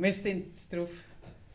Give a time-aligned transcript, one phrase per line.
[0.00, 0.88] wir sind drauf.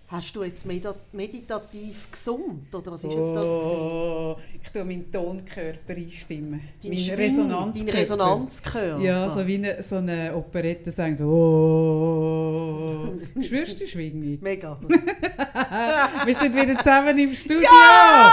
[0.08, 3.46] Hast du jetzt medita meditativ gesund oder was ist jetzt das?
[3.46, 6.62] Oh, ich tue meinen Tonkörper einstimmen.
[6.84, 7.92] Dein Mein Schwing- Resonanzkörper.
[7.92, 9.00] Dein Resonanzkörper.
[9.02, 13.14] Ja, so wie eine, so eine Operette sagen so oh.
[13.42, 14.38] Spürst du die Schwingung?
[14.42, 14.78] Mega.
[16.26, 17.62] Wir sind wieder zusammen im Studio.
[17.64, 18.32] Ja!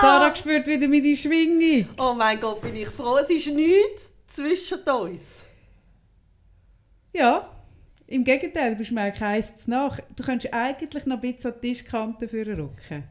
[0.00, 1.86] Sarah spürt wieder meine Schwingung.
[1.98, 3.18] Oh mein Gott, bin ich froh.
[3.18, 5.42] Es ist nichts zwischen uns.
[7.12, 7.48] Ja,
[8.10, 9.98] im Gegenteil, du bist mir eins zu nach.
[10.16, 13.04] Du könntest eigentlich noch ein bisschen an die Tischkante rücken.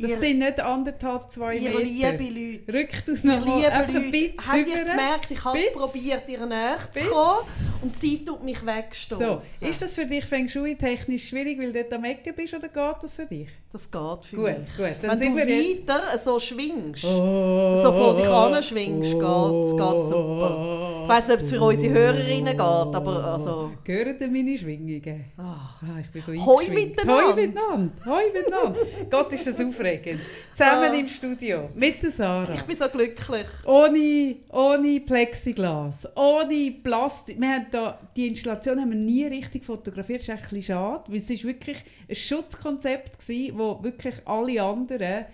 [0.00, 1.82] Das Ihr- sind nicht anderthalb, zwei Ihr Meter.
[2.12, 2.72] liebe Leute.
[2.72, 5.72] Rück du Ihr noch liebe einfach ein Leute, bisschen habt ihr gemerkt, ich habe es
[5.72, 7.38] probiert, ihr näher zu kommen
[7.82, 9.68] und sie tut mich So, wegstoßen.
[9.68, 12.68] ist das für dich Feng Shui technisch schwierig, weil du dort am Ecken bist, oder
[12.68, 13.48] geht das für dich?
[13.70, 14.76] Das geht für Gut, mich.
[14.78, 14.96] gut.
[15.02, 15.86] Dann Wenn du wir jetzt...
[15.86, 21.00] weiter so schwingst, Oh, so vor dich hin schwingst, geht's, geht's super.
[21.02, 23.70] Ich weiss nicht, ob es für unsere Hörerinnen geht, aber also...
[23.84, 25.24] Hören denn meine Schwingungen?
[25.36, 25.74] Ah.
[25.82, 27.26] Ah, ich bin so Hoi miteinander.
[27.28, 27.92] Hoi miteinander.
[28.06, 28.80] Hoi miteinander.
[29.10, 30.20] Gott, ist das aufregend.
[30.54, 30.94] Zusammen Ah.
[30.98, 31.68] im Studio.
[31.74, 32.54] Mit der Sarah.
[32.54, 33.46] Ich bin so glücklich.
[33.66, 37.38] Ohne, ohne Plexiglas, ohne Plastik.
[37.38, 40.20] Wir haben da, die Installation haben wir nie richtig fotografiert.
[40.20, 41.76] Das ist echt ein bisschen schade, weil es ist wirklich
[42.08, 45.26] ein Schutzkonzept gewesen, wo wirklich alle anderen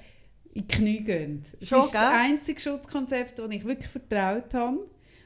[0.52, 1.44] in die Knie gehen.
[1.60, 2.10] Es Schon, ist das gell?
[2.12, 4.78] einzige Schutzkonzept, das ich wirklich vertraut habe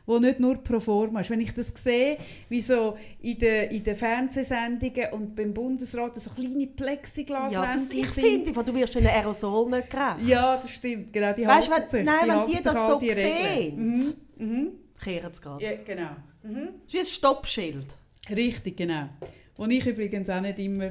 [0.06, 1.28] wo nicht nur pro forma ist.
[1.28, 2.16] Wenn ich das sehe,
[2.48, 8.08] wie so in den, in den Fernsehsendungen und beim Bundesrat so kleine Ja, das, ich
[8.08, 8.24] sind.
[8.46, 10.16] finde, du wirst in einem Aerosol nicht gerecht.
[10.26, 11.12] Ja, das stimmt.
[11.12, 12.04] Genau, die Weißt wenn- sich.
[12.04, 13.92] nein, wenn halten die das so die sehen.
[13.92, 14.14] Mhm.
[14.38, 14.70] Mhm.
[14.98, 15.62] Kehren es gerade.
[15.62, 16.16] Ja, genau.
[16.42, 16.68] Mhm.
[16.84, 17.86] Das ist wie ein Stoppschild.
[18.30, 19.10] Richtig, genau.
[19.58, 20.88] Und ich übrigens auch nicht immer...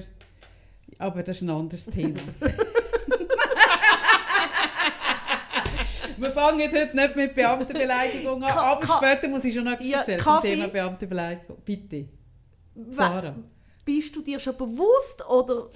[0.99, 2.15] Aber das ist ein anderes Thema.
[6.17, 9.87] Wir fangen heute nicht mit Beamtenbeleidigung an, Ka- aber später muss ich schon noch etwas
[9.87, 10.47] Ja, erzählen Kaffee?
[10.53, 11.57] zum Thema Beamtenbeleidigung.
[11.63, 12.05] Bitte,
[12.89, 13.35] Sarah.
[13.85, 15.67] Bist du dir schon bewusst oder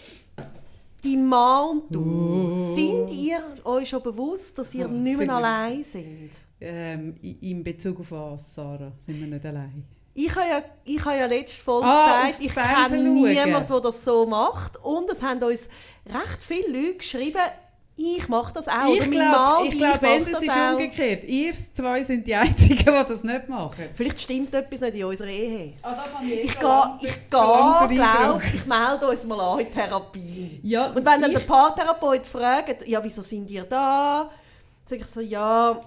[1.03, 2.73] dein Mann und du, Uh.
[2.73, 6.31] sind ihr euch schon bewusst, dass ihr Oh, nicht mehr allein sind?
[6.60, 9.83] Ähm, in in Bezug auf was, Sarah, sind wir nicht allein?
[10.14, 14.04] Ich habe ja, ich habe ja letzte Folge Ah, gesagt, ich kenne niemanden, der das
[14.04, 14.77] so macht.
[14.83, 15.70] Und es haben uns
[16.05, 17.39] recht viele Leute geschrieben,
[17.95, 18.88] ich mache das auch.
[18.94, 20.72] Ich glaube, ich ich, mache es das ist auch.
[20.72, 21.23] umgekehrt.
[21.26, 23.86] Ihr zwei sind die Einzigen, die das nicht machen.
[23.95, 25.73] Vielleicht stimmt etwas nicht in unserer Ehe.
[25.83, 30.60] Habe ich Ich gehe, ich gehe, glaube ich, melde uns mal an in Therapie.
[30.64, 34.30] Ja, Und wenn dann ich- der Paartherapeut fragt, ja, wieso sind ihr da?
[34.86, 35.80] Sage ich so, ja,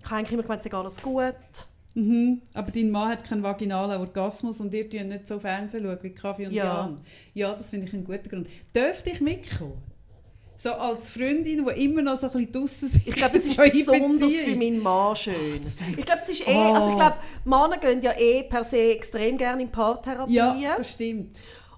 [0.00, 1.34] ich habe eigentlich immer gemeint, es ist alles gut.
[1.94, 2.42] Mhm.
[2.54, 6.10] Aber dein Mann hat keinen vaginalen Orgasmus und ihr schaut nicht so Fernsehen schauen wie
[6.10, 6.64] Kaffee und Ja.
[6.64, 6.98] Jan.
[7.34, 8.48] Ja, das finde ich einen guten Grund.
[8.74, 9.80] Dürfte ich mitkommen?
[10.56, 13.06] So als Freundin, die immer noch so ein bisschen draussen sind.
[13.08, 14.50] Ich glaube, es ist besonders Beziehung.
[14.50, 15.60] für meinen Mann schön.
[15.96, 16.72] Ich glaube, es ist eh, Oh.
[16.74, 20.32] also ich glaube, Männer gehen ja eh per se extrem gerne in Paartherapie.
[20.32, 21.36] Ja, das stimmt.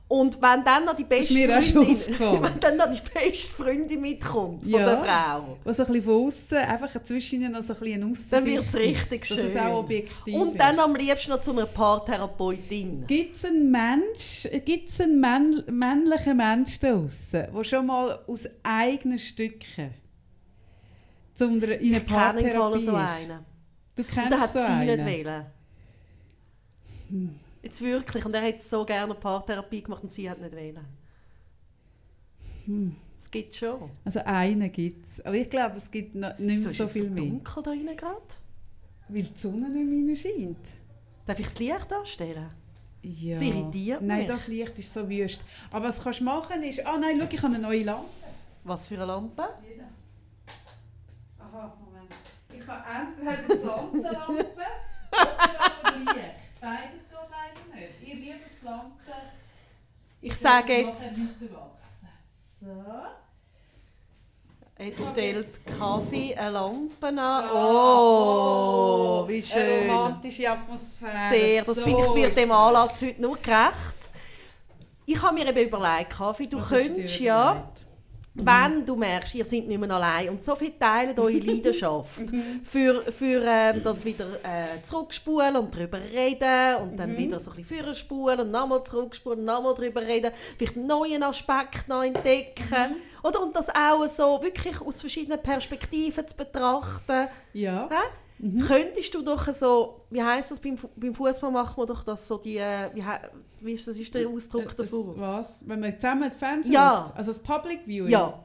[0.09, 1.99] Und wenn dann noch die beste Freundin,
[2.43, 4.87] wenn dann noch die beste Freundin mitkommt von Ja.
[4.87, 8.33] der Frau, Was ein bisschen von außen, einfach zwischen ihnen noch so ein bisschen Aussicht.
[8.33, 9.47] dann wird es richtig schön.
[9.47, 10.61] es auch objektiv Und ist.
[10.61, 13.05] dann am liebsten noch zu einer Paartherapeutin.
[13.09, 18.49] Gibt es einen Mensch, gibt's einen männ männlichen Mensch da draussen, der schon mal aus
[18.63, 19.93] eigenen Stücken
[21.35, 23.03] zu einer, in eine Ich kenne im Fall Paartherapie so ist?
[23.03, 23.45] einen.
[23.97, 24.87] Du Und kennst der hat so sie einen?
[24.87, 25.47] nicht wählen.
[27.67, 28.25] Jetzt wirklich.
[28.25, 30.85] Und er hat so gerne Paartherapie gemacht und sie hat nicht wählen.
[32.65, 32.95] Hm.
[33.19, 33.91] Es gibt schon.
[34.05, 35.21] Also einen gibt es.
[35.27, 37.25] Aber ich glaube, es gibt noch nicht mehr ist so es viel so mehr.
[37.25, 38.23] dunkel da rein gerade?
[39.09, 40.77] Weil die Sonne nicht mehr scheint.
[41.27, 42.51] Darf ich das Licht anstellen?
[43.03, 43.35] Ja.
[43.35, 44.29] Das irritiert Nein, mich.
[44.29, 45.41] das Licht ist so wüst.
[45.73, 46.87] Aber was kannst du machen ist...
[46.87, 48.07] Ah nein, schau, ich habe eine neue Lampe.
[48.63, 49.43] Was für eine Lampe?
[51.41, 52.15] Aha, Moment.
[52.57, 54.45] Ich habe entweder eine Pflanzenlampe
[55.11, 56.47] oder ein Licht.
[56.61, 58.09] Beides geht leider nicht.
[58.09, 59.15] Ihr lieben Pflanzen...
[60.21, 61.03] Ich sage jetzt.
[62.61, 62.67] So.
[64.79, 65.47] jetzt stellt
[65.79, 67.51] Kaffee eine Lampe an.
[67.55, 69.91] Oh, wie Eine schön.
[69.91, 71.31] romantische Atmosphäre.
[71.31, 72.51] Sehr, das So finde ich wird ist dem.
[72.51, 74.11] Anlass heute nur gerecht.
[75.05, 77.86] Ich habe mir eben überlegt, Kaffee, du Was könntest ja, überlegt?
[78.43, 82.61] Wenn du merkst, ihr seid nicht mehr allein und so viel teilen eure Leidenschaft Mhm.
[82.65, 86.97] für, für ähm, das wieder äh, zurückspulen und darüber reden und Mhm.
[86.97, 90.87] dann wieder so ein bisschen vorspulen und nochmal zurückspulen und nochmal darüber reden, vielleicht einen
[90.87, 92.65] neuen Aspekt noch entdecken.
[92.71, 92.97] Mhm.
[93.27, 93.43] Oder?
[93.43, 97.29] Und das auch so wirklich aus verschiedenen Perspektiven zu betrachten.
[97.55, 97.89] Ja.
[97.91, 97.95] Hä?
[98.39, 102.37] Könntest du doch so, wie heißt das beim, beim Fußball machen wir doch das so
[102.37, 103.03] die, äh, wie,
[103.61, 105.15] wie ist das ist der Ausdruck Äh, davor?
[105.19, 105.67] Was?
[105.67, 107.07] Wenn man zusammen Fernsehen Ja.
[107.09, 107.17] schaut?
[107.17, 108.09] Also das Public Viewing?
[108.11, 108.43] Ja,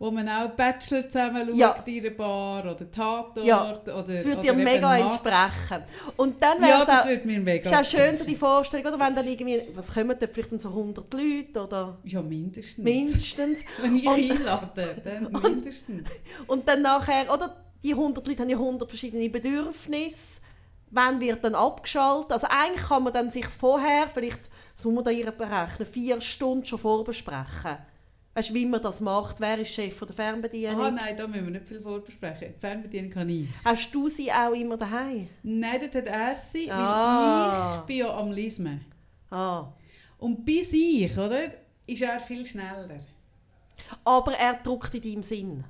[0.00, 1.76] wo man auch Bachelor zusammen schaut Ja.
[1.84, 5.82] in einer Bar oder Tatort Ja, oder Das würde dir mega entsprechen.
[6.16, 8.34] Und dann Ja, wäre das es würde mir mega auch, ist auch schön, so die
[8.34, 12.78] Vorstellung, oder wenn dann irgendwie, was kommen da vielleicht so 100 Leute oder Ja, mindestens.
[12.78, 13.60] mindestens.
[13.82, 16.08] Wenn ich Und- einlade, dann mindestens.
[16.48, 20.40] Und dann nachher, oder die 100 Leute haben ja 100 verschiedene Bedürfnisse.
[20.90, 22.32] Wann wird dann abgeschaltet?
[22.32, 24.40] Also eigentlich kann man dann sich vorher, vielleicht,
[24.76, 27.78] das muss man da berechnen, vier Stunden schon vorbesprechen.
[28.34, 29.40] Weißt du, wie man das macht?
[29.40, 30.80] Wer ist Chef von der Fernbedienung?
[30.80, 32.54] Ah nein, da müssen wir nicht viel vorbesprechen.
[32.54, 33.48] Die Fernbedienung kann ich.
[33.64, 35.28] Hast du sie auch immer daheim?
[35.42, 37.70] Nein, das hat er sie, Ah.
[37.72, 38.84] weil ich bin ja am Lismen.
[39.30, 39.66] Ah.
[40.18, 41.50] Und bis ich, oder,
[41.86, 43.00] ist er viel schneller.
[44.04, 45.64] Aber er druckt in deinem Sinn.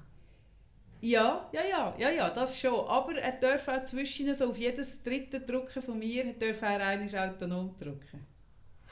[1.00, 2.86] Ja, ja, ja, ja, ja, das schon.
[2.86, 7.18] Aber er darf auch zwischen so auf jedes dritte Drucken von mir, darf er eigentlich
[7.18, 8.26] autonom drucken.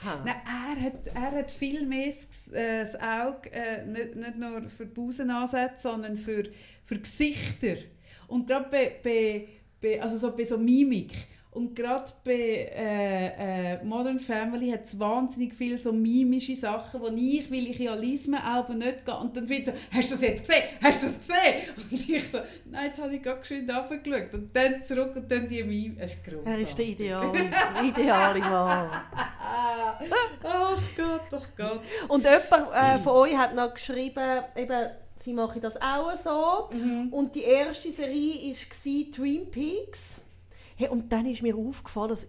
[0.04, 0.22] Ha.
[0.24, 4.68] Nein, er hat, er hat viel mehr das, äh, das Auge, äh, nicht, nicht nur
[4.68, 6.44] für Busenansätze, sondern für,
[6.84, 7.76] für Gesichter.
[8.28, 9.48] Und gerade bei, bei,
[9.80, 11.12] bei, also so bei so Mimik.
[11.50, 17.40] Und gerade bei äh, äh, Modern Family hat es wahnsinnig viele so mimische Sachen, die
[17.40, 19.16] ich, weil ich ja Lismen auch nicht gehe.
[19.16, 20.62] Und dann wird so, hast du das jetzt gesehen?
[20.82, 21.74] Hast du das gesehen?
[21.90, 24.34] Und ich so, nein, jetzt habe ich gerade geschwind runtergeschaut.
[24.34, 25.96] Und dann zurück und dann die Mime.
[25.98, 26.52] Es ist grossartig.
[26.52, 27.50] Er ist der ideale,
[27.82, 28.90] ideale Mann.
[30.42, 31.80] Ach Gott, ach Gott.
[32.08, 36.76] Und jemand äh, von euch hat noch geschrieben, eben, sie machen das auch so.
[36.76, 37.08] Mhm.
[37.12, 40.22] Und die erste Serie war Twin Peaks.
[40.78, 42.28] Hey, und dann ist mir aufgefallen, dass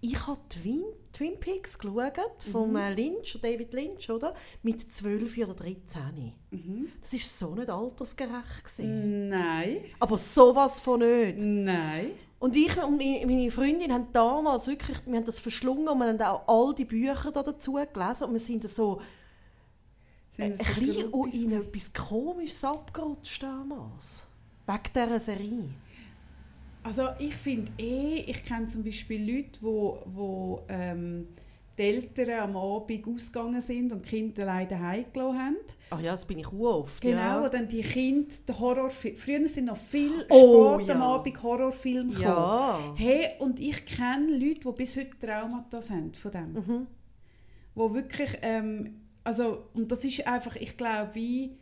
[0.00, 0.82] ich habe Twin,
[1.12, 2.76] Twin Peaks geschaut, von Mhm.
[2.76, 4.34] äh, Lynch, David Lynch, oder?
[4.64, 6.32] Mit 12 oder 13.
[6.50, 6.88] Mhm.
[7.00, 8.64] Das war so nicht altersgerecht.
[8.64, 9.28] Gewesen.
[9.28, 11.38] Nein, Aber sowas von nicht.
[11.40, 12.10] nein.
[12.40, 16.20] Und ich und meine Freundin haben damals wirklich, wir haben das verschlungen und wir haben
[16.22, 19.00] auch all die Bücher da dazu gelesen und wir sind so
[20.32, 24.26] Sind ein das so bisschen in etwas Komisches abgerutscht damals.
[24.66, 25.70] Wegen dieser Serie.
[26.84, 31.28] Also ich finde eh, ich kenne zum Beispiel Leute, wo, wo ähm,
[31.78, 35.56] die Eltern am Abend ausgegangen sind und die Kinder leider heimgelassen haben.
[35.90, 37.00] Ach ja, das bin ich auch oft.
[37.00, 37.42] Genau, ja.
[37.42, 39.16] wo dann die Kinder den Horrorfilm...
[39.16, 40.94] Früher sind noch viel Oh, spät ja.
[40.94, 42.24] am Abend Horrorfilme gekommen.
[42.24, 42.94] Ja.
[42.96, 46.52] Hey, und ich kenne Leute, die bis heute Traumata haben von dem.
[46.52, 46.86] Mhm.
[47.74, 51.56] Wo wirklich, ähm, also, und das ist einfach, ich glaube, wie,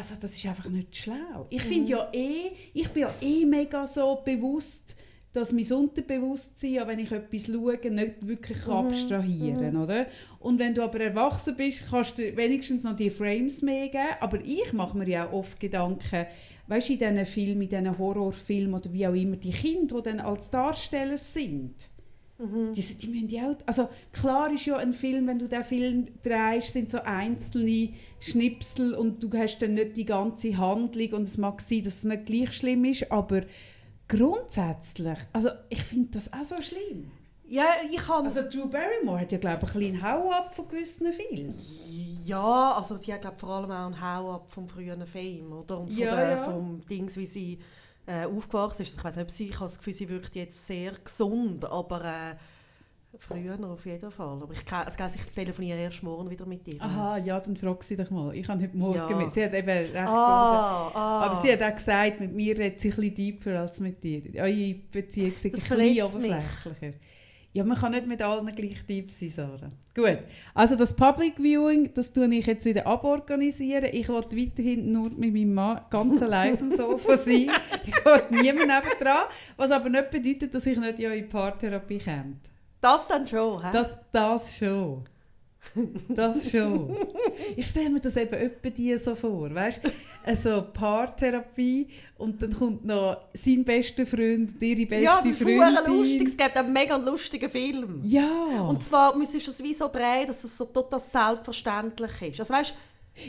[0.00, 1.46] also das ist einfach nicht schlau.
[1.50, 4.96] Ich finde ja eh, ich bin ja eh mega so bewusst,
[5.34, 10.06] dass mein Unterbewusstsein, ja, wenn ich etwas schaue, nicht wirklich kann abstrahieren oder?
[10.38, 14.16] Und wenn du aber erwachsen bist, kannst du wenigstens noch die Frames mehr geben.
[14.20, 16.26] Aber ich mache mir ja auch oft Gedanken,
[16.66, 20.02] weißt du, in diesen Filmen, in diesen Horrorfilmen oder wie auch immer, die Kinder, die
[20.02, 21.74] dann als Darsteller sind,
[22.74, 25.62] die, sind- die müssen ja auch, also klar ist ja ein Film, wenn du den
[25.64, 31.22] Film drehst, sind so einzelne Schnipsel und du hast dann nicht die ganze Handlung und
[31.24, 33.42] es mag sein, dass es nicht gleich schlimm ist, aber
[34.08, 37.10] grundsätzlich, also ich finde das auch so schlimm.
[37.48, 38.26] Ja, ich habe...
[38.28, 41.52] Also Drew Barrymore hat ja glaube ich ein kleinen Hau-Up von gewissen Filmen.
[42.24, 45.80] ja, also die hat glaub, vor allem auch einen Hau-Up vom früheren Fame, oder?
[45.80, 46.44] Und von Ja, der, ja.
[46.44, 47.58] vom Dings, wie sie
[48.10, 48.96] äh, aufgewachsen ist.
[48.96, 52.04] Ich weiß nicht, ob sie, ich habe das Gefühl, sie wirkt jetzt sehr gesund, aber
[52.04, 52.34] äh,
[53.18, 54.42] früher auf jeden Fall.
[54.42, 56.80] Aber ich, also, ich telefoniere erst morgen wieder mit ihr.
[56.80, 58.34] Aha, ja, dann frag sie doch mal.
[58.34, 59.16] Ich habe heute Morgen Ja.
[59.16, 61.24] mit, sie hat eben recht Ah, ah.
[61.26, 64.22] Aber sie hat auch gesagt, mit mir redet sie ein bisschen tiefer als mit dir.
[64.42, 66.34] Eure Beziehung ist ein bisschen verletzt mich.
[67.52, 69.68] Ja, man kann nicht mit allen gleich tief sein, Sarah.
[69.92, 70.18] Gut,
[70.54, 73.90] also das Public Viewing, das tue ich jetzt wieder aborganisieren.
[73.92, 77.50] Ich will weiterhin nur mit meinem Mann ganz allein auf dem Sofa sein.
[77.84, 79.24] Ich will niemand nebendran.
[79.56, 82.36] Was aber nicht bedeutet, dass ich nicht in eure Paartherapie komme.
[82.80, 83.70] Das dann schon, hä?
[83.72, 85.04] Das, das schon.
[86.08, 86.96] Das schon.
[87.56, 89.80] Ich stelle mir das eben öppe die so vor, weißt?
[90.24, 91.88] Also Paartherapie
[92.18, 95.62] und dann kommt noch sein bester Freund und ihre beste ja, das ist Freundin.
[95.62, 96.28] verdammt lustig.
[96.28, 98.00] Es gibt einen mega lustigen Film.
[98.04, 98.60] Ja.
[98.68, 102.40] Und zwar müsstest du es wie so drehen, dass es so total selbstverständlich ist.
[102.40, 102.74] Also weißt,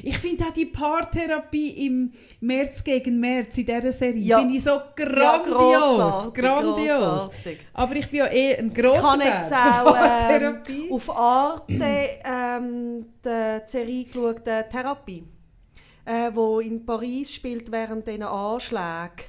[0.04, 4.40] ich finde auch die Paartherapie im März gegen März in dieser Serie Ja.
[4.40, 5.54] finde ich so Ja, grandios.
[5.54, 7.30] grossartig, grandios.
[7.74, 9.58] Aber ich bin ja eh ein grosser ich habe Fan jetzt von
[9.88, 15.24] auch ähm, auf Arte ähm, die Serie geschaut, äh, Therapie,
[16.06, 19.26] äh, wo in Paris spielt während diesen Anschlägen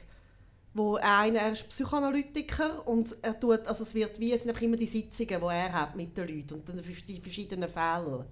[0.75, 4.62] wo einer, er ist Psychoanalytiker und er tut, also es wird wie, es sind einfach
[4.62, 8.25] immer die Sitzungen, die er hat mit den Leuten und dann die verschiedenen Fälle.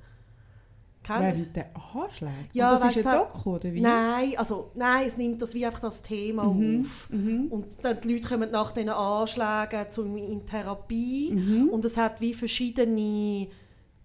[1.18, 2.32] Kennt- Während der Anschläge?
[2.52, 3.80] Ja, das weißt ist ein so- Doku, oder wie?
[3.80, 7.08] Nein, also nein, es nimmt das wie einfach das Thema Mhm, auf.
[7.10, 7.46] mhm.
[7.50, 11.68] Und dann die Leute kommen nach diesen Anschlägen zu, in Therapie Mhm.
[11.70, 13.48] und es hat wie verschiedene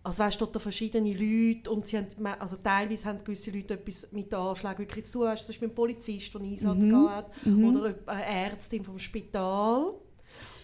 [0.04, 2.06] also weißt du, verschiedene Leute und sie haben,
[2.40, 5.24] also teilweise haben gewisse Leute etwas mit den Anschlägen wirklich zu tun.
[5.24, 7.10] Weißt, zum Beispiel ein Polizist, der einen Einsatz Mhm.
[7.10, 7.66] hat, Mhm.
[7.66, 9.94] oder eine Ärztin vom Spital.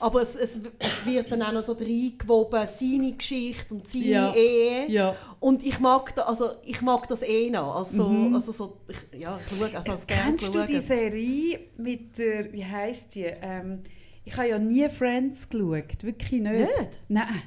[0.01, 4.33] Aber es, es, es wird dann auch noch so reingewoben, seine Geschichte und seine Ja.
[4.33, 4.89] Ehe.
[4.89, 5.15] Ja.
[5.39, 7.75] Und ich mag, da, also, ich mag das eh noch.
[7.75, 8.35] Also, Mhm.
[8.35, 10.81] also so, ich, ja, ich schaue, also als Kennst du die schauen.
[10.81, 13.25] Serie mit der, wie heisst die?
[13.25, 13.83] Ähm,
[14.25, 16.59] ich habe ja nie Friends geschaut, wirklich nicht.
[16.59, 16.99] Nicht?
[17.07, 17.43] Nein.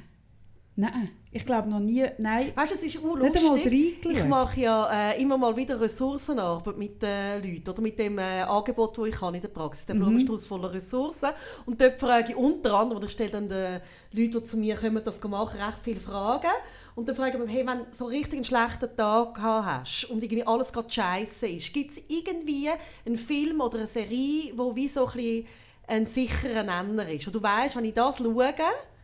[0.77, 1.09] Nein.
[1.31, 2.51] Ich glaube noch nie, nein.
[2.55, 3.73] Weißt du, es ist auch Nicht einmal lustig.
[4.03, 4.11] reingeschaut.
[4.23, 8.41] Ich mache ja äh, immer mal wieder Ressourcenarbeit mit den Leuten oder mit dem äh,
[8.41, 9.99] Angebot, das ich habe in der Praxis, der Mhm.
[10.01, 11.29] Blumenstrauß voller Ressourcen.
[11.65, 14.75] Und dort frage ich unter anderem, oder ich stelle dann den Leuten, die zu mir
[14.75, 16.51] kommen, das machen, recht viele Fragen.
[16.95, 20.23] Und dann frage ich mich, hey, wenn du so richtig einen schlechten Tag hast und
[20.23, 22.69] irgendwie alles gerade scheiße ist, gibt es irgendwie
[23.05, 25.47] einen Film oder eine Serie, wo wie so ein, bisschen
[25.87, 27.27] ein sicherer Nenner ist?
[27.27, 28.53] Und du weißt, wenn ich das schaue,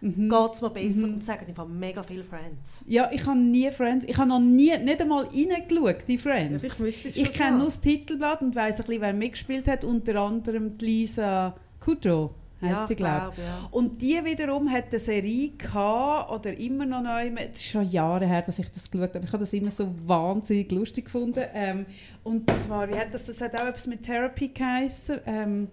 [0.01, 0.29] Mhm.
[0.29, 1.03] geht es mir besser.
[1.03, 2.83] Und sagen einfach mega viele Friends.
[2.87, 4.05] Ja, ich habe nie Friends.
[4.07, 6.63] Ich habe noch nie, nicht einmal reingeschaut, die Friends.
[6.63, 9.83] Ich es Ich schon kenne nur das Titelblatt und weiss ein bisschen, wer mitgespielt hat.
[9.83, 12.31] Unter anderem die Lisa Kudrow,
[12.61, 13.67] heisst Ja, sie, glaube glaub, ja.
[13.69, 18.25] Und die wiederum hat eine Serie gehabt, oder immer noch neu, es ist schon Jahre
[18.25, 19.23] her, dass ich das geschaut habe.
[19.23, 21.43] Ich habe das immer so wahnsinnig lustig gefunden.
[21.53, 21.85] Ähm,
[22.23, 25.19] und zwar, hat das, das hat auch etwas mit Therapy geheissen.
[25.27, 25.67] Ähm,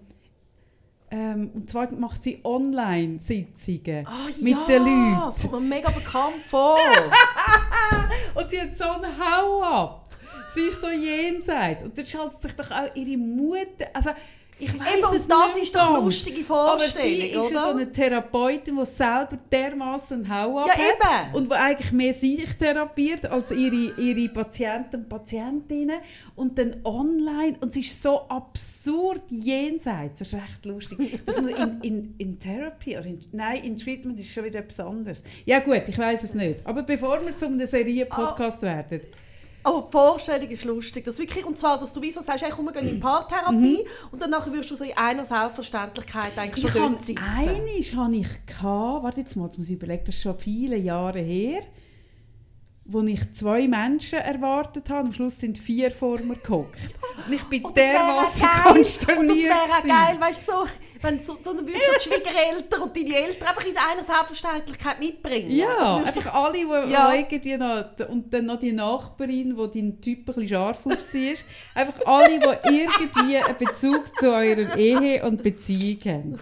[1.11, 5.31] ähm, und zwar macht sie Online-Sitzungen Ah, mit ja, den Leuten.
[5.31, 6.77] Das kommt mir mega bekannt vor.
[8.35, 10.05] Und sie hat so einen Hau-Up.
[10.53, 11.83] Sie ist so jenseits.
[11.83, 13.87] Und dann schaltet sich doch auch ihre Mutter...
[13.93, 14.11] Also,
[14.59, 14.81] ich Eben,
[15.15, 18.85] es das nicht ist doch eine lustige Aber sie Vorstellung, ist so eine Therapeutin, die
[18.85, 20.79] selber dermaßen Hau-Up Ja, hat.
[20.79, 21.35] eben.
[21.35, 25.99] Und die eigentlich mehr sich therapiert als ihre, ihre Patienten und Patientinnen.
[26.35, 27.57] Und dann online.
[27.61, 30.19] Und sie ist so absurd jenseits.
[30.19, 31.19] Das ist recht lustig.
[31.25, 35.23] Man in, in, in Therapy, oder in, nein, in Treatment ist schon wieder etwas anderes.
[35.45, 36.65] Ja gut, ich weiß es nicht.
[36.65, 39.01] Aber bevor wir zu einem Serie-Podcast werden.
[39.63, 41.05] Aber die Vorstellung ist lustig.
[41.05, 43.85] Das wirklich, und zwar, dass du wie so sagst, hey, komm, wir gehen in Paartherapie
[44.11, 47.23] und dann wirst du so in einer Selbstverständlichkeit eigentlich Ich schon dort sitzen.
[47.23, 50.77] einiges habe ich gehabt, warte jetzt mal, jetzt muss ich überlegen, das ist schon viele
[50.77, 51.61] Jahre her,
[52.85, 55.07] wo ich zwei Menschen erwartet habe.
[55.07, 56.79] Am Schluss sind vier vor mir gehockt.
[57.27, 58.51] Und ich bin wäre dermaßen geil.
[58.71, 59.49] Und das konsterniert.
[59.49, 60.65] wäre geil, weißt du, so,
[61.01, 65.51] wenn so, so, würdest du Schwiegereltern und deine Eltern einfach in einer Selbstverständlichkeit mitbringen.
[65.51, 67.13] Ja, Also einfach alle, die Ja.
[67.13, 71.31] irgendwie noch, und dann noch die Nachbarin, die dein Typ ein bisschen scharf auf sie
[71.31, 71.45] ist.
[71.73, 76.37] Einfach alle, die irgendwie einen Bezug zu eurer Ehe und Beziehung haben.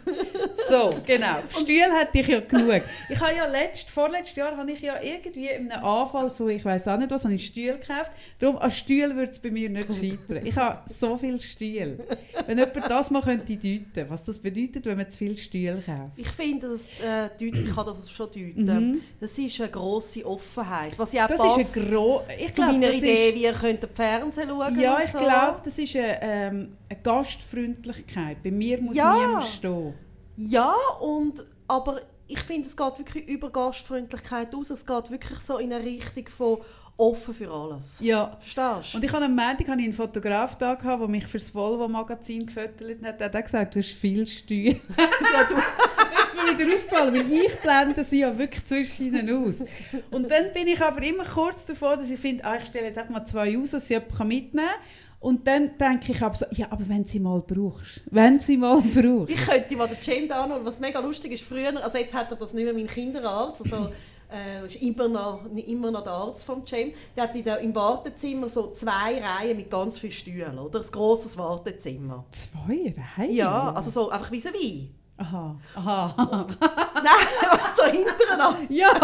[0.69, 1.37] So, genau.
[1.61, 2.81] Stühle hatte ich ja genug.
[3.09, 6.65] Ich habe ja letzt, vorletztes Jahr habe ich ja irgendwie in einem Anfall von, ich
[6.65, 8.11] weiß auch nicht was, habe ich Stühle gekauft.
[8.39, 10.45] Darum, an Stühlen würde es bei mir nicht scheitern.
[10.45, 11.99] Ich habe so viele Stühle.
[12.45, 14.46] Wenn jemand das mal könnte deuten, was das bedeutet,
[14.85, 16.11] wenn man zu viele Stühle kauft.
[16.15, 18.65] Ich finde, das äh, deuten, ich kann das schon deuten.
[18.91, 19.01] Mhm.
[19.19, 20.93] Das ist eine grosse Offenheit.
[20.97, 23.43] Was ja auch Das passt ist eine gro ich zu glaub, meiner Idee, ist- wie
[23.43, 25.19] ihr könnt im Fernsehen schauen Ja, ich so.
[25.19, 28.43] glaube, das ist eine, ähm, eine Gastfreundlichkeit.
[28.43, 29.13] Bei mir muss Ja.
[29.15, 29.93] niemand stehen.
[30.37, 34.69] Ja, und, aber ich finde, es geht wirklich über Gastfreundlichkeit aus.
[34.69, 36.57] Es geht wirklich so in eine Richtung von
[36.97, 37.99] offen für alles.
[38.01, 38.37] Ja.
[38.39, 38.97] Verstehst du?
[38.97, 41.53] Und ich hatte am Montag hatte ich einen Fotograf da, gehabt, der mich für das
[41.53, 43.21] Volvo-Magazin gefüttert hat.
[43.21, 44.75] Er hat gesagt, du hast viel Steuer.
[44.97, 49.29] Ja, du, das ist mir wieder aufgefallen, weil ich blende sie ja wirklich zwischen ihnen
[49.29, 49.63] aus.
[50.09, 52.97] Und dann bin ich aber immer kurz davor, dass ich finde, ah, ich stelle jetzt
[52.97, 54.79] einfach mal zwei aus, dass sie jemanden mitnehmen kann.
[55.19, 58.01] Und dann denke ich aber so, ja, aber wenn sie mal brauchst.
[58.05, 59.31] Wenn sie mal brauchst.
[59.31, 62.37] ich könnte mal den James Arnold, was mega lustig ist, früher, also jetzt hat er
[62.37, 63.91] das nicht mehr, mein Kinderarzt, also
[64.31, 67.73] äh, ist immer noch, immer noch der Arzt vom James, der hat in der, im
[67.73, 70.79] Wartezimmer so zwei Reihen mit ganz vielen Stühlen, oder?
[70.79, 72.25] Ein grosses Wartezimmer.
[72.31, 73.31] Zwei Reihen?
[73.31, 74.91] Ja, also so einfach wie wie.
[75.17, 76.47] Aha, aha.
[76.95, 78.59] Nein, so hintereinander.
[78.69, 78.91] Ja!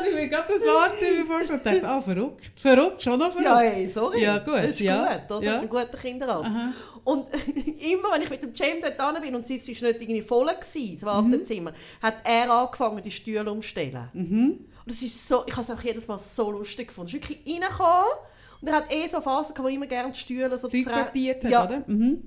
[0.00, 2.52] Habe ich mir gerade das Wartezimmer vorgestellt und dachte, ah, verrückt.
[2.56, 3.44] Verrückt, schon noch verrückt.
[3.44, 4.22] Ja, hey, sorry.
[4.22, 5.16] Ja, gut, Das ist ja.
[5.16, 5.44] gut, oder?
[5.44, 5.52] Ja.
[5.52, 6.50] Das ist ein guter Kinderarzt.
[6.50, 6.72] Aha.
[7.04, 7.26] Und
[7.80, 10.46] immer, wenn ich mit dem James dort hin bin und es war nicht irgendwie voll,
[10.46, 14.08] gewesen, das Wartezimmer, hat er angefangen, die Stühle umzustellen.
[14.12, 14.66] Mhm.
[14.84, 17.10] Und das ist so, ich habe es einfach jedes Mal so lustig gefunden.
[17.12, 18.12] Er ist wirklich reingekommen
[18.60, 21.50] und er hat eh so Phasen wo immer gerne die Stühle so Zeug sortiert hat,
[21.50, 21.64] ja.
[21.64, 21.82] oder?
[21.86, 22.22] Mhm.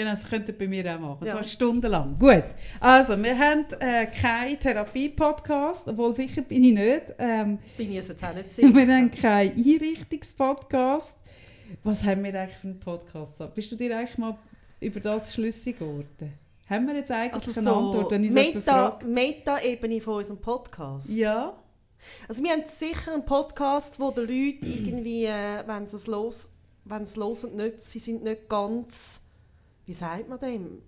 [0.00, 1.18] Genau, das könnt ihr bei mir auch machen.
[1.20, 1.32] Und Ja.
[1.34, 2.18] zwar stundenlang.
[2.18, 2.44] Gut.
[2.80, 7.02] Also, wir haben äh, keinen Therapie-Podcast, obwohl sicher bin ich nicht.
[7.18, 8.74] Ähm, Bin ich jetzt auch nicht sicher.
[8.74, 11.18] wir haben keinen Einrichtungspodcast.
[11.84, 13.42] Was haben wir eigentlich für einen Podcast?
[13.54, 14.38] Bist du dir eigentlich mal
[14.80, 16.32] über das schlüssig geworden?
[16.70, 18.98] Haben wir jetzt eigentlich also eine so Antwort, wenn jemand Meta-?
[19.04, 21.10] Meta-Ebene von unserem Podcast.
[21.10, 21.52] Ja.
[22.26, 26.54] Also wir haben sicher einen Podcast, wo die Leute irgendwie, äh, wenn sie es los,
[26.86, 29.26] wenn sie es hören, nicht, sie sind nicht ganz,
[29.90, 30.82] wie sagt man dem?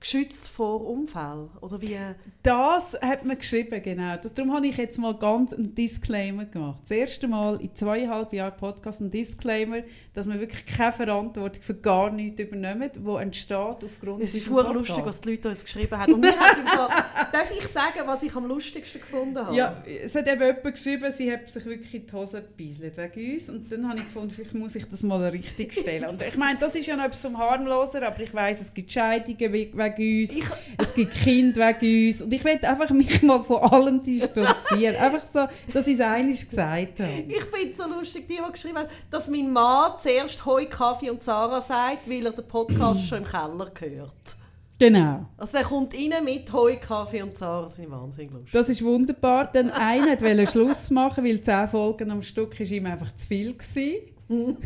[0.00, 1.50] geschützt vor Unfällen?
[1.60, 1.98] Oder wie?
[2.42, 4.16] Das hat man geschrieben, genau.
[4.16, 6.80] Das, darum habe ich jetzt mal ganz einen Disclaimer gemacht.
[6.84, 11.74] Das erste Mal in zweieinhalb Jahren Podcast ein Disclaimer, dass wir wirklich keine Verantwortung für
[11.74, 15.98] gar nichts übernehmen, wo entsteht aufgrund Es ist sehr lustig, was die Leute uns geschrieben
[15.98, 16.14] haben.
[16.14, 16.88] Und mir hat im Fall,
[17.32, 19.54] darf ich sagen, was ich am lustigsten gefunden habe?
[19.56, 23.34] Ja, es hat eben jemand geschrieben, sie hat sich wirklich in die Hose gebeiselt wegen
[23.34, 23.48] uns.
[23.50, 26.08] Und dann habe ich gefunden, vielleicht muss ich das mal richtig stellen.
[26.08, 28.90] Und ich meine, das ist ja noch etwas vom Harmloser, aber ich weiß, es gibt
[28.90, 30.44] Scheidungen wegen uns, Ich-
[30.78, 32.22] es gibt Kinder wegen uns.
[32.22, 34.96] Und ich will einfach mich mal von allem distanzieren.
[34.96, 37.24] einfach so, dass ich es eigentlich gesagt habe.
[37.28, 41.10] Ich finde es so lustig, die, die geschrieben haben, dass mein Mann zuerst Hoi, Kaffee
[41.10, 44.36] und Sarah sagt, weil er den Podcast schon im Keller gehört.
[44.78, 45.26] Genau.
[45.36, 47.62] Also der kommt rein mit Hoi, Kaffee und Sarah.
[47.62, 48.52] Das ich wahnsinnig lustig.
[48.52, 49.50] Das ist wunderbar.
[49.52, 53.54] Dann einer wollte Schluss machen, weil zehn Folgen am Stück ist ihm einfach zu viel
[53.54, 54.16] gewesen.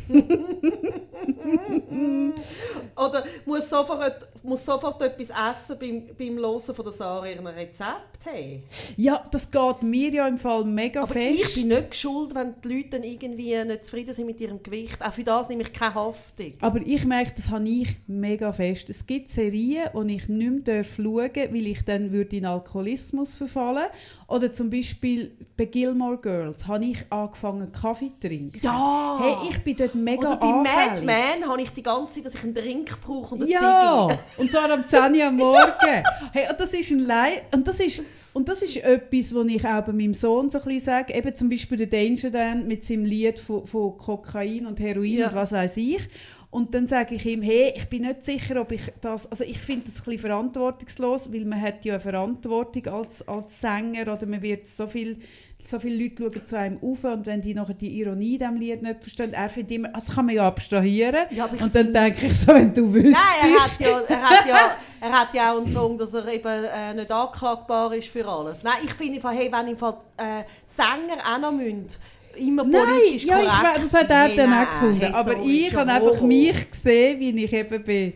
[2.96, 8.26] Oder muss sofort, muss sofort etwas essen beim, beim Hören von der Sarah ihren Rezept
[8.26, 8.62] haben.
[8.96, 11.40] Ja, das geht mir ja im Fall mega Aber fest.
[11.40, 15.04] ich bin nicht schuld, wenn die Leute dann irgendwie nicht zufrieden sind mit ihrem Gewicht.
[15.04, 16.54] Auch für das nehme ich keine Haftung.
[16.60, 18.88] Aber ich merke, das habe ich mega fest.
[18.90, 23.36] Es gibt Serien, die ich nicht mehr schauen darf, weil ich dann würde in Alkoholismus
[23.36, 23.86] verfallen
[24.28, 28.58] Oder zum Beispiel bei Gilmore Girls habe ich angefangen Kaffee zu trinken.
[28.62, 29.18] Ja!
[29.20, 31.04] Hey, ich bin dort mega Oder bei Mad anfällig.
[31.40, 34.20] Men habe ich die ganze Zeit, dass ich einen Drink brauche und eine Ja, Ziege.
[34.38, 36.02] und zwar am 10 Uhr am Morgen.
[36.32, 39.64] Hey, und das ist ein Lei und das ist und das ist etwas, was ich
[39.64, 41.14] auch bei meinem Sohn so ein bisschen sage.
[41.14, 45.28] Eben zum Beispiel der Danger Dan mit seinem Lied von, von Kokain und Heroin Ja.
[45.28, 46.00] und was weiß ich.
[46.50, 49.58] Und dann sage ich ihm, hey, ich bin nicht sicher, ob ich das, also ich
[49.58, 54.26] finde das ein bisschen verantwortungslos, weil man hat ja eine Verantwortung als, als Sänger oder
[54.26, 55.18] man wird so viel
[55.66, 58.56] so viele Leute schauen zu einem auf und wenn die nachher die Ironie in diesem
[58.56, 61.26] Lied nicht verstehen, er findet immer, das kann man ja abstrahieren.
[61.30, 63.16] Ja, aber und dann denke ich so, wenn du wüsstest.
[63.16, 66.28] Nein, er hat, ja, er, hat ja, er hat ja auch einen Song, dass er
[66.28, 68.62] eben äh, nicht anklagbar ist für alles.
[68.62, 71.86] Nein, ich finde, hey, wenn im Fall, äh, Sänger auch noch müssen,
[72.36, 74.36] immer Nein, politisch ja, ich, korrekt das hat er sein.
[74.36, 75.00] dann Nein, auch gefunden.
[75.00, 78.12] hey, Aber sorry, ich habe einfach mich gesehen, wie ich eben bei,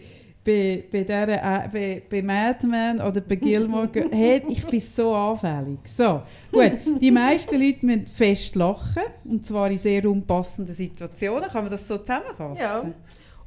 [0.49, 5.15] bei, bei, der, äh, bei, bei Mad Men oder bei Gilmore hey, ich bin so
[5.15, 5.81] anfällig.
[5.85, 6.73] So, gut.
[7.01, 11.51] Die meisten Leute müssen fest lachen, und zwar in sehr unpassenden Situationen.
[11.51, 12.63] Kann man das so zusammenfassen?
[12.63, 12.83] Ja.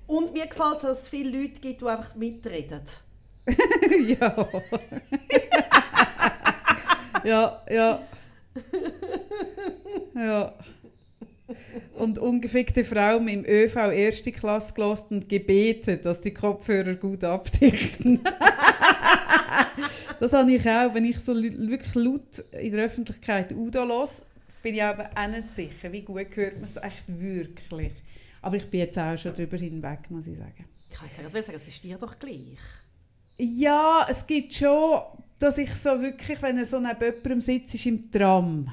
[0.05, 2.81] Und mir gefällt es, dass es viele Leute gibt, die einfach mitreden.
[4.07, 4.47] ja.
[7.23, 7.99] ja, ja.
[10.13, 10.53] Ja.
[11.97, 18.21] Und ungefickte Frau im ÖV erste Klasse gelost und gebetet, dass die Kopfhörer gut abdichten.
[20.19, 24.25] das habe ich auch, wenn ich so wirklich laut in der Öffentlichkeit Udo los,
[24.63, 27.93] bin ich aber auch nicht sicher, wie gut hört man es echt wirklich.
[28.41, 30.65] Aber ich bin jetzt auch schon darüber hinweg, muss ich sagen.
[30.89, 32.59] Ich kann jetzt sagen, es ist dir doch gleich.
[33.37, 35.01] Ja, es gibt schon,
[35.39, 38.71] dass ich so wirklich, wenn er so neben jemandem sitzt, ist im Tram.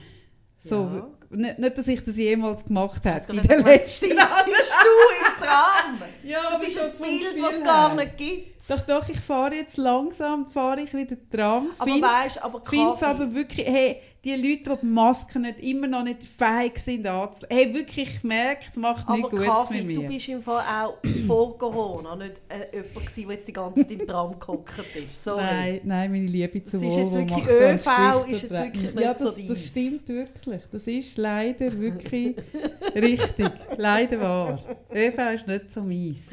[0.58, 1.17] So, Ja.
[1.30, 3.32] Nicht, nicht, dass ich das jemals gemacht habe.
[3.32, 5.98] In der letzten du im Tram?
[6.24, 8.70] Ja, Das ist ein Bild, das es gar nicht gibt.
[8.70, 11.70] Doch, doch, ich fahre jetzt langsam, fahre ich wieder Tram.
[11.78, 15.86] Aber weisst, aber find's Kaffee- aber wirklich, hey, die Leute, die die Masken nicht, immer
[15.86, 17.56] noch nicht fähig sind anzulegen.
[17.56, 20.08] Hey, wirklich, ich merke, es macht nichts Gutes Kaffee, mit du mir.
[20.08, 23.90] bist im Fall auch vor Corona nicht äh, jemand gewesen, der jetzt die ganze Zeit
[23.92, 25.22] im Tram gehockt ist.
[25.24, 25.42] Sorry.
[25.42, 29.16] Nein, nein, meine Liebe zu Das ist jetzt wirklich- ÖV ist jetzt wirklich nicht ja,
[29.18, 29.66] so das, das deins.
[29.68, 30.62] stimmt wirklich.
[30.72, 32.36] Das ist leider wirklich
[32.96, 33.50] richtig.
[33.76, 34.58] Leider wahr.
[34.92, 36.30] ÖV ist nicht so meins.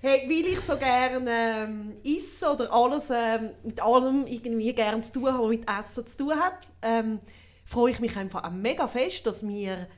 [0.00, 5.14] Hey, weil ich so gerne ähm, esse oder alles ähm, mit allem irgendwie gerne zu
[5.14, 7.18] tun habe, was mit Essen zu tun hat, ähm,
[7.64, 9.88] freue ich mich einfach auch mega fest, dass wir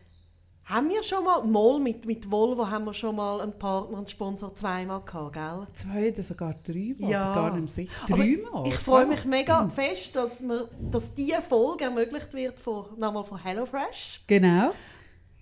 [0.70, 4.06] haben wir schon mal, mal mit, mit Volvo haben wir schon mal einen Partner, einen
[4.06, 5.66] Sponsor zweimal gehabt, gell?
[5.72, 7.10] Zwei oder sogar dreimal.
[7.10, 7.34] Ja.
[7.34, 8.06] Gar nicht sicher.
[8.06, 8.68] Dreimal?
[8.68, 13.42] Ich freue mich mega fest, dass, wir, dass diese Folge ermöglicht wird von, nochmal von
[13.42, 14.22] HelloFresh.
[14.28, 14.72] Genau.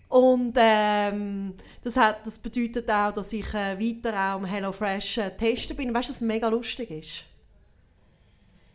[0.09, 5.31] Und ähm, das, hat, das bedeutet auch, dass ich äh, weiter auch am HelloFresh äh,
[5.37, 5.93] testen bin.
[5.93, 7.25] Weißt du, was mega lustig ist?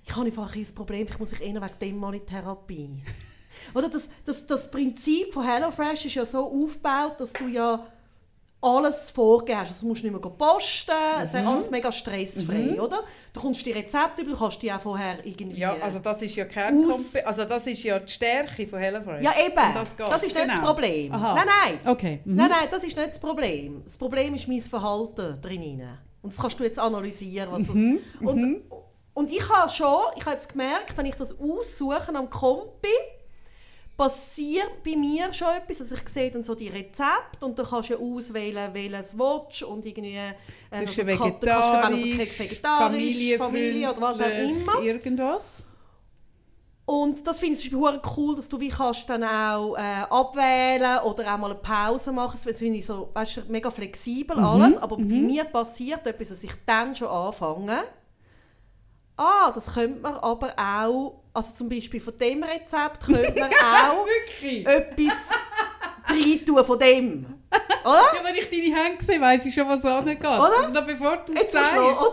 [0.06, 3.02] Ich habe einfach ein Problem, ich muss ich eher wegen dem mal in Therapie.
[3.74, 7.88] Oder das, das, das Prinzip von HelloFresh ist ja so aufgebaut, dass du ja
[8.64, 9.70] alles vorgeben hast.
[9.70, 13.04] Also, du musst nicht mehr posten, es ist alles mega stressfrei, oder?
[13.34, 15.60] Du kommst die Rezepte über, du kannst die auch vorher irgendwie...
[15.60, 17.16] Ja, also das ist ja Aus- Kernkompetenz.
[17.26, 19.24] Also das ist ja die Stärke von HelloFresh.
[19.24, 20.08] ja eben, das, geht.
[20.08, 20.62] ist nicht das Genau.
[20.66, 21.12] Problem.
[21.14, 21.36] Aha.
[21.36, 21.80] Nein, nein.
[21.94, 22.20] Okay.
[22.26, 22.36] Mhm.
[22.36, 23.82] Nein, nein, das ist nicht das Problem.
[23.84, 25.82] Das Problem ist mein Verhalten drin.
[26.22, 27.76] Und das kannst du jetzt analysieren, was das...
[27.76, 28.62] Mhm, Und,
[29.14, 32.88] und ich habe schon, ich habe jetzt gemerkt, wenn ich das aussuche am Kompi,
[34.04, 35.82] passiert bei mir schon etwas.
[35.82, 39.86] Also ich sehe dann so die Rezepte und dann kannst du auswählen, welches willst und
[39.86, 40.18] irgendwie...
[40.18, 44.82] Äh, Zwischen also, dann vegetarisch, also vegetarisch, Familie, Familie oder was auch immer.
[44.82, 45.66] Irgendwas.
[46.86, 51.00] Und das finde ich zum Beispiel cool, dass du wie kannst dann auch äh, abwählen
[51.04, 52.38] oder auch mal eine Pause machen.
[52.44, 54.78] Das finde ich so, weißt mega flexibel Mhm, alles.
[54.78, 57.84] Aber bei mir passiert etwas, dass ich dann schon anfange.
[59.16, 64.08] Ah, das könnte man aber auch, also zum Beispiel von dem Rezept könnte man auch
[64.44, 65.32] etwas
[66.08, 67.26] reintun von dem.
[67.84, 68.04] Oder?
[68.14, 70.20] Ja, wenn ich deine Hände sehe, weiss ich schon, was angeht.
[70.20, 70.68] Oder?
[70.68, 71.74] Und dann, bevor du es sagst...
[71.76, 72.12] oder?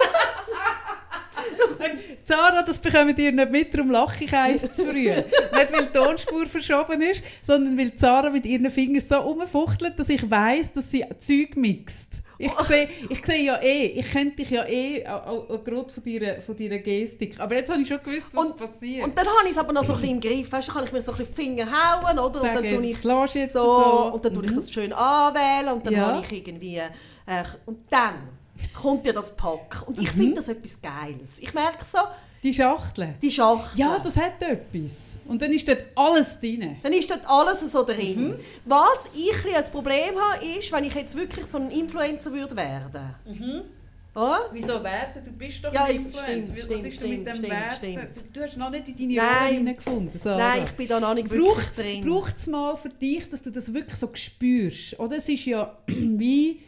[2.25, 5.11] Zara, das bekommt ihr nicht mit, darum lache ich eins zu früh.
[5.11, 10.09] nicht, weil die Tonspur verschoben ist, sondern weil Zara mit ihren Fingern so rumfuchtelt, dass
[10.09, 12.23] ich weiss, dass sie Zeug mixt.
[12.43, 16.03] Ich sehe, ich sehe ja eh, ich könnte dich ja eh, auch, auch gerade von
[16.03, 17.39] deiner, von deiner Gestik.
[17.39, 19.05] Aber jetzt habe ich schon gewusst, was Und- passiert.
[19.05, 20.51] Und dann habe ich es aber noch so ein bisschen im Griff.
[20.51, 22.25] Weißt du, kann ich mir so ein bisschen die Finger hauen, oder?
[22.27, 24.11] Und dann Sagen, tue ich so, so.
[24.15, 26.07] und dann tue ich das schön anwählen und dann Ja.
[26.15, 26.89] habe ich irgendwie äh,
[27.67, 28.15] und dann
[28.81, 30.19] kommt ja das Pack und ich Mhm.
[30.19, 31.39] finde das etwas Geiles.
[31.41, 31.99] Ich merke so,
[32.43, 33.15] Die Schachtel.
[33.21, 33.79] die Schachtel.
[33.81, 35.17] Ja, das hat etwas.
[35.27, 36.77] Und dann ist dort alles drin.
[36.83, 38.29] dann ist dort alles so drin.
[38.31, 38.35] Mhm.
[38.65, 43.15] Was ich als Problem habe, ist, wenn ich jetzt wirklich so ein Influencer würde werden.
[44.15, 44.41] Oder?
[44.53, 45.23] Wieso werden?
[45.25, 46.57] Du bist doch Ja, ein ich- Influencer.
[46.57, 47.77] stimmt, Was ist denn mit stimmt, dem stimmt, Werden?
[47.77, 48.09] stimmt.
[48.17, 49.29] Du, du hast noch nicht in deine Nein.
[49.45, 50.39] Rolle hineingefunden, Sarah.
[50.39, 52.05] Nein, ich bin da noch nicht wirklich braucht drin.
[52.07, 54.99] braucht es mal für dich, dass du das wirklich so spürst?
[54.99, 56.61] Oder es ist ja wie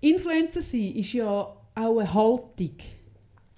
[0.00, 2.76] Influencer sein ist ja auch eine Haltung.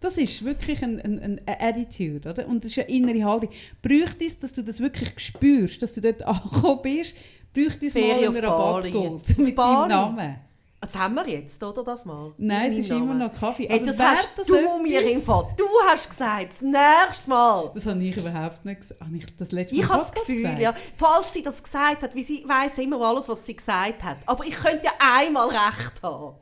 [0.02, 2.46] Das ist wirklich ein, ein, ein eine Attitude, oder?
[2.46, 3.50] Und das ist eine innere Haltung.
[3.80, 7.14] Bräuchte es, dass du das wirklich spürst, dass du dort angekommen bist,
[7.54, 9.88] bräuchte es mal Ferien einen auf Rabattgold mit deinem?
[9.88, 10.36] Namen.
[10.80, 11.84] Das haben wir jetzt, oder?
[11.84, 12.32] Das mal?
[12.38, 13.32] Nein, In es ist meinem immer Namen.
[13.32, 13.68] noch Kaffee.
[13.68, 14.82] Hey, das hast das du etwas?
[14.82, 15.46] mir im Fall.
[15.56, 17.70] Du hast gesagt, das nächste Mal.
[17.72, 19.00] Das habe ich überhaupt nicht gesagt.
[19.00, 20.58] Habe ich das letzte Ich Mal habe das Gefühl, gesagt?
[20.58, 24.16] ja, falls sie das gesagt hat, wie sie weiß immer alles, was sie gesagt hat.
[24.26, 26.34] Aber ich könnte ja einmal recht haben.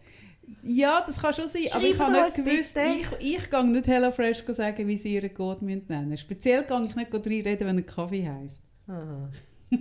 [0.62, 1.62] Ja, das kann schon sein.
[1.70, 2.88] aber Schreibt ich habe nicht gewusst, bitte.
[3.20, 6.16] ich, ich gehe nicht HelloFresh sagen, wie sie ihren Code nennen.
[6.16, 8.62] Speziell gehe ich nicht reinreden, wenn ein Kaffee heisst.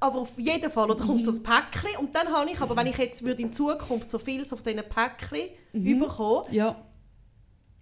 [0.00, 2.98] Aber auf jeden Fall, oder kommt das Päckchen und dann habe ich, aber wenn ich
[2.98, 6.76] jetzt würde in Zukunft so viel auf diesen Päckchen überkommen, Ja,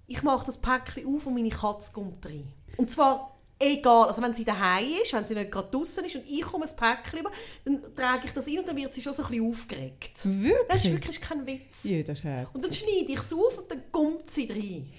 [0.07, 2.44] ich mache das Päckchen auf und meine Katze kommt rein.
[2.77, 3.30] Und zwar
[3.61, 6.64] egal, also wenn sie daheim ist, wenn sie nicht gerade draußen ist und ich komme
[6.66, 7.31] ein Päckchen über,
[7.64, 10.25] dann trage ich das rein und dann wird sie schon so ein bisschen aufgeregt.
[10.25, 10.55] wirklich?
[10.68, 11.85] Das ist wirklich kein Witz.
[11.85, 12.55] Ja, das ist hart.
[12.55, 14.90] Und dann schneide ich es auf und dann kommt sie rein.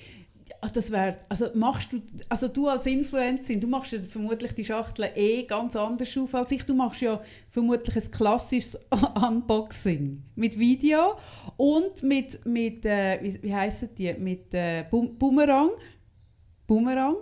[0.59, 4.65] Ah, Das wär, also machst du, also du als Influencerin, du machst ja vermutlich die
[4.65, 6.63] Schachtel eh ganz anders auf als ich.
[6.63, 7.19] Du machst ja
[7.49, 8.77] vermutlich ein klassisches
[9.15, 11.15] Unboxing mit Video
[11.57, 15.71] und mit, mit äh, wie, wie heissen die, mit äh, Boomerang.
[16.67, 17.15] Boomerang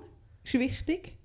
[0.44, 1.19] ist wichtig.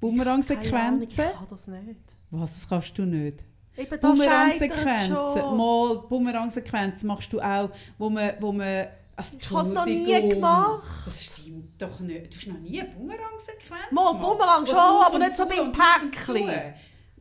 [0.00, 1.24] Ahnung, Boomerang-Sequenzen.
[1.24, 2.00] Ich kann das nicht.
[2.30, 3.44] Was, das kannst du nicht?
[3.76, 4.00] Eben,
[5.06, 5.56] schon.
[5.56, 10.28] Mal Boomerang-Sequenzen machst du auch, wo man, wo man also, Ich habe es noch nie
[10.28, 11.02] gemacht.
[11.04, 12.32] Das stimmt doch nicht.
[12.32, 16.74] Du hast noch nie eine Boomerang-Sequenz Mal Was schon, aber nicht so beim Päckchen.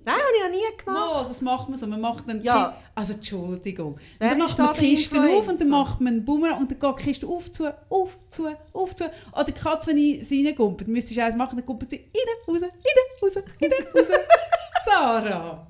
[0.08, 1.14] Nein, habe ich noch nie gemacht.
[1.14, 1.86] Mal, das macht man so.
[1.86, 2.70] Man macht dann Ja.
[2.70, 3.98] die, also Entschuldigung.
[4.20, 6.80] Wer dann macht man die Kiste auf und dann macht man einen Boomerang und dann
[6.80, 9.04] geht die Kiste auf, zu, auf, zu, auf, zu.
[9.34, 12.38] Oder die Katze, wenn ich sie dann müsstest du eins machen, dann kommt sie rein,
[12.48, 12.72] raus, rein,
[13.22, 14.08] raus, rein, raus.
[14.86, 15.68] Sarah!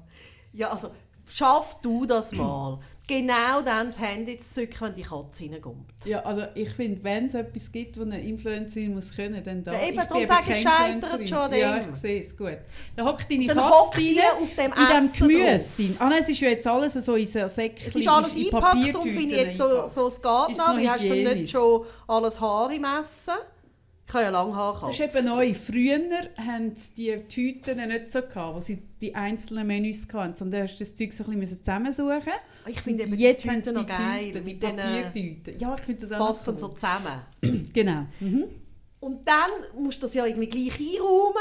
[0.54, 0.92] Ja, also
[1.26, 2.78] schaff du das mal.
[3.08, 6.06] Genau dann das Handy zu zücken, wenn die Katze reinkommt.
[6.06, 9.74] Ja, also ich finde, wenn es etwas gibt, was eine Influencerin muss können, dann da.
[9.74, 11.94] Ja, eben, ich darum sage ich, scheitert schon an Ja, dem.
[11.94, 12.58] ich sehe es, gut.
[12.96, 15.96] Dann hockt deine Dann Katze rein, auf dem in dem Gemüse.
[16.00, 17.88] Ah nein, es ist ja jetzt alles so in so Säckchen.
[17.88, 20.78] Es ist alles in eingepackt, darum finde ich jetzt so, so es geht noch.
[20.78, 23.34] Wie hast du nicht schon alles Haar im Essen?
[24.08, 25.54] Ich habe ja lange Haare Das ist eben neu.
[25.54, 26.00] Früher
[26.38, 30.86] haben die Tüten nicht so gehabt, wo sie die einzelnen Menüs hatten, sondern hast du
[30.86, 32.32] das Zeug so ein bisschen zusammensuchen
[32.70, 34.32] Ich finde eben Jetzt die Tüten noch geil.
[34.32, 35.60] Tüten, mit den, Papiertüten.
[35.60, 37.22] Ja, ich finde das auch passt dann so zusammen.
[37.74, 38.06] Genau.
[38.20, 38.46] Mhm.
[39.00, 39.52] Und dann
[39.82, 41.36] musst du das ja irgendwie gleich einräumen.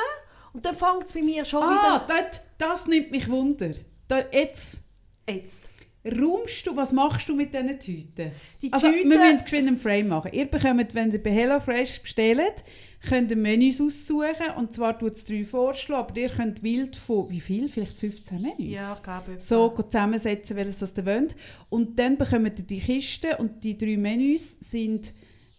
[0.52, 2.22] Und dann fängt es bei mir schon Ah, wieder...
[2.30, 3.70] das, das nimmt mich Wunder.
[4.08, 4.82] Da, jetzt
[5.28, 5.64] Jetzt.
[6.04, 8.32] räumst du, was machst du mit diesen Tüten?
[8.62, 10.32] Die also, Tüten- wir müssen geschwind einen Frame machen.
[10.32, 12.64] Ihr bekommt, wenn ihr bei HelloFresh bestellt,
[13.06, 14.50] könnt ihr Menüs aussuchen.
[14.56, 17.68] Und zwar tut es drei vorschlagen, aber ihr könnt wild von, wie viel?
[17.68, 18.74] Vielleicht 15 Menüs?
[18.74, 19.40] Ja, ich glaube etwa.
[19.40, 21.34] so zusammensetzen, welches das ihr wollt.
[21.70, 25.12] Und dann bekommt ihr die Kiste und die drei Menüs sind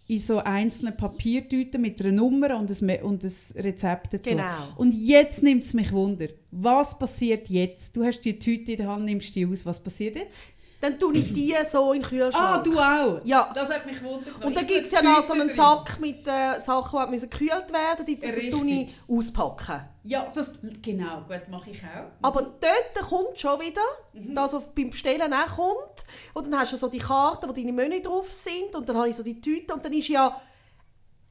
[0.08, 4.30] in so einzelnen Papiertüten mit einer Nummer und ein, und ein Rezept dazu.
[4.30, 4.68] Genau.
[4.76, 6.28] Und jetzt nimmt es mich Wunder.
[6.50, 7.94] Was passiert jetzt?
[7.94, 9.66] Du hast die Tüte in der Hand, nimmst die aus.
[9.66, 10.38] Was passiert jetzt?
[10.80, 12.36] Dann tue ich die so in den Kühlschrank.
[12.36, 13.20] Ah, du auch?
[13.24, 13.50] Ja.
[13.54, 14.44] Das hat mich wundert.
[14.44, 15.56] Und dann gibt es ja noch so einen drin.
[15.56, 18.20] Sack mit äh, Sachen, die gekühlt werden müssen.
[18.34, 19.80] Das tue ich auspacken.
[20.04, 22.06] Ja, das, genau, gut, mache ich auch.
[22.26, 24.34] Aber dort kommt schon wieder, Mhm.
[24.34, 26.04] das was beim Bestellen auch kommt.
[26.34, 28.74] Und dann hast du so die Karten, wo deine Menü drauf sind.
[28.74, 29.74] Und dann habe ich so die Tüte.
[29.74, 30.40] Und dann ist ja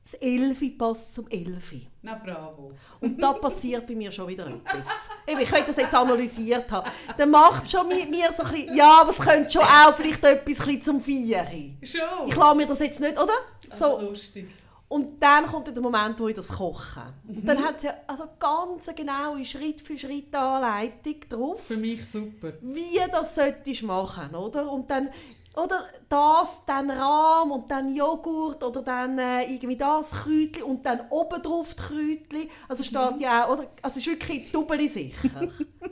[0.10, 1.86] das Elfi passt zum Elfi.
[2.02, 2.72] Na bravo.
[3.02, 5.10] Und da passiert bei mir schon wieder etwas.
[5.26, 6.90] Ich könnte das jetzt analysiert haben.
[7.18, 10.24] Dann macht schon mit mir so ein bisschen, ja, aber es könnte schon auch vielleicht
[10.24, 11.78] etwas zum Vieri.
[11.84, 12.28] Schon?
[12.28, 13.34] Ich lasse mir das jetzt nicht, oder?
[13.70, 14.00] so.
[14.00, 14.10] So.
[14.10, 14.48] lustig.
[14.90, 17.02] Und dann kommt der Moment, wo ich das koche.
[17.28, 17.46] Und Mhm.
[17.46, 22.10] dann hat es ja also ganz eine genaue Schritt für Schritt Anleitung drauf, Für mich
[22.10, 22.54] super.
[22.62, 24.72] wie das solltest machen, oder?
[24.72, 25.10] Und dann
[25.58, 31.02] oder das, dann Rahm und dann Joghurt oder dann äh, irgendwie das Kräutchen und dann
[31.10, 32.50] oben drauf die Kräutchen.
[32.68, 33.20] Also steht Mhm.
[33.22, 33.64] ja auch, oder?
[33.82, 35.48] Also es ist wirklich doppelt sicher.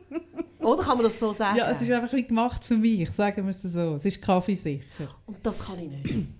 [0.60, 1.58] oder kann man das so sagen?
[1.58, 3.95] Ja, es ist einfach wie gemacht für mich, sagen wir es so.
[3.95, 4.84] Es ist kaffeesicher.
[5.25, 6.28] und das kann ich nicht.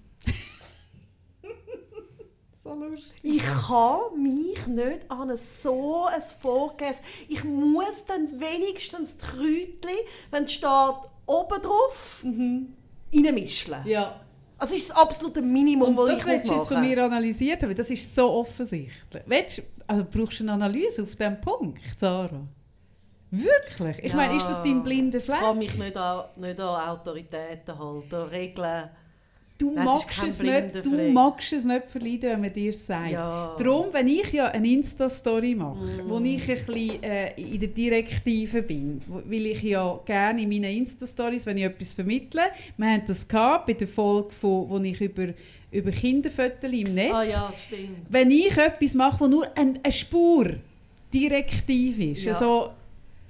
[2.63, 3.13] So lustig.
[3.21, 6.95] Ich kann mich nicht an ein so ein Vorgehen.
[7.27, 9.99] Ich muss dann wenigstens die Kräutchen,
[10.31, 10.69] wenn es steht,
[11.27, 12.23] oben drauf,
[13.15, 13.75] reinmischen.
[13.86, 14.21] Ja.
[14.58, 17.04] Also das ist das absolute Minimum, das das ich muss du jetzt von machen mir
[17.04, 19.23] analysiert haben, das ist so offensichtlich.
[19.25, 22.47] Willst, also brauchst du eine Analyse auf diesem Punkt, Sarah?
[23.32, 23.99] Wirklich?
[24.04, 25.39] Ich meine, ist das dein blinder Ich Fleck?
[25.39, 28.89] kann mich nicht an, nicht an Autoritäten halten, an Regeln.
[29.57, 33.11] Du Nein, magst es nicht, du magst es nicht verleiden, wenn man dir sagt.
[33.11, 33.55] Ja.
[33.57, 36.09] Darum, wenn ich ja eine Insta-Story mache, Mm.
[36.09, 40.77] wo ich ein bisschen äh, in der Direktive bin, weil ich ja gerne in meinen
[40.77, 42.41] Insta-Stories, wenn ich etwas vermittle,
[42.75, 45.27] wir haben das gehabt bei der Folge, von, wo ich über,
[45.71, 47.53] über Kinderfotos im Netz, Ah ja,
[48.09, 50.51] wenn ich etwas mache, wo nur ein, eine Spur
[51.13, 52.33] direktiv ist, Ja.
[52.33, 52.71] also,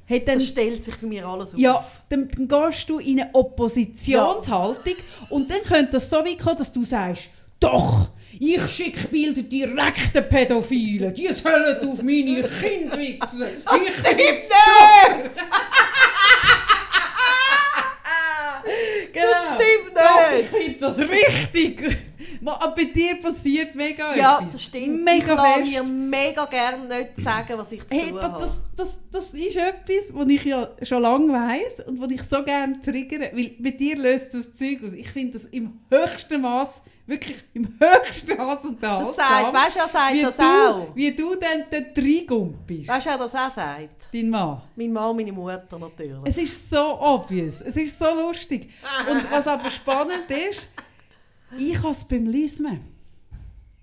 [0.05, 1.59] hey, dann, Das stellt sich bei mir alles auf.
[1.59, 4.95] ja, dann, dann gehst du in eine Oppositionshaltung
[5.29, 10.13] und dann könnte das so weit kommen, dass du sagst, doch, ich schicke Bilder direkt
[10.13, 13.43] den Pädophilen, die sollen auf meine Kinder wichsen.
[13.77, 14.41] Ich stimmt nicht!
[19.13, 19.27] genau.
[19.31, 20.41] Das stimmt Doch, nicht.
[20.41, 21.97] ich finde das richtig.
[22.53, 24.53] Aber bei dir passiert mega Ja, etwas.
[24.53, 25.03] das stimmt.
[25.03, 25.71] Mega ich lasse fest.
[25.71, 28.41] mir mega gerne nicht sagen, was ich zu Hey, tun das, habe.
[28.41, 32.43] das, das, das ist etwas, was ich ja schon lange weiss und was ich so
[32.43, 34.93] gerne triggere, weil bei dir löst das Zeug aus.
[34.93, 39.75] Ich finde das im höchsten Maß, wirklich im höchsten Maß und das das sagt, weißt
[39.75, 40.87] du, er sagt wie das du, auch.
[40.95, 44.07] Wie du dann dort reingumpst, Weißt du, wer das auch sagt?
[44.13, 44.61] dein Mann.
[44.75, 46.15] Mein Mann und meine Mutter natürlich.
[46.23, 48.69] Es ist so obvious, es ist so lustig.
[49.11, 50.71] Und was aber spannend ist,
[51.57, 52.81] ich habe es beim Lesen.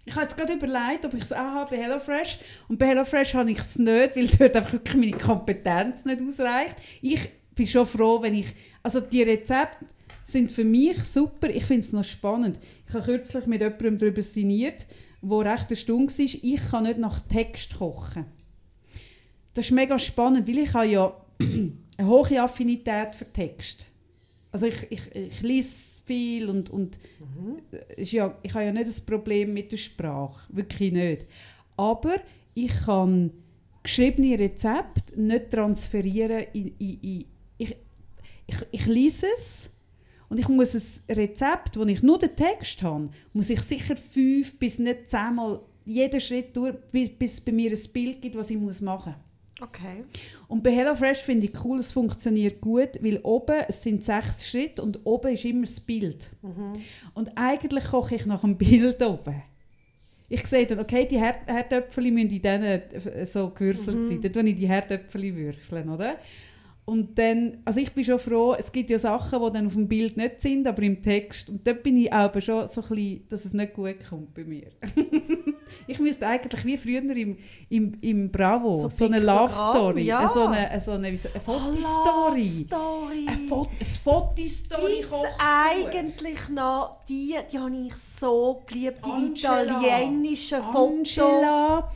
[0.05, 2.38] Ich habe jetzt gerade überlegt, ob ich es auch habe bei HelloFresh.
[2.68, 6.77] Und bei HelloFresh habe ich es nicht, weil dort einfach wirklich meine Kompetenz nicht ausreicht.
[7.01, 8.46] Ich bin schon froh, wenn ich...
[8.83, 9.87] Also die Rezepte
[10.25, 11.48] sind für mich super.
[11.51, 12.59] Ich finde es noch spannend.
[12.88, 14.87] Ich habe kürzlich mit jemandem darüber sinniert,
[15.20, 16.25] wo recht eine Stunde war.
[16.25, 18.25] Ich kann nicht nach Text kochen.
[19.55, 23.87] Das ist mega spannend, weil ich habe ja eine hohe Affinität für Text.
[24.53, 26.99] Also ich, ich, ich lese viel und, und
[27.97, 31.27] ist ja, ich habe ja nicht das Problem mit der Sprache, wirklich nicht.
[31.77, 32.17] Aber
[32.55, 33.33] ich kann
[33.83, 37.25] geschriebene Rezepte nicht transferieren in, in, in
[37.57, 37.77] ich,
[38.47, 39.71] ich, ich lese es
[40.29, 44.59] und ich muss ein Rezept, wo ich nur den Text habe, muss ich sicher fünf
[44.59, 48.51] bis nicht zehnmal jeden Schritt durch, bis, bis es bei mir ein Bild gibt, was
[48.51, 49.69] ich muss machen muss.
[49.69, 50.05] Okay.
[50.53, 54.83] Und bei HelloFresh finde ich cool, es funktioniert gut, weil oben es sind sechs Schritte
[54.83, 56.29] und oben ist immer das Bild.
[57.15, 59.43] Und eigentlich koche ich nach dem Bild oben.
[60.29, 64.21] Ich sehe dann, okay, die Herd Herdöpfel müssen in diesen äh, so gewürfelt sein.
[64.21, 66.17] Dann tue ich die Herdöpfel würfeln, oder?
[66.85, 69.88] Und dann, also ich bin schon froh, es gibt ja Sachen, die dann auf dem
[69.88, 71.49] Bild nicht sind, aber im Text.
[71.49, 74.45] Und dort bin ich aber schon so ein bisschen, dass es nicht gut kommt bei
[74.45, 74.67] mir.
[75.87, 77.37] ich müsste eigentlich wie früher im,
[77.68, 80.26] im, im Bravo so, So eine Love Story, ja.
[80.28, 82.44] so eine, so eine, wie so- eine Fotostory.
[82.44, 83.26] Story.
[83.28, 85.28] Eine, eine Fotostory Gibt es kochen.
[85.38, 89.80] eigentlich noch die, die habe ich so geliebt, die Angela.
[89.80, 91.18] italienischen Fotos.
[91.18, 91.90] Angela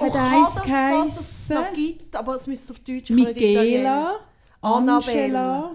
[0.00, 1.74] Oh, hat kann eins das, was es noch geheissen.
[1.74, 3.10] gibt, aber es müsste auf Deutsch.
[3.10, 4.14] Michaela,
[4.60, 5.70] Annabelle.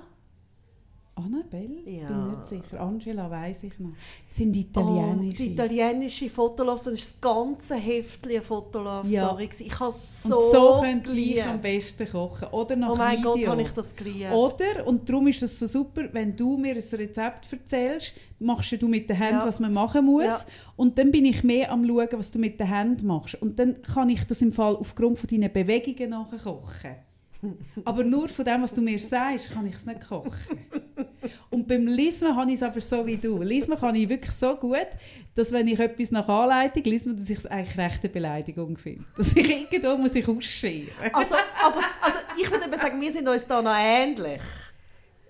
[1.15, 1.81] Annabelle?
[1.85, 2.07] Ja.
[2.07, 2.81] Bin nicht sicher.
[2.81, 3.91] Angela weiß ich noch.
[4.25, 5.37] Das sind Oh, italienische.
[5.37, 9.43] die italienische Fotolove, das war das ganze Heftchen Fotolove-Story.
[9.43, 9.49] Ja.
[9.59, 12.47] Ich habe so, und so könnt ihr am besten kochen.
[12.49, 13.33] Oder nach Oh mein Video.
[13.33, 14.31] Gott, habe ich das geliebt.
[14.31, 18.87] Oder, und darum ist es so super, wenn du mir ein Rezept erzählst, machst du
[18.87, 19.45] mit den Händen, Ja.
[19.45, 20.23] was man machen muss.
[20.23, 20.39] Ja.
[20.75, 23.35] Und dann bin ich mehr am schauen, was du mit den Händen machst.
[23.41, 26.95] Und dann kann ich das im Fall aufgrund von deinen Bewegungen nachher kochen.
[27.85, 30.33] Aber nur von dem, was du mir sagst, kann ich es nicht kochen.
[31.49, 33.41] Und beim Lesen habe ich es aber so wie du.
[33.41, 34.87] Lesen kann ich wirklich so gut,
[35.35, 39.05] dass wenn ich etwas nach Anleitung lese, dass ich es eigentlich rechte Beleidigung finde.
[39.15, 40.89] Dass ich irgendwo muss ich ausscheren.
[41.13, 44.41] Also, aber, also ich würde eben sagen, wir sind uns da noch ähnlich.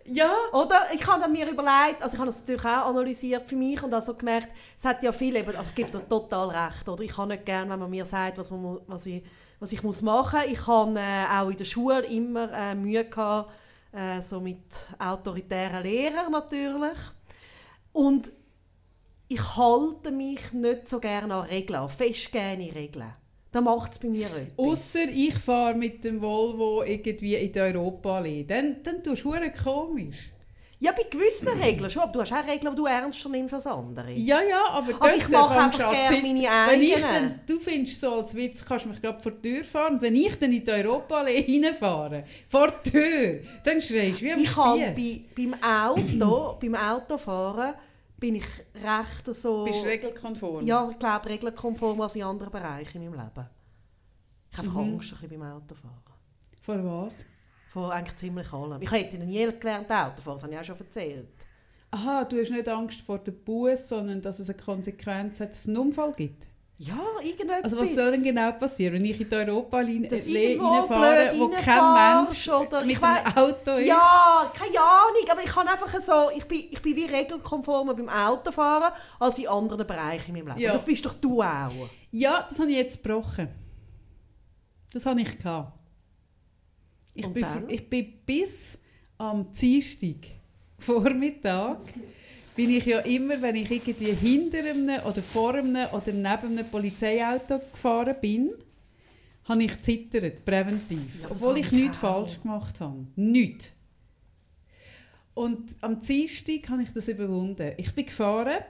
[0.06, 0.34] Ja.
[0.52, 0.88] Oder?
[0.93, 4.13] Ich habe mir überlegt, also ich habe das natürlich auch analysiert für mich und also
[4.13, 7.04] gemerkt, es hat ja viele, also ich gebe dir total recht, oder?
[7.04, 9.23] Ich habe nicht gerne, wenn man mir sagt, was, man, was, ich,
[9.63, 10.52] was ich muss machen muss.
[10.52, 13.49] Ich habe äh, auch in der Schule immer äh, Mühe gehabt,
[13.93, 14.58] äh, so mit
[14.99, 16.97] autoritären Lehrern natürlich.
[17.93, 18.30] Und
[19.30, 23.13] ich halte mich nicht so gerne an Regeln, an festgegebene Regeln.
[23.54, 24.58] Da macht es bei mir etwas.
[24.58, 28.21] Ausser ich fahre mit dem Volvo irgendwie in die Europa.
[28.21, 29.32] Dann, dann tust du
[29.63, 30.33] komisch.
[30.84, 32.02] Ja, bei gewissen Regeln schon.
[32.02, 34.12] Aber du hast auch Regeln, die du ernster nimmst als andere.
[34.12, 37.02] Ja, ja, aber, aber ich mache einfach gerne meine eigenen.
[37.02, 40.02] Dann, du findest so als Witz, kannst du mich gerade vor die Tür fahren.
[40.02, 44.43] Wenn ich dann in die Europa Allee reinfahre, vor die Tür, dann schreist du wie
[44.43, 47.76] Ich kann bei, beim Auto, beim Autofahren,
[48.19, 49.63] bin ich recht so...
[49.63, 50.65] Bist du regelkonform?
[50.65, 53.48] Ja, ich glaube regelkonform als in anderen Bereichen in meinem Leben.
[54.52, 54.78] Ich habe mhm.
[54.96, 56.04] Angst ein beim Autofahren.
[56.62, 57.24] Vor was?
[57.73, 58.79] Vor eigentlich ziemlich allem.
[58.83, 61.27] Ich hätte noch nie gelernt Autofahren, das habe ich auch schon erzählt.
[61.89, 65.62] Aha, du hast nicht Angst vor dem Bus, sondern dass es eine Konsequenz hat, dass
[65.62, 66.45] es einen Unfall gibt?
[66.77, 67.63] Ja, irgendetwas.
[67.63, 72.47] Also was soll denn genau passieren, wenn ich in die Europa-Linie reinfahre, wo kein Mensch
[72.47, 73.88] oder mit einem Auto ist?
[73.88, 78.09] Ja, keine Ahnung, aber ich kann einfach so, ich bin, ich bin wie regelkonformer beim
[78.09, 80.62] Autofahren als in anderen Bereichen in meinem Leben.
[80.62, 80.73] Ja.
[80.73, 81.89] Das bist doch du auch.
[82.12, 83.49] Ja, das habe ich jetzt gebrochen.
[84.91, 85.83] Das habe ich gehabt.
[87.15, 88.80] Ich, bin, ich bin bis
[89.17, 90.15] am Dienstag
[90.80, 91.80] Vormittag
[92.56, 96.65] bin ich ja immer, wenn ich irgendwie hinter einem oder vor einem oder neben einem
[96.65, 98.52] Polizeiauto gefahren bin,
[99.45, 101.23] habe ich zittert, präventiv.
[101.23, 103.06] Ja, obwohl ich nichts falsch gemacht habe.
[103.15, 103.71] Nichts.
[105.34, 107.73] Und am Dienstag habe ich das überwunden.
[107.78, 108.63] Ich bin gefahren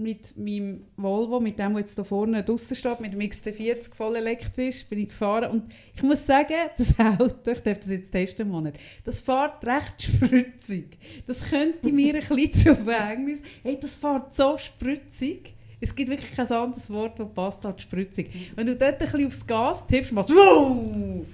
[0.00, 4.16] mit meinem Volvo, mit dem, der jetzt hier vorne draußen steht, mit dem XT40 voll
[4.16, 5.50] elektrisch, bin ich gefahren.
[5.50, 10.02] Und ich muss sagen, das Auto, ich darf das jetzt testen Monat, das fährt recht
[10.02, 10.98] spritzig.
[11.26, 13.42] Das könnte mir ein bisschen zu Verhängnis.
[13.62, 15.54] Hey, das fährt so spritzig.
[15.80, 18.30] Es gibt wirklich kein anderes Wort, das passt als spritzig.
[18.54, 21.26] Wenn du dort ein bisschen aufs Gas tippst, machst du wow!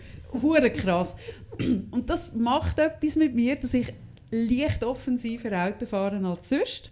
[0.43, 1.17] Hure krass.
[1.91, 3.93] Und das macht etwas mit mir, dass ich
[4.31, 6.91] leicht offensiver Auto fahren als sonst.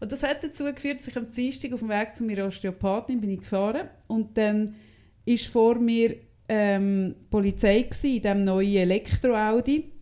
[0.00, 3.20] Und das hat dazu geführt, dass ich am Dienstag auf dem Weg zu meiner Osteopathin
[3.20, 3.88] bin ich gefahren.
[4.06, 4.76] Und dann
[5.24, 6.16] ist vor mir
[6.48, 9.92] ähm, Polizei gewesen, in diesem neuen Elektro-Audi.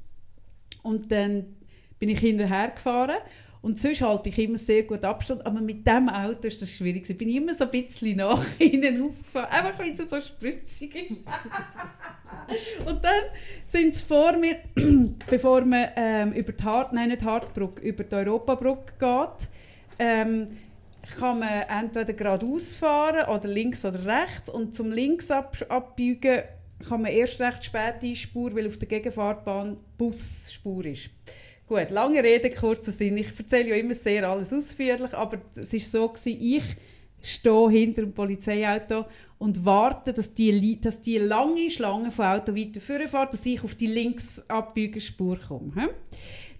[0.83, 1.57] Und dann
[1.99, 3.19] bin ich hinterher gefahren.
[3.65, 7.09] Und sonst halte ich immer sehr gut Abstand, aber mit diesem Auto ist das schwierig.
[7.09, 11.23] Ich bin immer so ein bisschen nach innen aufgefahren, einfach weil es so spritzig ist.
[12.87, 13.23] und dann
[13.65, 14.57] sind sie vor mir,
[15.31, 19.49] bevor man ähm, über die Hart, nein, nicht Hartbrücke, über die Europabrücke geht,
[19.99, 20.49] ähm,
[21.19, 24.49] kann man entweder geradeaus fahren oder links oder rechts.
[24.49, 26.43] Und zum links ab abbiegen
[26.89, 31.11] kann man erst recht spät einspur, weil auf der Gegenfahrtbahn Busspur ist.
[31.67, 33.17] Gut, lange Rede, kurzer Sinn.
[33.17, 36.63] Ich erzähle ja immer sehr alles ausführlich, aber es war so, gewesen, ich
[37.23, 39.07] stehe hinter dem Polizeiauto
[39.39, 43.75] und warte, dass die, dass die lange Schlange von Auto weiter vorfährt, dass ich auf
[43.75, 44.45] die links
[44.99, 45.91] Spur komme.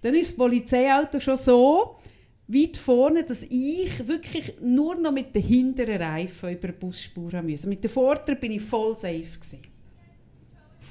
[0.01, 1.97] Dann ist das Polizeiauto schon so,
[2.47, 7.69] weit vorne, dass ich wirklich nur noch mit den hinteren Reifen über die Busspur musste.
[7.69, 9.25] Mit den vorderen bin ich voll safe.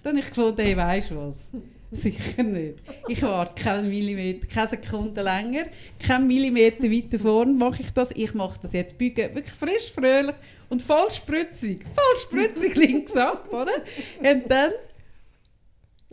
[0.03, 1.51] Dann habe ich gefunden, hey, du was?
[1.93, 2.79] Sicher nicht.
[3.09, 5.65] Ich warte keinen Millimeter, keine Sekunde länger,
[5.99, 8.11] keinen Millimeter weiter vorne mache ich das.
[8.11, 10.35] Ich mache das jetzt bügen, wirklich frisch, fröhlich
[10.69, 11.83] und voll spritzig.
[11.83, 13.73] Voll spritzig links ab, oder?
[14.19, 14.71] Und dann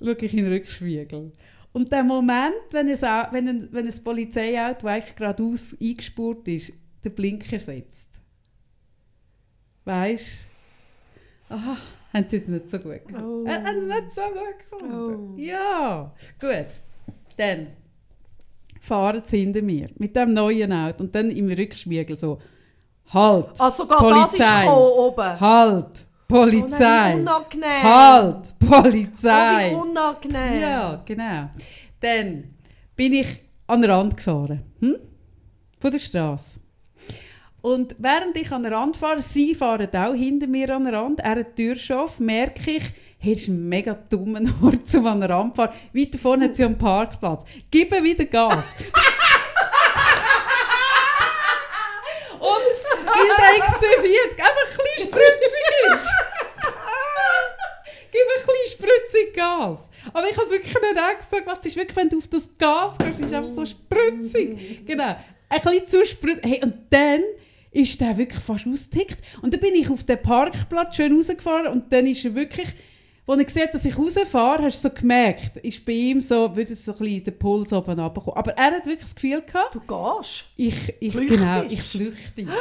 [0.02, 1.32] schaue ich in den Rückspiegel.
[1.72, 6.72] Und der Moment, wenn, es auch, wenn, ein, wenn ein Polizeiauto eigentlich geradeaus eingespurt ist,
[7.04, 8.18] den Blinker setzt.
[9.84, 10.24] Weißt
[11.48, 11.54] du?
[11.54, 11.76] Aha,
[12.12, 13.24] haben sie es nicht so gut gemacht.
[13.24, 13.46] Oh.
[13.46, 15.34] Haben sie nicht so gut gefunden?
[15.34, 15.38] Oh.
[15.38, 16.66] Ja, gut.
[17.36, 17.68] Dann
[18.80, 22.38] fahren sie hinter mir mit dem neuen Auto und dann im Rückspiegel so
[23.12, 23.58] Halt!
[23.58, 24.38] Also sogar Polizei.
[24.38, 25.40] das ist oben?
[25.40, 26.06] Halt!
[26.28, 27.14] Polizei.
[27.14, 27.82] Oh, unangenehm.
[27.82, 29.72] Halt, Polizei.
[29.74, 30.60] Oh, unangenehm.
[30.60, 31.48] Ja, genau.
[32.00, 32.54] Dann
[32.94, 34.62] bin ich an den Rand gefahren.
[34.80, 34.96] Hm?
[35.80, 36.60] Von der Straße.
[37.62, 41.20] Und während ich an den Rand fahre, sie fahren auch hinter mir an den Rand,
[41.20, 42.84] er hat Türschaff, merke ich,
[43.18, 45.72] hier ist ein mega dummer Ort, um an den Rand zu fahren.
[45.94, 47.46] Weiter vorne hat sie einen Parkplatz.
[47.70, 48.74] Gib mir wieder Gas.
[52.38, 52.48] Und
[53.06, 56.17] weil der XC40 einfach ein bisschen spritzig ist.
[58.88, 59.90] Spritzig Gas.
[60.12, 61.58] Aber ich habe es wirklich nicht extra gemacht.
[61.60, 64.86] Es ist wirklich, wenn du auf das Gas gehst, ist es einfach so spritzig.
[64.86, 65.16] Genau.
[65.50, 66.44] Ein bisschen zu spritzig.
[66.44, 67.20] Hey, und dann
[67.70, 69.18] ist der wirklich fast ausgetickt.
[69.42, 72.68] Und dann bin ich auf den Parkplatz schön rausgefahren und dann ist er wirklich,
[73.26, 76.74] als er gesehen dass ich rausfahre, hast du so gemerkt, ist bei ihm so, würde
[76.74, 78.36] so ein bisschen den Puls oben runterkommen.
[78.38, 80.46] Aber er hat wirklich das Gefühl gehabt, Du gehst.
[80.56, 81.40] ich, ich, Flüchtest.
[81.40, 82.46] genau, ich flüchte.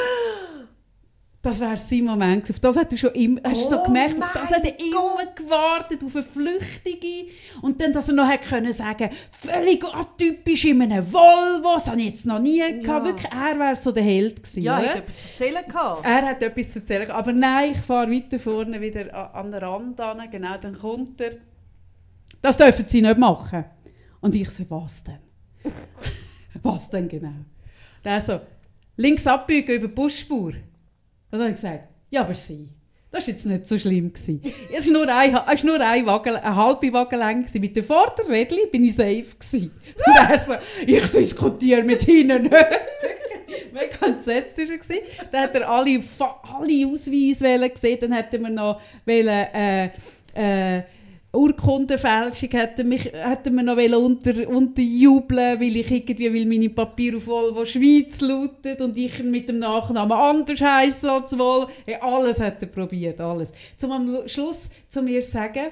[1.47, 2.49] Das wäre sein Moment.
[2.49, 4.77] Auf das hat er schon immer, hast du so Oh gemerkt, auf das hat er
[4.77, 5.35] immer Gott.
[5.37, 7.31] gewartet, auf eine Flüchtige.
[7.61, 12.01] Und dann, dass er noch hätte können sagen, völlig atypisch in einem Volvo, das habe
[12.01, 13.05] ich jetzt noch nie gehabt.
[13.05, 14.61] Wirklich, er wäre so der Held gewesen.
[14.61, 14.89] Ja, oder?
[14.89, 16.05] hat etwas zu erzählen gehabt.
[16.05, 17.11] Er hat etwas zu erzählen.
[17.11, 20.29] Aber nein, ich fahre weiter vorne wieder an den Rand an.
[20.29, 21.31] Genau, dann kommt er.
[22.41, 23.63] Das dürfen sie nicht machen.
[24.19, 25.19] Und ich so, was denn?
[26.61, 27.31] was denn genau?
[28.03, 28.41] Der so,
[28.97, 30.51] links abbiegen über die Busspur.
[31.32, 32.69] Und dann habe ich gesagt, ja, aber sie.
[33.11, 34.11] Das war jetzt nicht so schlimm.
[34.13, 34.41] gewesen.
[34.71, 37.41] Es war nur ein, es war nur ein Wagen, eine halbe Wagenlänge.
[37.41, 37.61] gewesen.
[37.61, 39.23] Mit dem Vorderrädchen bin ich safe.
[39.39, 39.71] Gewesen.
[40.05, 40.53] Und er so,
[40.86, 42.53] ich diskutiere mit ihnen nicht.
[43.73, 45.28] Mega entsetzt war er.
[45.32, 47.97] Dann hat er alle, alle Ausweise gesehen.
[48.01, 49.89] Dann hätte man noch wollen, äh,
[50.36, 50.84] äh,
[51.34, 57.28] Urkundenfälschung hätte mich hätte man noch unter unterjubeln, weil ich irgendwie weil meine Papiere auf
[57.28, 61.69] Volvo Schweiz lautet und ich mit dem Nachnamen anders heiße als Volvo.
[61.86, 63.51] Hey, alles hat er probiert, alles.
[63.78, 65.71] Zum am Schluss zu mir sagen,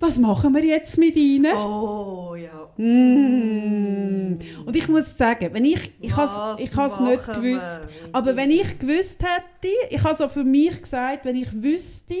[0.00, 1.52] was machen wir jetzt mit ihnen?
[1.56, 2.70] Oh, ja.
[2.76, 4.38] Mm.
[4.64, 8.08] Und ich muss sagen, wenn ich, ich has, ich has nicht gewusst, wir?
[8.12, 12.14] aber wenn ich gewusst hätte, ich habe so für mich gesagt, wenn ich wüsste,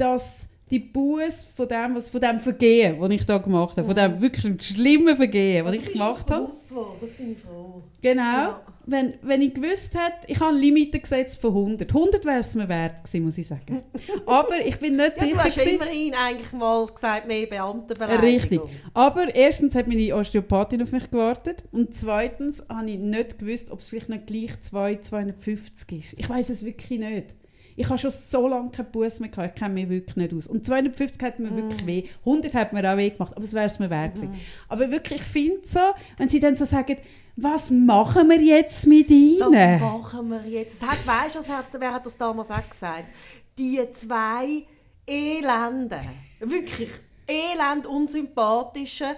[0.00, 3.96] dass die Buß von dem, was, von dem Vergehen, das ich da gemacht habe, von
[3.96, 7.82] dem wirklich schlimmen Vergehen, was ich gemacht das habe, worden, das bin ich froh.
[8.00, 8.60] genau, Ja.
[8.86, 11.88] wenn, wenn ich gewusst hätte, ich habe ein Limite gesetzt von 100.
[11.92, 13.82] 100 wäre es mir wert gewesen, muss ich sagen.
[14.26, 18.30] aber ich bin nicht Ja, sicher du hast gewesen- immerhin eigentlich mal gesagt, mehr Beamtenbeleidigung.
[18.30, 18.60] Richtig.
[18.94, 23.80] Aber erstens hat meine Osteopathin auf mich gewartet und zweitens habe ich nicht gewusst, ob
[23.80, 26.12] es vielleicht nicht gleich 2, 250 ist.
[26.16, 27.34] Ich weiß es wirklich nicht.
[27.76, 30.46] Ich habe schon so lange keinen Bus mehr gehabt, ich kenne mich wirklich nicht aus.
[30.46, 31.56] Und 250 hat mir Mm.
[31.56, 32.04] wirklich weh.
[32.24, 34.34] 100 hat mir auch weh gemacht, aber es wäre es mir wert gewesen.
[34.68, 35.80] Aber wirklich, ich finde so,
[36.18, 36.96] wenn sie dann so sagen,
[37.36, 39.80] was machen wir jetzt mit Das ihnen?
[39.80, 40.82] machen wir jetzt.
[40.82, 43.04] Das hat, weißt du, was hat, wer hat das damals auch gesagt?
[43.58, 44.64] Die zwei
[45.06, 46.00] elenden,
[46.40, 46.88] wirklich
[47.26, 49.08] elend unsympathischen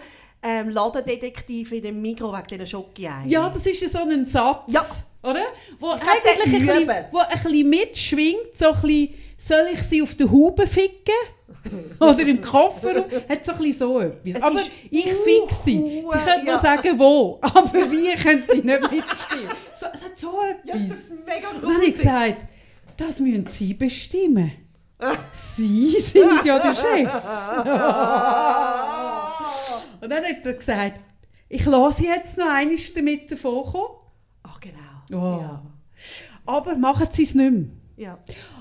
[0.43, 3.29] ähm, Ladendetektive in dem Migros wegen diesen Schoki-Eiern.
[3.29, 4.83] Ja, das ist ja so ein Satz, Ja.
[5.23, 5.43] Oder?
[5.79, 10.03] Wo Ich eigentlich ein bisschen, wo ein bisschen mitschwingt, so ein bisschen, soll ich sie
[10.03, 11.15] auf der Haube ficken?
[12.01, 13.05] Oder im Koffer?
[13.29, 14.35] Hat so ein bisschen so etwas.
[14.37, 14.59] Es aber
[14.91, 15.77] ich fick sie.
[15.79, 16.55] Sie hu- können ja.
[16.55, 17.39] noch sagen, wo.
[17.43, 19.49] Aber wie können sie nicht mitspielen?
[19.79, 20.33] So, es hat so
[20.65, 20.89] Ja, etwas.
[20.89, 22.37] das ist mega Und dann habe ich gesagt,
[22.97, 24.51] das müssen sie bestimmen.
[25.33, 27.11] sie sind ja der Chef.
[30.01, 31.01] Und dann hat er gesagt,
[31.49, 33.87] ich lasse jetzt noch einmal damit davon kommen.
[33.87, 34.02] Ach, genau.
[35.13, 35.39] Oh.
[35.41, 35.63] Ja.
[36.47, 37.65] Aber machen sie es nicht mehr.
[37.97, 38.19] ja.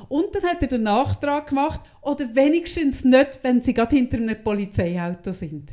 [0.10, 4.44] Und dann hat er den Nachtrag gemacht, oder wenigstens nicht, wenn sie gerade hinter einem
[4.44, 5.70] Polizeiauto sind.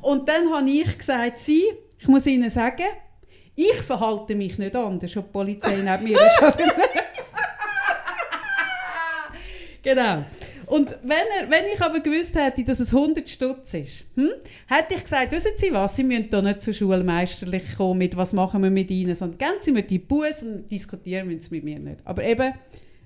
[0.00, 1.64] Und dann habe ich gesagt, sie,
[1.98, 2.86] ich muss ihnen sagen,
[3.54, 6.58] ich verhalte mich nicht anders, ob die Polizei neben mir ist
[9.82, 10.24] genau.
[10.72, 14.30] Und wenn, er, wenn ich aber gewusst hätte, dass es 100 Stutz ist, hm,
[14.66, 18.16] hätte ich gesagt, wissen Sie was, Sie müssen da nicht zur Schule meisterlich kommen mit
[18.16, 21.56] «Was machen wir mit Ihnen?», sondern geben Sie mir die Buß und diskutieren müssen Sie
[21.56, 21.98] mit mir nicht.
[22.06, 22.54] Aber eben,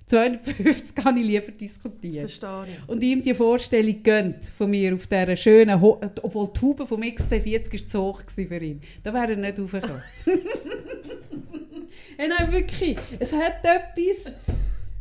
[0.06, 2.28] 250 kann ich lieber diskutieren.
[2.28, 2.88] Verstehe ich.
[2.88, 7.02] Und ihm die Vorstellung gönnt von mir auf dieser schönen, Ho obwohl die Haube vom
[7.02, 8.80] XC40 ist zu hoch für ihn.
[9.02, 10.02] Da wäre er nicht raufgekommen.
[12.16, 12.96] hey, nein, wirklich.
[13.18, 14.36] Es hat etwas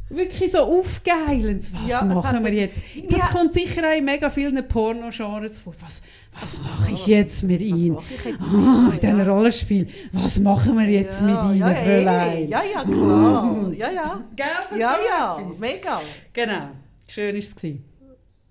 [0.10, 1.74] wirklich so aufgeilendes.
[1.74, 2.82] Was Ja, machen wir jetzt?
[3.10, 3.26] Das Ja.
[3.28, 5.74] kommt sicher auch in mega vielen Pornogenres vor.
[5.82, 6.01] Was,
[6.39, 7.93] was mache ich jetzt mit Was ihm?
[7.93, 8.91] mache ich jetzt mit Ah, ihm?
[8.93, 9.26] in diesem Ja.
[9.34, 9.88] Rollenspiel.
[10.14, 12.49] Was machen wir jetzt mit Ihnen, ja, Fräulein?
[12.49, 13.72] ja, ja, klar.
[13.78, 14.24] Ja, ja.
[14.36, 16.01] Gell, Ja, ja, mega.
[16.34, 16.70] Genau.
[17.08, 17.56] Schön war es.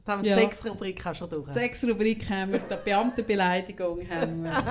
[0.06, 0.36] Da haben wir Ja.
[0.36, 1.50] die sechs Rubrik auch schon durch.
[1.52, 4.52] Sechs Rubriken haben wir, die Beamtenbeleidigung haben wir.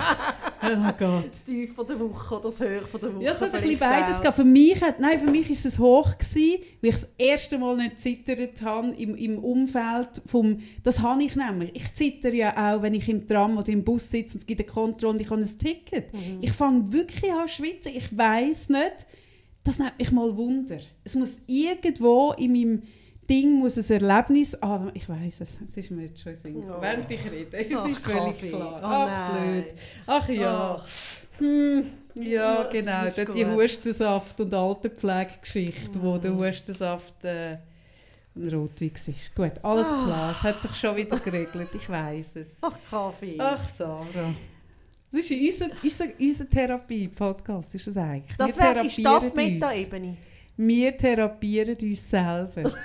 [0.64, 1.30] Oh Gott.
[1.30, 3.24] Das Tief von der Woche oder das Höher von der Woche.
[3.24, 4.36] Ja, es hat ein bisschen beides gehabt.
[4.36, 7.78] Für mich, hat, nein, für mich ist es hoch gewesen, weil ich das erste Mal
[7.78, 11.72] nicht zittert habe im, im Umfeld vom, das habe ich nämlich.
[11.76, 14.61] Ich zittere ja auch, wenn ich im Tram oder im Bus sitze und es gibt
[14.61, 16.14] eine Kontrolle und ich habe ein Ticket.
[16.14, 16.39] Mhm.
[16.41, 17.91] Ich fange wirklich an zu schwitzen.
[17.95, 19.07] Ich weiß nicht,
[19.64, 20.80] das nimmt mich mal Wunder.
[21.03, 22.84] Es muss irgendwo in meinem
[23.30, 26.63] Ding muss ein Erlebnis, ah, ich weiß es, es ist mir jetzt schon Sinn.
[26.69, 26.82] Oh.
[26.82, 28.49] Während ich rede, es Ach, ist völlig Kaffee.
[28.49, 28.80] klar.
[28.82, 29.65] Oh, Ach, blöd.
[30.07, 30.76] Ach ja.
[30.80, 30.88] Ach.
[31.39, 31.84] Hm,
[32.15, 33.03] ja, genau.
[33.15, 33.45] Dort die.
[33.45, 37.57] Hustensaft- und Altenpflegegeschichte, wo der Hustensaft äh,
[38.36, 38.91] ein Rotwein
[39.36, 39.49] war.
[39.49, 40.03] Gut, alles Ah.
[40.05, 40.32] klar.
[40.32, 42.57] Es hat sich schon wieder geregelt, ich weiß es.
[42.61, 43.38] Ach, Kaffee.
[43.39, 44.34] Ach, Sarah.
[45.11, 48.36] Das ist unser, unser, unser Therapie-Podcast, ist das eigentlich.
[48.38, 49.34] das wär, ist das.
[49.34, 50.17] Meta-Ebene?
[50.57, 52.71] Wir therapieren uns selber.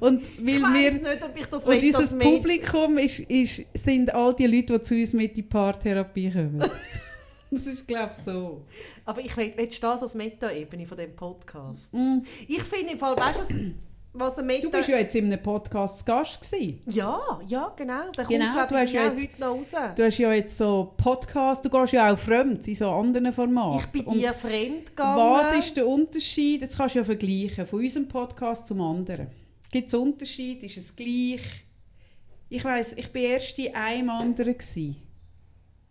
[0.00, 0.92] Und weil Ich wir...
[0.92, 4.82] nicht, ob ich das Und will, Met- Publikum ist, ist, sind all die Leute, die
[4.82, 6.58] zu uns mit in die Paartherapie kommen.
[7.50, 8.64] das ist, glaube ich, so.
[9.04, 11.92] Aber ich will, willst du das als Meta-Ebene von dem Podcast?
[11.94, 12.18] Mm.
[12.46, 13.74] Ich finde im Fall, weißt du,
[14.14, 14.62] was ein Meta...
[14.62, 16.80] Du bist ja jetzt in einem Podcast Gast gewesen.
[16.86, 18.10] Ja, ja, genau.
[18.16, 19.72] Der Genau, kommt, glaube ich, ja auch jetzt- heute noch raus.
[19.96, 23.78] Du hast ja jetzt so Podcast, du gehst ja auch fremd in so anderen Formaten.
[23.80, 25.18] Ich bin Und dir fremd gegangen.
[25.34, 26.62] Was ist der Unterschied?
[26.62, 29.28] Das kannst du ja vergleichen, von unserem Podcast zum anderen.
[29.70, 30.62] Gibt es Unterschied?
[30.64, 31.42] Ist es gleich?
[32.48, 34.54] Ich weiss, ich war erst in einem anderen.
[34.56, 34.96] Gewesen.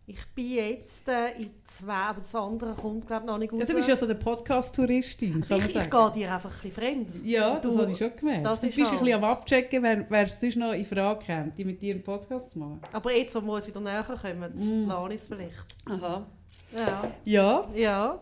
[0.09, 3.59] Ich bin jetzt äh, in zwei, aber das andere kommt, glaube ich, noch nicht raus.
[3.59, 6.71] Ja, du bist ja so eine Podcast-Touristin, also ich, ich gehe dir einfach ein bisschen
[6.71, 7.09] fremd.
[7.25, 8.45] Ja, das Du- habe ich schon gemerkt.
[8.45, 9.03] das du ist bist ein halt.
[9.03, 12.51] bisschen am Abchecken, wer, wer sonst noch in Frage käme, die mit dir einen Podcast
[12.53, 12.79] zu machen.
[12.93, 14.85] Aber jetzt, wo wir uns wieder näher kommen, Mm.
[14.87, 15.11] mm.
[15.11, 15.75] ich es vielleicht.
[15.85, 16.25] Aha.
[16.73, 17.11] Ja.
[17.25, 18.21] Ja, Ja.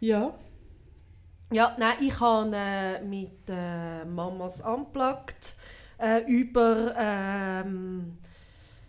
[0.00, 0.34] ja.
[1.50, 5.54] Ja, nein, ich habe äh, mit äh, Mamas Unplugged
[5.96, 8.18] äh, über ähm,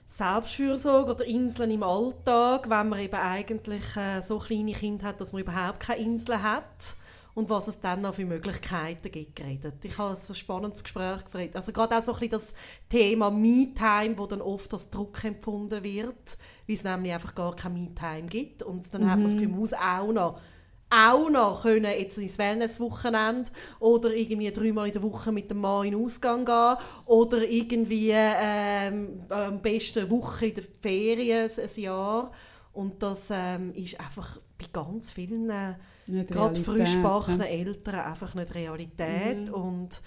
[0.10, 5.32] Selbstfürsorge oder Inseln im Alltag, wenn man eben eigentlich äh, so kleine Kinder hat, dass
[5.32, 6.96] man überhaupt keine Inseln hat
[7.34, 9.76] und was es dann noch für Möglichkeiten gibt, geredet.
[9.84, 11.56] Ich habe ein spannendes Gespräch geführt.
[11.56, 12.56] Also gerade auch so ein bisschen das
[12.90, 16.38] Thema Me-Time, wo dann oft als Druck empfunden wird,
[16.68, 19.60] weil es nämlich einfach gar kein Me-Time gibt und dann hat man das Gefühl, man
[19.62, 20.42] muss auch noch
[20.90, 25.86] auch noch können jetzt ins Wellness-Wochenende oder irgendwie dreimal in der Woche mit dem Mann
[25.86, 31.82] in den Ausgang gehen oder irgendwie ähm, am besten eine Woche in der Ferien, ein
[31.82, 32.32] Jahr.
[32.74, 35.76] Und das ähm, ist einfach bei ganz vielen, äh,
[36.08, 37.50] gerade Realität, frisch gebackenen ne?
[37.50, 39.50] Eltern, einfach nicht Realität.
[39.50, 40.02] Und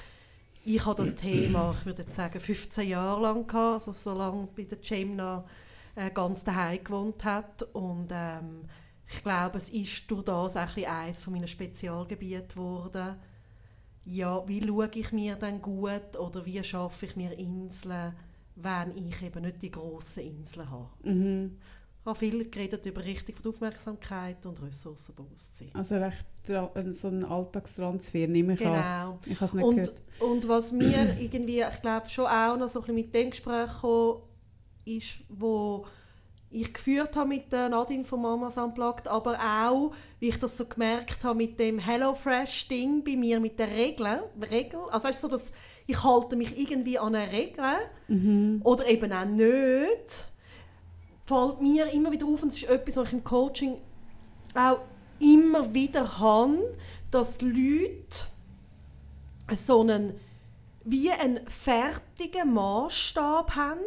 [0.64, 4.48] ich habe das Thema, ich würde jetzt sagen, 15 Jahre lang gehabt, also so lange
[4.56, 7.62] bei der Cem äh, ganz daheim gewohnt hat.
[7.72, 8.64] Und ähm,
[9.12, 13.16] ich glaube, es ist durch das auch ein eines meiner Spezialgebiete geworden.
[14.04, 18.14] Ja, wie schaue ich mir dann gut oder wie schaffe ich mir Inseln,
[18.56, 20.88] wenn ich eben nicht die grossen Inseln habe.
[21.04, 21.58] Mhm.
[22.00, 25.70] Ich habe viel geredet über Richtung von Aufmerksamkeit und Ressourcenbewusstsein.
[25.74, 28.72] Also recht tra- so ein Alltagstransfer, nehme ich an.
[28.72, 29.18] Genau.
[29.26, 30.02] Ich habe es nicht Und, gehört.
[30.18, 33.72] und was mir irgendwie, ich glaube schon auch noch so ein bisschen mit dem Gespräch
[33.72, 34.22] gekommen
[34.84, 35.86] ist, wo
[36.52, 40.66] ich geführt habe mit der Nadine von Mamas Unplugged, aber auch, wie ich das so
[40.66, 44.22] gemerkt habe mit dem HelloFresh-Ding bei mir, mit der Regel.
[44.50, 45.52] Regel also weißt du, so, dass
[45.86, 50.26] ich halte mich irgendwie an eine Regel oder eben auch nicht,
[51.26, 53.78] fällt mir immer wieder auf, und das ist etwas, was ich im Coaching
[54.54, 54.80] auch
[55.18, 56.76] immer wieder habe,
[57.10, 60.20] dass die Leute so einen,
[60.84, 63.78] wie einen fertigen Maßstab haben,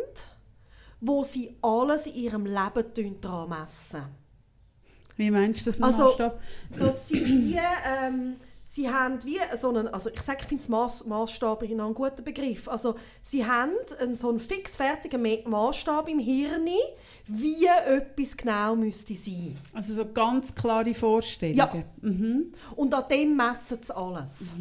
[1.07, 4.03] wo sie alles in ihrem Leben daran messen.
[5.17, 6.39] Wie meinst du das Also- Maßstab?
[6.79, 8.35] Dass sie wie, ähm,
[8.65, 12.21] sie haben wie so einen, also ich sage, ich finde Maß, Maßstab ein ein guter
[12.21, 12.67] Begriff.
[12.67, 16.67] Also sie haben einen, so einen fixfertigen Ma- Maßstab im Hirn,
[17.27, 19.55] wie etwas genau müsste sein.
[19.73, 21.57] Also so ganz klare Vorstellungen.
[21.57, 21.83] Ja.
[22.01, 22.51] Mhm.
[22.75, 24.51] Und an dem messen sie alles.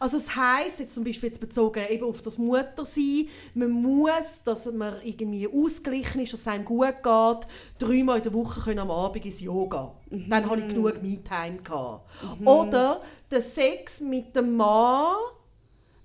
[0.00, 4.70] Also es heisst jetzt zum Beispiel jetzt bezogen eben auf das Muttersein, man muss, dass
[4.72, 7.46] man irgendwie ausgeglichen ist, dass es einem gut geht,
[7.78, 9.94] dreimal in der Woche können am Abend ins Yoga.
[10.10, 12.08] Dann habe ich genug Me-Time gehabt.
[12.44, 15.14] Oder der Sex mit dem Mann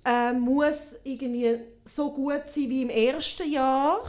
[0.04, 4.00] äh, muss irgendwie so gut sein wie im ersten Jahr,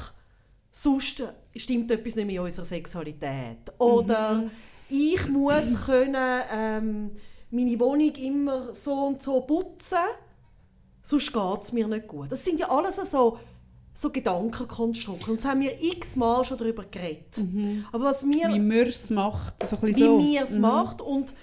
[0.72, 1.24] sonst
[1.56, 3.58] stimmt etwas nicht mehr in unserer Sexualität.
[3.78, 4.44] Oder
[4.90, 7.12] ich muss können, ähm,
[7.52, 9.98] meine Wohnung immer so und so putzen,
[11.04, 12.32] sonst geht es mir nicht gut.
[12.32, 13.38] Das sind ja alles so,
[13.94, 15.32] so Gedankenkonstrukte.
[15.32, 17.40] Und das haben wir x-mal schon darüber geredet.
[17.92, 19.56] Aber was mir Wie man es macht.
[19.70, 20.18] So wie so.
[20.20, 20.62] mir es Mhm.
[20.62, 21.02] macht.
[21.02, 21.34] Und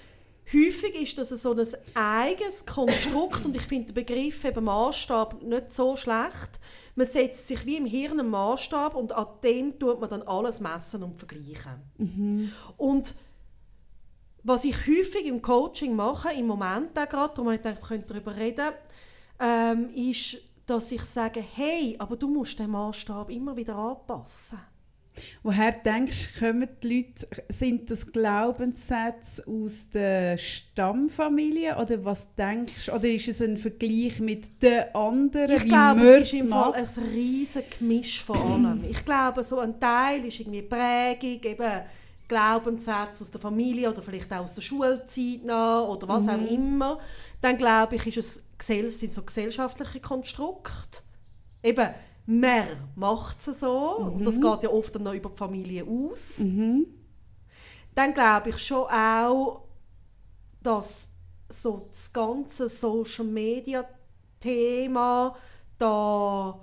[0.51, 5.71] häufig ist das so ein eigenes Konstrukt und ich finde den Begriff eben Maßstab nicht
[5.73, 6.59] so schlecht.
[6.95, 10.59] Man setzt sich wie im Hirn einen Maßstab und an dem tut man dann alles
[10.59, 12.51] messen und vergleichen.
[12.77, 13.13] Und
[14.43, 18.05] was ich häufig im Coaching mache, im Moment auch gerade, darum ich gedacht, wir können
[18.07, 18.69] darüber reden,
[19.39, 24.59] ähm, ist, dass ich sage, hey, aber du musst den Maßstab immer wieder anpassen.
[25.43, 32.85] Woher denkst du, kommen die Leute, sind das Glaubenssätze aus der Stammfamilie oder was denkst
[32.85, 32.93] du?
[32.93, 36.87] Oder ist es ein Vergleich mit den anderen, Ich glaube, es ist im Fall ein
[37.11, 38.83] riesen Gemisch von allem.
[38.89, 41.81] Ich glaube, so ein Teil ist irgendwie Prägung, eben
[42.29, 46.99] Glaubenssätze aus der Familie oder vielleicht auch aus der Schulzeit noch oder was auch immer,
[47.41, 50.99] dann glaube ich, ist es, sind so gesellschaftliche Konstrukte.
[51.61, 51.89] Eben,
[52.25, 56.37] man macht es so, und das geht ja oft dann noch über die Familie aus.
[57.95, 59.63] Dann glaube ich schon auch,
[60.61, 61.09] dass
[61.49, 63.83] so das ganze Social Media
[64.39, 65.35] Thema
[65.77, 66.59] da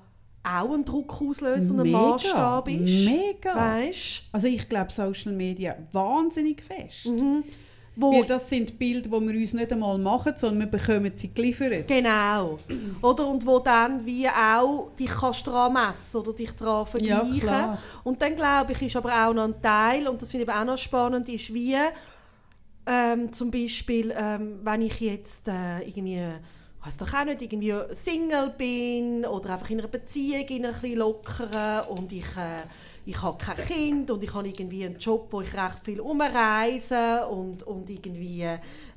[0.46, 2.80] auch einen Druck auslöst und Mega, Maßstab ist.
[2.80, 3.54] Mega.
[3.54, 7.06] Weißt Also ich glaube Social Media wahnsinnig fest.
[7.06, 7.42] Mhm.
[7.98, 11.32] Wo, Weil das sind Bilder, die wir uns nicht einmal machen, sondern wir bekommen sie
[11.32, 11.88] geliefert.
[11.88, 12.58] Genau.
[13.00, 13.26] Oder?
[13.26, 17.40] Und wo dann wie auch dich kannst dran messen oder dich daran Ja, vergleichen.
[17.40, 17.78] klar.
[18.04, 20.64] und dann glaube ich, ist aber auch noch ein Teil, und das finde ich auch
[20.64, 21.74] noch spannend, ist wie
[22.86, 26.20] ähm, zum Beispiel, ähm, wenn ich jetzt äh, irgendwie,
[26.86, 30.98] weiß doch auch nicht, irgendwie Single bin oder einfach in einer Beziehung in ein bisschen
[30.98, 32.62] lockerer und ich, äh,
[33.08, 37.26] ich habe kein Kind und ich habe irgendwie einen Job, wo ich recht viel umreise
[37.28, 38.44] und, und irgendwie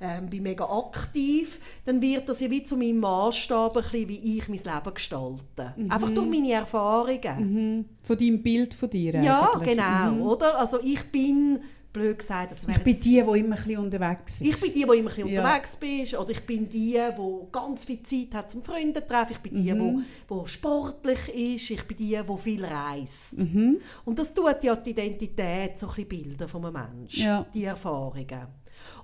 [0.02, 4.38] ähm, bin mega aktiv, dann wird das ja wie zu meinem Maßstab ein bisschen, wie
[4.38, 5.74] ich mein Leben gestalte.
[5.90, 7.40] Einfach durch meine Erfahrungen.
[7.78, 7.86] Mhm.
[8.04, 9.70] Von deinem Bild von dir Ja, eigentlich.
[9.78, 10.22] genau, Mhm.
[10.24, 10.60] oder?
[10.60, 11.60] Also ich bin,
[11.92, 14.48] blöd gesagt, das Ich bin die, die immer ein bisschen unterwegs sind.
[14.48, 15.42] ich bin die, die immer ein bisschen Ja.
[15.42, 19.32] unterwegs bist, oder ich bin die, die ganz viel Zeit hat zum Freunde treffen.
[19.34, 20.06] Ich bin die, Mhm.
[20.30, 21.70] die, die sportlich ist.
[21.72, 23.38] Ich bin die, die viel reist.
[23.38, 23.82] Mhm.
[24.06, 27.46] Und das tut ja die Identität so ein bisschen bilden von einem Menschen, Ja.
[27.54, 28.48] die Erfahrungen.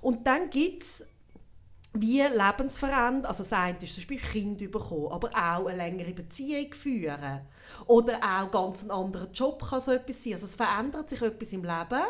[0.00, 1.06] Und dann gibt es
[1.98, 6.72] wie Lebensveränderung, also das eine ist zum Beispiel Kind bekommen, aber auch eine längere Beziehung
[6.74, 7.40] führen.
[7.86, 10.34] Oder auch ganz einen anderen Job kann so etwas sein.
[10.34, 12.02] Also es verändert sich etwas im Leben.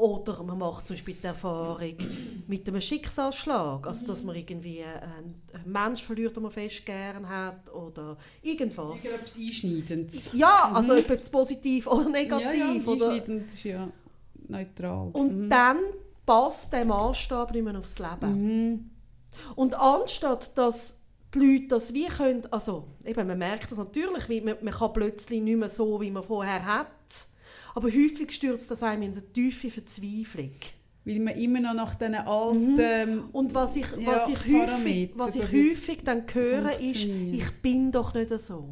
[0.00, 1.94] Oder man macht zum Beispiel die Erfahrung
[2.46, 7.70] mit einem Schicksalsschlag, also dass man irgendwie einen, Menschen verliert, den man fest gern hat
[7.70, 9.04] oder irgendwas.
[9.04, 10.30] Etwas Einschneidendes.
[10.32, 12.86] Ja, also ob es positiv oder Ja, negativ.
[12.86, 13.10] ja, oder?
[13.10, 13.88] einschneidend ist ja
[14.48, 15.10] neutral.
[15.12, 15.76] Und dann
[16.24, 18.70] passt der Maßstab nicht mehr aufs Leben.
[18.72, 18.90] Mhm.
[19.54, 21.02] Und anstatt dass
[21.34, 24.94] die Leute das wie können, also eben, man merkt das natürlich, wie man, man kann
[24.94, 26.88] plötzlich nicht mehr so, wie man vorher hat,
[27.74, 30.52] aber häufig stürzt das einem in eine tiefe Verzweiflung.
[31.04, 33.24] Weil man immer noch nach diesen alten...
[33.32, 37.90] Und was ich, Ja, was ich, häufig, was ich häufig dann höre, ist, ich bin
[37.90, 38.68] doch nicht so.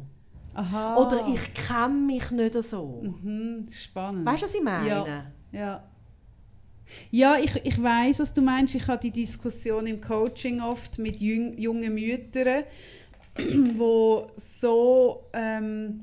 [0.53, 0.95] Aha.
[0.97, 3.01] Oder ich kenne mich nicht so.
[3.01, 4.25] Mhm, spannend.
[4.25, 4.87] Weißt du, was ich meine?
[4.87, 5.25] Ja.
[5.51, 5.83] Ja.
[7.11, 8.75] Ja, ich, ich weiß, was du meinst.
[8.75, 12.63] Ich habe die Diskussion im Coaching oft mit jüng, jungen Müttern,
[13.75, 16.01] wo so ähm,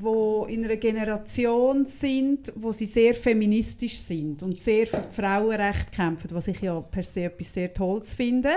[0.00, 5.90] wo in einer Generation sind, wo sie sehr feministisch sind und sehr für die Frauenrechte
[5.94, 8.50] kämpfen, was ich ja per se etwas sehr Tolles finde.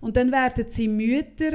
[0.00, 1.52] Und dann werden sie Mütter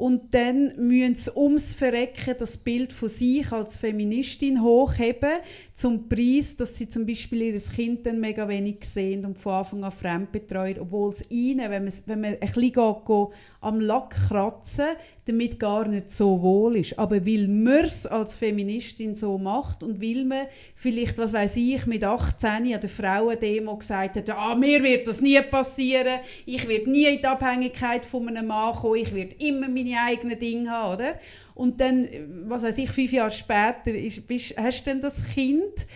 [0.00, 5.40] und dann müssen sie ums Verrecken das Bild von sich als Feministin hochheben,
[5.74, 9.84] zum Preis, dass sie zum Beispiel ihr Kind dann mega wenig sehen und von Anfang
[9.84, 14.10] an fremd betreuen, obwohl es ihnen, wenn man, wenn man ein bisschen geht, am Lack
[14.28, 14.96] kratzen,
[15.26, 16.98] damit gar nicht so wohl ist.
[16.98, 21.86] Aber weil man es als Feministin so macht und weil man vielleicht, was weiß ich,
[21.86, 26.90] mit 18 an der Frauendemo gesagt hat, ah, mir wird das nie passieren, ich werde
[26.90, 30.94] nie in die Abhängigkeit von einem Mann kommen, ich werde immer meine eigenen Dinge haben,
[30.94, 31.20] oder?
[31.54, 32.08] Und dann,
[32.46, 35.86] was weiß ich, fünf Jahre später ist, bist, hast du dann das Kind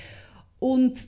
[0.58, 0.98] und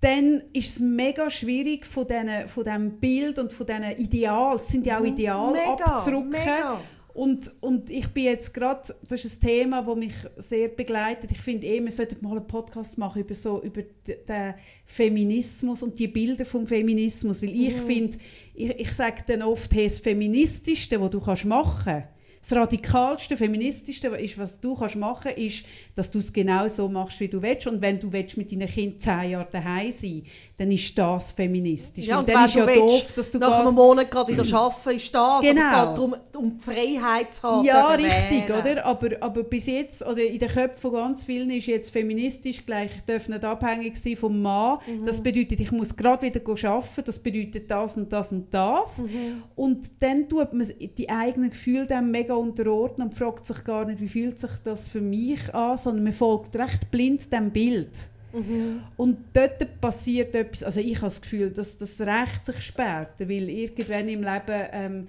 [0.00, 4.68] dann ist es mega schwierig, von, diesen, von diesem Bild und von diesen Idealen, es
[4.68, 6.30] sind ja auch Ideale, Mega, abzurücken.
[6.30, 6.80] mega.
[7.14, 11.32] Und, und ich bin jetzt gerade, das ist ein Thema, das mich sehr begleitet.
[11.32, 15.98] Ich finde eh, wir sollten mal einen Podcast machen über, so, über den Feminismus und
[15.98, 17.42] die Bilder vom Feminismus.
[17.42, 18.18] Weil ich finde,
[18.54, 22.08] ich, ich sage dann oft, hey, das Feministischste, was du kannst machen kannst,
[22.48, 27.20] das radikalste, feministischste ist, was du kannst machen ist, dass du es genau so machst,
[27.20, 27.66] wie du willst.
[27.66, 30.22] Und wenn du willst mit deinen Kindern zehn Jahre daheim sein
[30.58, 32.06] dann ist das feministisch.
[32.06, 34.32] Ja, und dann wenn ist du ja willst, doof, dass du nach einem Monat gerade
[34.32, 35.40] wieder arbeiten, ist das.
[35.40, 35.62] Genau.
[35.62, 37.64] Aber es geht darum, um die Freiheit zu haben.
[37.64, 38.60] Ja, richtig, wählen.
[38.60, 38.84] oder?
[38.86, 42.90] Aber, aber bis jetzt, oder in den Köpfen von ganz vielen ist jetzt feministisch gleich,
[42.96, 44.78] ich darf nicht abhängig sein vom Mann.
[44.84, 45.06] Mhm.
[45.06, 48.98] Das bedeutet, ich muss gerade wieder arbeiten, das bedeutet das und das und das.
[48.98, 49.44] Mhm.
[49.54, 54.00] Und dann tut man die eigenen Gefühle dem mega unterordnen und fragt sich gar nicht,
[54.00, 57.90] wie fühlt sich das für mich an, sondern man folgt recht blind dem Bild.
[58.32, 58.82] Mhm.
[58.96, 63.48] Und dort passiert etwas, also ich habe das Gefühl, dass das rächt sich später, weil
[63.48, 65.08] irgendwann im Leben ähm,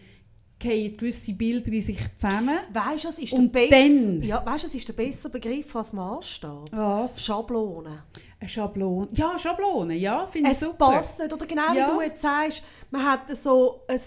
[0.61, 2.57] fallen gewisse Bilder in sich zusammen.
[2.73, 6.69] Weißt du, ist Und der dann- Ja, weißt, was ist der bessere Begriff als Maßstab?
[6.71, 7.21] Was?
[7.23, 8.03] Schablone.
[8.41, 9.07] Eine Schablone.
[9.13, 10.91] Ja, Schablone, ja, finde ich Es super.
[10.91, 11.32] passt nicht.
[11.34, 11.88] Oder genau Ja.
[11.88, 13.99] wie du jetzt sagst, man hat so ein...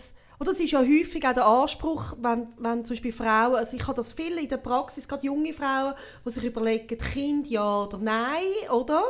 [0.42, 3.86] Oder es ist ja häufig auch der Anspruch, wenn, wenn zum Beispiel Frauen, also ich
[3.86, 5.94] habe das viel in der Praxis, gerade junge Frauen,
[6.26, 9.04] die sich überlegen, Kind ja oder nein, oder?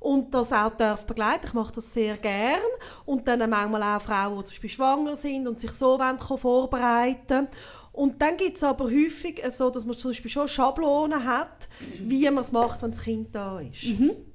[0.00, 1.46] und das auch darf begleiten.
[1.46, 2.58] Ich mache das sehr gern.
[3.06, 7.46] Und dann manchmal auch Frauen, die zum Beispiel schwanger sind und sich so wollen, vorbereiten
[7.92, 11.68] Und dann gibt es aber häufig so, dass man zum Beispiel schon Schablonen hat,
[12.00, 13.84] wie man es macht, wenn das Kind da ist.
[13.84, 14.31] Mhm.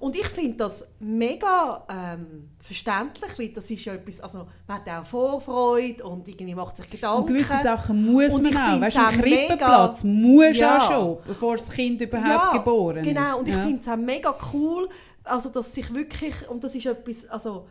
[0.00, 4.88] Und ich finde das mega ähm, verständlich, weil das ist ja etwas, also man hat
[4.88, 7.22] auch Vorfreude und irgendwie macht sich Gedanken.
[7.22, 11.56] Und gewisse Sachen muss und man auch, weißt du, ein Krippenplatz muss ja schon, bevor
[11.56, 13.04] das Kind überhaupt ja, geboren ist.
[13.04, 13.62] genau, und ich ja.
[13.62, 14.88] finde es auch mega cool,
[15.24, 17.66] also dass sich wirklich, und das ist etwas, also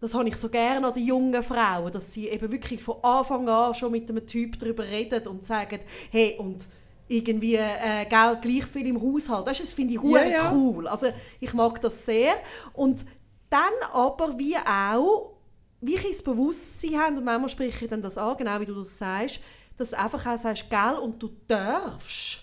[0.00, 3.48] das habe ich so gerne an den jungen Frauen, dass sie eben wirklich von Anfang
[3.48, 5.78] an schon mit einem Typ darüber reden und sagen,
[6.10, 6.64] hey, und
[7.10, 9.46] irgendwie äh, Geld gleich viel im Haushalt.
[9.46, 10.52] Das, das finde ich ja, ja.
[10.52, 10.86] cool.
[10.86, 11.08] Also
[11.40, 12.34] ich mag das sehr.
[12.72, 13.04] Und
[13.50, 15.32] dann aber wie auch,
[15.80, 18.74] wie ich das Bewusstsein habe, und manchmal spreche ich dann das an, genau wie du
[18.74, 19.40] das sagst,
[19.76, 22.42] dass du einfach auch sagst, gell, und du darfst,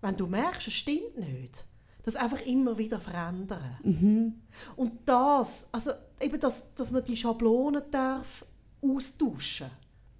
[0.00, 1.64] wenn du merkst, es stimmt nicht,
[2.04, 3.78] das einfach immer wieder verändern.
[3.82, 4.34] Mhm.
[4.76, 5.90] Und das, also
[6.20, 8.44] eben, dass, dass man die Schablonen darf
[8.80, 9.77] austauschen darf.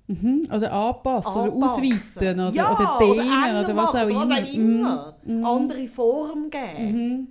[0.09, 0.49] Mhm.
[0.51, 4.29] Oder anpassen, anpassen, oder ausweiten oder, ja, oder dehnen oder, oder was auch immer.
[4.29, 5.17] Was auch immer.
[5.23, 5.45] Mhm.
[5.45, 6.93] Andere Form geben.
[6.93, 7.29] Mhm.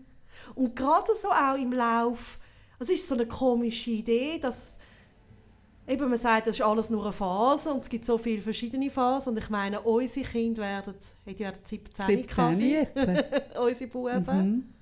[0.56, 2.40] Und gerade so auch im Lauf,
[2.80, 4.78] es ist so eine komische Idee, dass
[5.88, 8.92] eben man sagt, das ist alles nur eine Phase und es gibt so viele verschiedene
[8.92, 10.94] Phasen und ich meine, unsere Kinder werden,
[11.26, 12.96] die werden 17, 17 jetzt.
[13.60, 14.74] unsere Buben.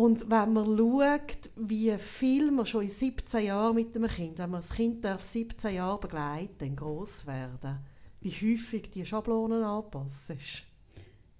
[0.00, 4.48] Und wenn man schaut, wie viel man schon in 17 Jahren mit dem Kind, wenn
[4.48, 7.80] man das Kind darf 17 Jahre begleiten, groß werden,
[8.22, 10.38] wie häufig die Schablonen anpassen.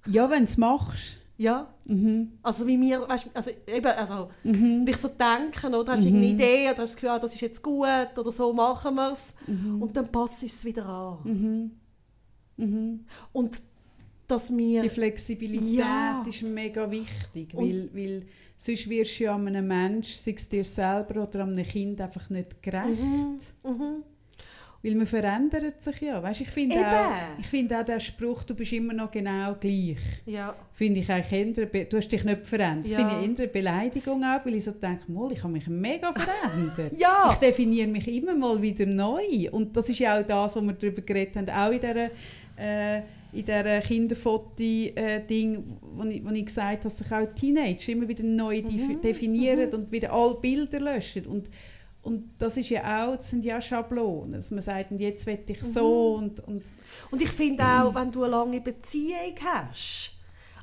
[0.05, 1.17] Ja, wenn du es machst.
[1.39, 1.73] Ja.
[1.87, 2.33] Mhm.
[2.43, 4.85] Also wie mir, weißt, also eben, also mhm.
[4.87, 6.23] ich so denken, oder hast du mhm.
[6.23, 9.13] irgendeine Idee oder hast das Gefühl, ah, das ist jetzt gut oder so machen wir
[9.13, 9.81] es mhm.
[9.81, 11.19] und dann passt es wieder an.
[11.25, 11.71] Mhm.
[12.59, 13.07] Mhm.
[13.33, 13.57] Und
[14.29, 14.83] dass wir...
[14.83, 16.23] Die Flexibilität ja.
[16.29, 18.27] ist mega wichtig, weil, weil
[18.61, 22.63] sonst wirst du ja einem Menschen, sei es dir selber oder einem Kind, einfach nicht
[22.63, 23.01] gerecht.
[23.01, 23.39] Mhm.
[23.65, 24.05] Mhm.
[24.83, 26.23] Weil man verändert sich ja.
[26.23, 29.99] Weißt, ich finde auch, find auch den Spruch, du bist immer noch genau gleich.
[30.25, 30.55] Ja.
[30.73, 32.87] Finde ich eigentlich eher, du hast dich nicht verändert.
[32.87, 32.97] Ja.
[32.97, 36.13] Das finde ich eher eine Beleidigung auch, weil ich so denke, ich habe mich mega
[36.15, 36.97] verändert.
[36.97, 37.31] ja.
[37.33, 39.51] Ich definiere mich immer mal wieder neu.
[39.51, 42.11] Und das ist ja auch das, was wir darüber geredet haben, auch in dieser...
[42.57, 43.03] Äh,
[43.33, 48.09] in dieser Kinderfoto-Ding, äh, wo, ich, wo ich gesagt habe, dass sich auch Teenager immer
[48.09, 49.01] wieder neu mhm.
[49.01, 49.75] definieren mhm.
[49.75, 51.27] und wieder alle Bilder löschen.
[51.27, 51.49] Und,
[52.03, 54.33] und das ist ja auch, das sind ja Schablonen.
[54.33, 56.25] Dass man sagt, jetzt will ich so mhm.
[56.25, 56.63] und, und...
[57.11, 60.13] Und ich finde auch, wenn du eine lange Beziehung hast,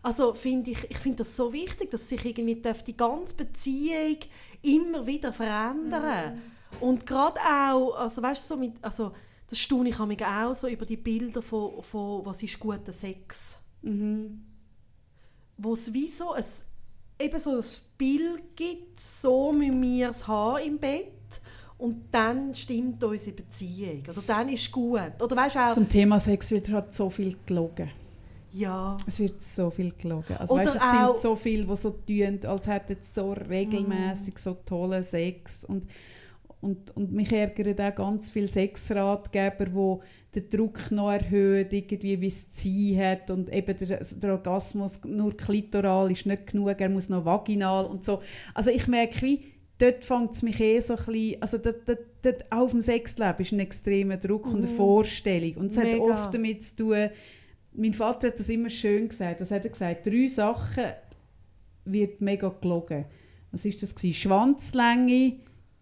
[0.01, 4.17] also finde ich, ich finde das so wichtig, dass sich irgendwie die ganze Beziehung
[4.61, 6.35] immer wieder verändern.
[6.35, 6.79] Mhm.
[6.81, 9.11] Und gerade auch, also weißt du, so mit, also
[9.47, 13.57] das staune ich mich auch so über die Bilder von, von was ist guter Sex.
[13.81, 14.43] Mhm.
[15.57, 16.43] Wo es wie so ein,
[17.19, 17.63] eben so ein
[17.97, 21.16] Bild gibt, so müssen wir es haben im Bett
[21.78, 24.03] und dann stimmt unsere Beziehung.
[24.07, 25.21] Also dann ist gut.
[25.21, 27.89] Oder weißt auch, Zum Thema Sex wird halt so viel gelogen.
[28.51, 28.97] Ja.
[29.05, 30.36] Es wird so viel gelogen.
[30.38, 34.38] Also weißt, es sind so viele, die so tun, als hätten sie so regelmäßig mm.
[34.38, 35.86] so tollen Sex und
[36.59, 42.28] und, und mich ärgern auch ganz viele Sexratgeber, die den Druck noch erhöhen, irgendwie wie
[42.28, 47.09] es Ziehen hat und eben der, der Orgasmus nur klitoral ist nicht genug, er muss
[47.09, 48.19] noch vaginal und so.
[48.53, 49.45] Also ich merke, wie
[49.78, 52.82] dort fängt es mich eh so ein bisschen, also dort, dort, dort, auch auf dem
[52.82, 54.53] Sexleben ist ein extremer Druck mhm.
[54.53, 54.75] und eine mhm.
[54.75, 57.09] Vorstellung und es hat oft damit zu tun,
[57.73, 60.86] mein Vater hat das immer schön gesagt, was hat er gesagt, drei Sachen
[61.86, 63.05] wird mega gelogen.
[63.51, 64.15] Was ist das gewesen?
[64.15, 65.38] Schwanzlänge,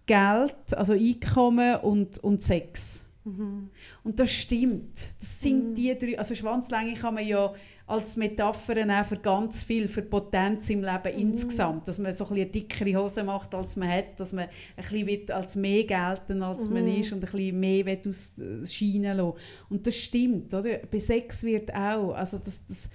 [0.05, 3.05] Geld, also Einkommen und, und Sex.
[3.23, 3.69] Mhm.
[4.03, 4.97] Und das stimmt.
[5.19, 5.75] Das sind mhm.
[5.75, 6.19] die drei.
[6.19, 7.53] Also Schwanzlänge kann man ja
[7.88, 11.19] als Metapher auch für ganz viel, für Potenz im Leben mhm.
[11.19, 11.88] insgesamt.
[11.88, 15.31] Dass man so ein eine dickere Hose macht, als man hat, dass man ein bisschen
[15.31, 17.01] als mehr gelten als man mhm.
[17.01, 19.38] ist und ein bisschen mehr ausscheinen lassen
[19.69, 20.79] Und das stimmt, oder?
[20.89, 22.89] Bei Sex wird auch, also das, das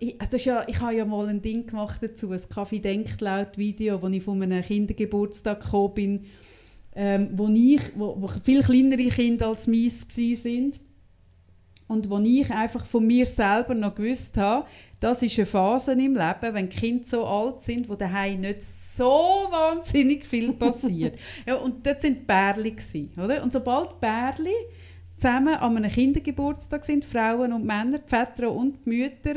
[0.00, 3.20] ich, das ist ja, ich habe ja mal ein Ding gemacht dazu, ein Kaffee denkt
[3.20, 6.24] laut Video, wo ich von einem Kindergeburtstag gekommen bin,
[6.96, 10.80] ähm, wo, ich, wo, wo viel kleinere Kinder als meins sind
[11.88, 14.66] und wo ich einfach von mir selber noch gewusst habe,
[14.98, 19.04] das ist eine Phase im Leben, wenn Kinder so alt sind, wo daheim nicht so
[19.50, 21.18] wahnsinnig viel passiert.
[21.46, 22.76] ja, und dort sind Bärli
[23.16, 23.42] oder?
[23.42, 24.54] Und sobald Bärli
[25.16, 29.34] zusammen an einem Kindergeburtstag sind, Frauen und Männer, die Väter und die Mütter,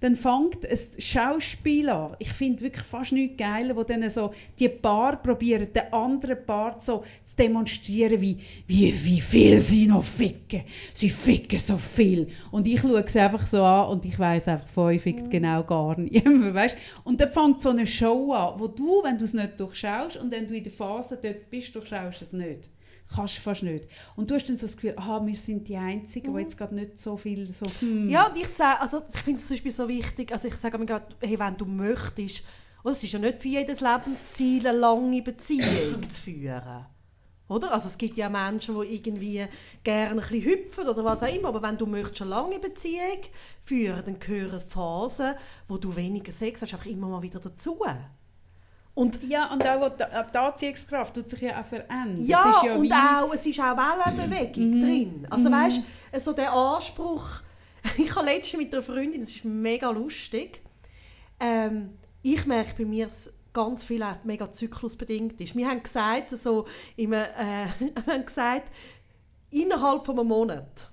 [0.00, 2.16] dann fängt ein Schauspiel an.
[2.18, 6.80] Ich finde wirklich fast nichts geil, wo dann so die Paar probieren, den anderen Paar
[6.80, 10.62] so zu demonstrieren, wie, wie, wie viel sie noch ficken.
[10.94, 12.28] Sie ficken so viel.
[12.50, 15.30] Und ich schaue sie einfach so an und ich weiß einfach, von euch fickt mhm.
[15.30, 16.24] genau gar nicht.
[16.24, 16.76] weißt?
[17.04, 20.32] Und dann fängt so eine Show an, wo du, wenn du es nicht durchschaust und
[20.32, 22.68] wenn du in der Phase dort bist, durchschaust es nicht
[23.14, 23.88] kannst du fast nicht.
[24.16, 26.36] Und du hast dann so das Gefühl, aha, wir sind die Einzigen, mhm.
[26.36, 27.66] die jetzt gerade nicht so viel so...
[27.80, 28.08] Hm.
[28.08, 30.78] Ja, und ich sage, also ich finde es zum Beispiel so wichtig, also ich sage
[30.78, 32.44] mir gerade, hey, wenn du möchtest,
[32.82, 36.86] oder es ist ja nicht für jedes Lebensziel, eine lange Beziehung zu führen.
[37.48, 37.72] Oder?
[37.72, 39.44] Also es gibt ja Menschen, die irgendwie
[39.82, 43.22] gerne ein bisschen hüpfen oder was auch immer, aber wenn du möchtest eine lange Beziehung
[43.64, 45.34] führen, dann gehören Phasen,
[45.66, 47.80] wo du weniger Sex hast, einfach immer mal wieder dazu.
[48.94, 52.22] Und ja, und auch die, die Anziehungskraft tut sich ja auch verändern.
[52.22, 54.80] Ja, ja und auch, es ist auch Wellenbewegung mhm.
[54.80, 55.26] drin.
[55.30, 55.54] Also mhm.
[55.54, 55.82] weißt du,
[56.12, 57.26] also der Anspruch,
[57.96, 60.60] ich habe letztens mit einer Freundin, das ist mega lustig,
[61.38, 61.90] ähm,
[62.22, 65.56] ich merke bei mir, dass ganz viel auch mega zyklusbedingt ist.
[65.56, 66.66] Wir haben gesagt, also,
[66.96, 67.26] im, äh,
[67.78, 68.70] wir haben gesagt
[69.50, 70.90] innerhalb von einem Monat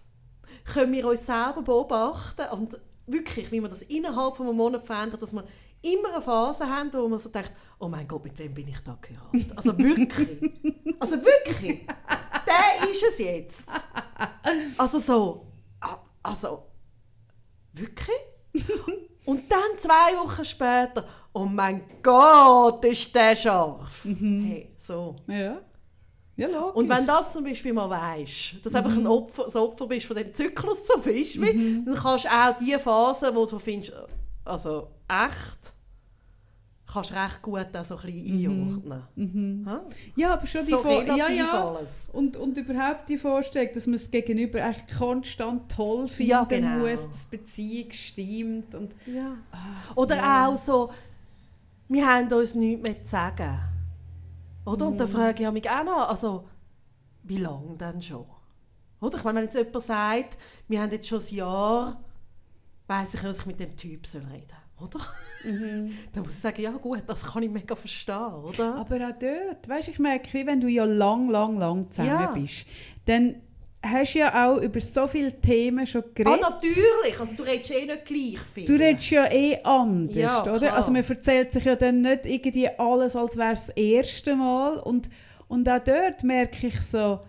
[0.65, 5.21] können wir uns selber beobachten und wirklich, wie man das innerhalb von einem Monat verändert,
[5.21, 5.43] dass wir
[5.81, 8.79] immer eine Phase haben, wo man so denkt, oh mein Gott, mit wem bin ich
[8.79, 9.57] da geheiratet?
[9.57, 10.41] Also wirklich.
[10.99, 11.87] also wirklich.
[12.47, 13.65] Der ist es jetzt.
[14.77, 15.47] Also so.
[16.23, 16.63] Also.
[17.73, 18.17] Wirklich?
[19.25, 24.05] Und dann zwei Wochen später, oh mein Gott, ist der scharf.
[24.05, 24.45] Mhm.
[24.45, 25.15] Hey, so.
[25.27, 25.61] Ja.
[26.37, 26.75] Ja, logisch.
[26.75, 28.85] Und wenn das zum Beispiel mal weisst, dass du mhm.
[28.85, 31.85] einfach ein Opfer, ein Opfer bist von dem Zyklus zum Beispiel, mhm.
[31.85, 33.93] dann kannst du auch die Phase, wo du so findest,
[34.47, 35.73] also echt,
[36.91, 38.83] kannst recht gut auch so ein bisschen mhm.
[38.85, 39.03] einordnen.
[39.15, 39.67] Mhm.
[40.15, 41.75] Ja, aber schon so die Vor ja, ja.
[41.75, 42.09] Alles.
[42.13, 46.79] Und, und überhaupt die Vorstellung, dass man es gegenüber echt konstant toll finden ja, genau.
[46.79, 48.75] muss, dass die Beziehung stimmt.
[48.75, 49.37] Und, ja.
[49.51, 50.47] Ach, Oder ja.
[50.47, 50.91] auch so,
[51.89, 53.59] wir haben uns nichts mehr zu sagen.
[54.65, 54.85] Oder?
[54.85, 54.91] Mhm.
[54.91, 56.45] Und dann frage ich mich auch noch, also,
[57.23, 58.25] wie lange denn schon?
[58.99, 59.17] Oder?
[59.17, 60.37] Ich meine, wenn jetzt jemand sagt,
[60.67, 62.03] wir haben jetzt schon ein Jahr,
[62.87, 64.47] weiss ich, was ich mit dem Typ reden
[64.79, 64.99] soll, oder?
[65.43, 65.97] Mhm.
[66.13, 68.75] Dann muss ich sagen, ja gut, das kann ich mega verstehen, oder?
[68.75, 72.31] Aber auch dort, weißt, ich merke, wenn du ja lang, lang, lang zusammen ja.
[72.31, 72.65] bist,
[73.05, 73.41] dann
[73.81, 76.43] hast du ja auch über so viele Themen schon geredet.
[76.43, 77.19] Ah, natürlich.
[77.19, 78.65] Also du redest eh nicht gleich viel.
[78.65, 80.73] Du redest ja eh anders, ja, oder?
[80.73, 84.77] Also man erzählt sich ja dann nicht irgendwie alles, als wäre es das erste Mal.
[84.79, 85.09] Und,
[85.47, 87.19] und auch dort merke ich so,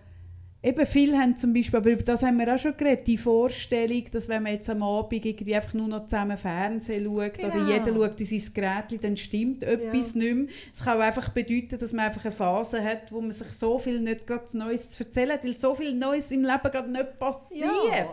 [0.60, 4.02] Eben, viele haben zum Beispiel, aber über das haben wir auch schon geredet, die Vorstellung,
[4.10, 7.54] dass wenn man jetzt am Abend irgendwie einfach nur noch zusammen Fernsehen schaut genau.
[7.54, 10.20] oder jeder schaut in sein Gerät, dann stimmt etwas ja.
[10.20, 10.46] nicht mehr.
[10.72, 13.78] Es kann auch einfach bedeuten, dass man einfach eine Phase hat, wo man sich so
[13.78, 17.18] viel nicht gerade Neues zu erzählen hat, weil so viel Neues im Leben gerade nicht
[17.20, 17.70] passiert.
[17.88, 18.08] Ja.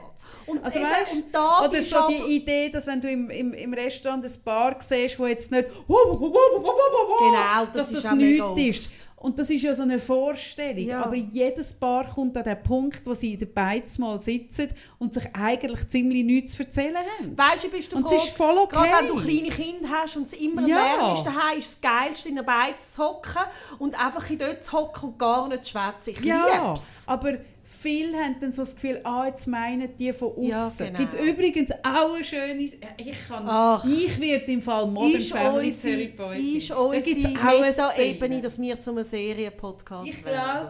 [0.45, 3.53] Und, also, eben, weißt, und da oder so die Idee, dass wenn du im, im,
[3.55, 9.05] im Restaurant ein Bar siehst, wo jetzt nicht genau, das dass das nichts ist.
[9.25, 10.85] Und das ist ja so eine Vorstellung.
[10.85, 11.03] Ja.
[11.03, 14.69] Aber jedes Paar kommt an den Punkt, wo sie in der Beiz mal sitzen
[14.99, 17.35] und sich eigentlich ziemlich nichts zu erzählen haben.
[17.35, 18.75] Weißt du, bist du Und es ist voll okay.
[18.75, 20.77] Gerade wenn du kleine Kinder hast und es immer ja.
[20.77, 23.41] Lärm ist, daheim ist das Geilste, in der Beiz zu hocken
[23.79, 26.09] und einfach in dort zu hocken und gar nicht zu schwätzen.
[26.11, 27.01] Ich ja, lieb's.
[27.07, 27.39] aber
[27.85, 30.47] viele haben dann so das Gefühl, ah, jetzt meinen die von außen.
[30.47, 30.99] Ja, genau.
[30.99, 35.31] Gibt es übrigens auch ein schönes, ich kann, Ach, ich werde im Fall Modern ist
[35.31, 36.57] Family Therapeutin.
[36.57, 40.69] Ist unsere Meta-Ebene, dass wir zu einem Serien-Podcast ich werden?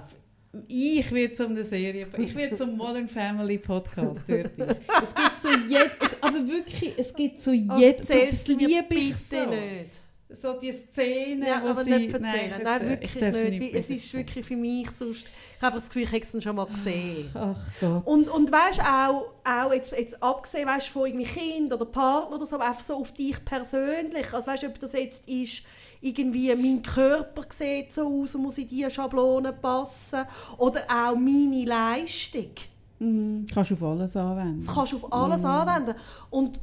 [0.68, 4.30] ich werde zum Serie, ich werde zum Modern Family Podcast.
[4.30, 5.91] es gibt so jed,
[6.22, 9.45] aber wirklich, es gibt so jed, das liebe ich so.
[9.45, 9.99] nicht
[10.30, 11.91] so die Szene, ja, wo aber sie...
[11.91, 12.49] Nicht erzählen.
[12.49, 13.59] Nein, nein wirklich nicht.
[13.59, 15.28] nicht es ist wirklich für mich sonst...
[15.66, 17.32] Ich habe das Gefühl, ich hätte es schon mal gesehen.
[17.34, 18.05] Ach Gott.
[18.05, 22.45] Und, und weißt auch, auch jetzt, jetzt abgesehen weißt, von irgendwie Kind oder Partner oder
[22.45, 24.32] so, aber einfach so auf dich persönlich.
[24.32, 25.63] Also weißt, ob das jetzt ist,
[26.01, 30.26] irgendwie mein Körper sieht so aus und muss in diese Schablone passen.
[30.59, 32.51] Oder auch meine Leistung.
[32.99, 33.47] Mhm.
[33.51, 34.63] Kannst du auf alles anwenden.
[34.63, 35.47] Das kannst du auf alles mhm.
[35.47, 35.95] anwenden.
[36.30, 36.59] Und,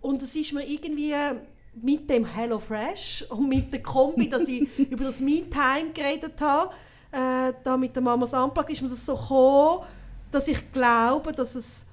[0.00, 1.14] und es ist mir irgendwie
[1.82, 6.40] mit dem Hello Fresh und mit der Kombi, dass ich über das Me Time geredet
[6.40, 6.72] habe,
[7.12, 9.84] äh, da mit der Mamas Unplugged, ist mir das so gekommen,
[10.30, 11.84] dass ich glaube, dass es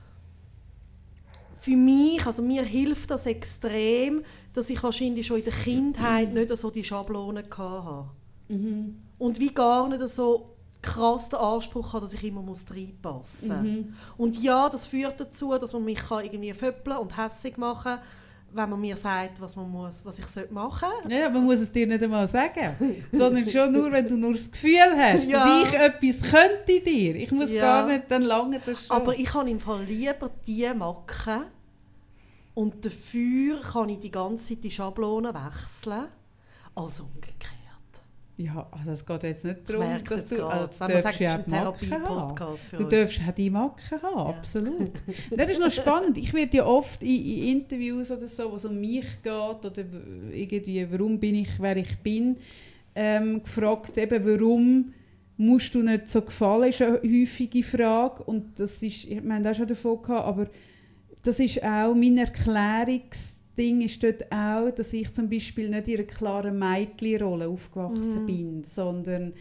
[1.59, 6.57] für mich, also mir hilft das extrem, dass ich wahrscheinlich schon in der Kindheit nicht
[6.57, 8.05] so die Schablonen hatte.
[8.47, 9.01] Mhm.
[9.17, 13.63] Und wie gar nicht so krass den Anspruch habe, dass ich immer muss reinpassen muss.
[13.63, 13.93] Mhm.
[14.17, 17.99] Und ja, das führt dazu, dass man mich irgendwie föppeln und hässig machen kann
[18.51, 21.15] wenn man mir sagt, was, man muss, was ich machen sollte.
[21.15, 22.75] Ja, man muss es dir nicht einmal sagen,
[23.11, 25.45] sondern schon nur, wenn du nur das Gefühl hast, ja.
[25.45, 27.15] dass ich etwas könnte dir.
[27.15, 27.61] Ich muss ja.
[27.61, 28.95] gar nicht, dann lange das schon.
[28.95, 31.43] Aber ich kann im Fall lieber die machen
[32.53, 36.05] und dafür kann ich die ganze Zeit die Schablonen wechseln,
[36.75, 37.58] als umgekehrt.
[38.41, 42.67] Ja, also es geht jetzt nicht darum, dass du, also, du darfst ja die Therapie-Podcast
[42.71, 44.25] Du darfst auch die Macken haben, ja.
[44.27, 44.91] absolut.
[45.35, 46.17] das ist noch spannend.
[46.17, 49.83] Ich werde ja oft in, in, Interviews oder so, wo es um mich geht oder
[50.31, 52.37] irgendwie, warum bin ich, wer ich bin,
[52.95, 54.93] ähm, gefragt, eben, warum
[55.35, 58.23] musst du nicht so gefallen, ist eine häufige Frage.
[58.23, 60.47] Und das ist, ich meine, das schon davon gehabt, aber
[61.23, 65.95] das ist auch mein Erklärungs Ding ist dort auch, dass ich zum Beispiel nicht in
[65.95, 68.25] einer klaren Mädchenrolle aufgewachsen mm.
[68.25, 69.33] bin, sondern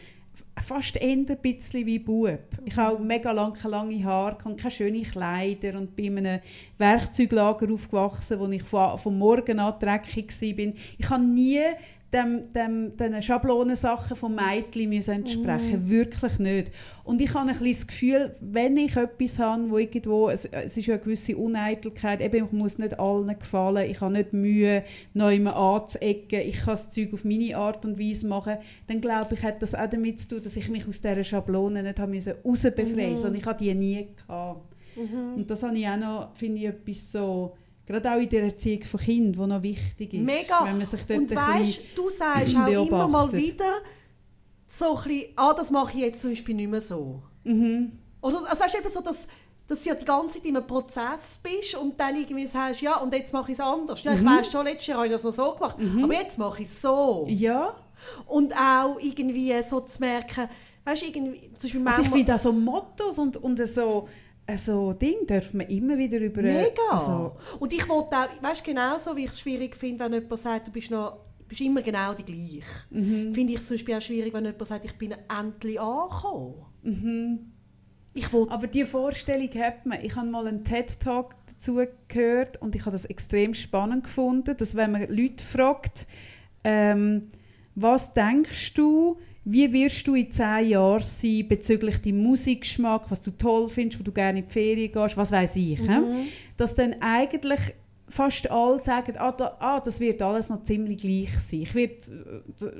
[0.61, 2.39] fast eher ein bisschen wie Bub.
[2.65, 6.41] Ich habe mega lange, lange Haare, keine schönen Kleider und bin in einem
[6.77, 10.73] Werkzeuglager aufgewachsen, wo ich von, von Morgen an dreckig war.
[10.97, 11.61] Ich habe nie
[12.11, 15.85] dem, dem, den Schablonensachen von Mädchen entsprechen.
[15.85, 15.89] Mm.
[15.89, 16.71] Wirklich nicht.
[17.03, 20.87] Und ich habe ein das Gefühl, wenn ich etwas habe, wo irgendwo, es, es ist
[20.87, 24.83] ja eine gewisse Uneitelkeit, eben, ich muss nicht allen gefallen, ich habe nicht Mühe,
[25.13, 28.57] neu anzuecken, ich kann das Zeug auf meine Art und Weise machen,
[28.87, 31.83] dann glaube ich, hat das auch damit zu tun, dass ich mich aus dieser Schablone
[31.83, 33.35] nicht habe müssen rausbefreien musste, mm.
[33.35, 34.75] ich habe die nie gehabt.
[34.95, 37.55] Mm Und das habe ich auch noch, finde ich, etwas so
[37.89, 40.21] Gerade auch in der Erziehung von Kindern, die noch wichtig ist.
[40.21, 40.63] Mega.
[40.63, 43.79] Wenn man sich dort Und weißt, du sagst auch immer mal wieder
[44.67, 47.23] so ein bisschen, ah, das mache ich jetzt zum Beispiel nicht mehr so.
[47.45, 47.93] Mhm.
[48.21, 49.27] Oder, also weißt, eben so, dass,
[49.67, 52.97] dass du ja die ganze Zeit in einem Prozess bist und dann irgendwie sagst, ja,
[52.97, 54.03] und jetzt mache ich es anders.
[54.03, 54.37] Ja, ich mhm.
[54.37, 56.03] weiss schon, letztes Jahr habe ich das noch so gemacht, mhm.
[56.03, 57.25] aber jetzt mache ich es so.
[57.27, 57.73] Ja.
[58.27, 60.47] Und auch irgendwie so zu merken,
[60.85, 64.07] weißt du, irgendwie, zum Beispiel also ich finde auch so Mottos und, und so
[64.57, 66.41] so Ding dürfen wir immer wieder über...
[66.41, 66.91] Mega!
[66.91, 70.39] Also, und ich wollte auch, weißt du, genauso wie ich es schwierig finde, wenn jemand
[70.39, 72.63] sagt, du bist noch bist immer genau die gleiche.
[72.91, 73.33] Mhm.
[73.33, 76.65] Finde ich es zum Beispiel auch schwierig, wenn jemand sagt, ich bin endlich angekommen.
[76.83, 77.39] Mhm.
[78.13, 80.03] Ich Aber diese Vorstellung hat man.
[80.03, 84.75] Ich habe mal einen TED-Talk dazu gehört und ich habe das extrem spannend gefunden, dass
[84.75, 86.07] wenn man Leute fragt,
[86.63, 87.29] ähm,
[87.75, 89.17] was denkst du,
[89.51, 94.03] wie wirst du in zehn Jahren sein bezüglich deinem Musikgeschmack, was du toll findest, wo
[94.03, 95.79] du gerne in die Ferien gehst, was weiß ich.
[95.79, 96.27] Mhm.
[96.55, 97.59] Dass dann eigentlich
[98.09, 101.61] fast alle sagen, ah, da, ah, das wird alles noch ziemlich gleich sein.
[101.61, 102.01] Ich wird,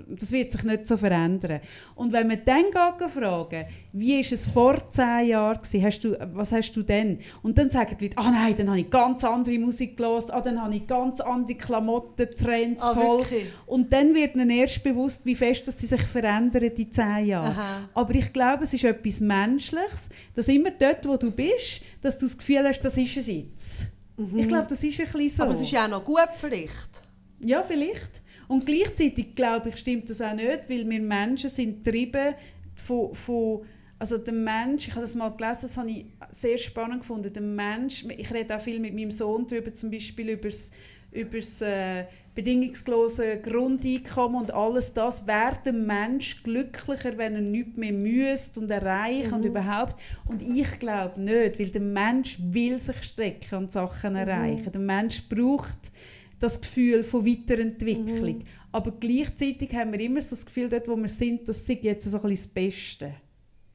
[0.08, 1.62] das wird sich nicht so verändern.
[1.96, 2.66] Und wenn man dann
[3.10, 7.20] fragen, wie war es vor zehn Jahren hast du, was hast du denn?
[7.44, 10.42] Und dann sagen die Leute, ah nein, dann habe ich ganz andere Musik gelesen, ah,
[10.42, 13.20] dann habe ich ganz andere Klamotten, Trends, ah, toll.
[13.20, 13.46] Wirklich?
[13.66, 17.52] Und dann wird ihnen erst bewusst, wie fest dass sie sich verändern in zehn Jahren.
[17.52, 17.90] Aha.
[17.94, 22.26] Aber ich glaube, es ist etwas Menschliches, dass immer dort, wo du bist, dass du
[22.26, 23.99] das Gefühl hast, das ist es jetzt.
[24.20, 24.40] Mhm.
[24.40, 25.44] Ich glaube, das ist ein bisschen so.
[25.44, 27.02] Aber es ist ja auch noch gut vielleicht.
[27.40, 28.22] Ja, vielleicht.
[28.50, 32.36] Und gleichzeitig glaube ich, stimmt das auch nicht, weil wir Menschen sind getrieben
[32.76, 33.66] von, von
[33.98, 37.42] also der Mensch, ich habe das mal gelesen, das habe ich sehr spannend gefunden, der
[37.42, 40.72] Mensch, ich rede auch viel mit meinem Sohn darüber, zum Beispiel über das,
[41.12, 42.06] über das äh,
[42.36, 48.72] bedingungslose Grundeinkommen und alles das, wäre der Mensch glücklicher, wenn er nichts mehr müsste und
[48.72, 49.34] erreichen mhm.
[49.34, 49.96] und überhaupt.
[50.26, 54.20] Und ich glaube nicht, weil der Mensch will sich strecken und Sachen mhm.
[54.20, 54.72] erreichen.
[54.72, 55.92] Der Mensch braucht
[56.40, 58.38] das Gefühl von Weiterentwicklung.
[58.38, 58.44] Mhm.
[58.72, 62.10] Aber gleichzeitig haben wir immer so das Gefühl, dort wo wir sind, das ist jetzt
[62.10, 63.14] so ein bisschen das Beste.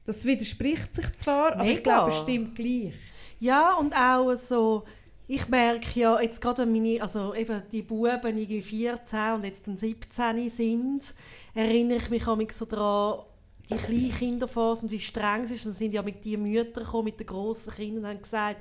[0.05, 1.59] Das widerspricht sich zwar, Mega.
[1.59, 2.93] aber ich glaube, es stimmt gleich.
[3.39, 4.85] Ja, und auch so
[5.27, 9.67] ich merke ja, jetzt gerade wenn meine, also eben die Buben irgendwie 14 und jetzt
[9.67, 11.13] dann 17 sind,
[11.53, 13.25] erinnere ich mich auch so daran,
[13.69, 15.65] die kleine Kinderphase und wie streng es ist.
[15.65, 18.57] Dann sind ja mit die Mütter gekommen, mit den grossen Kindern und haben gesagt,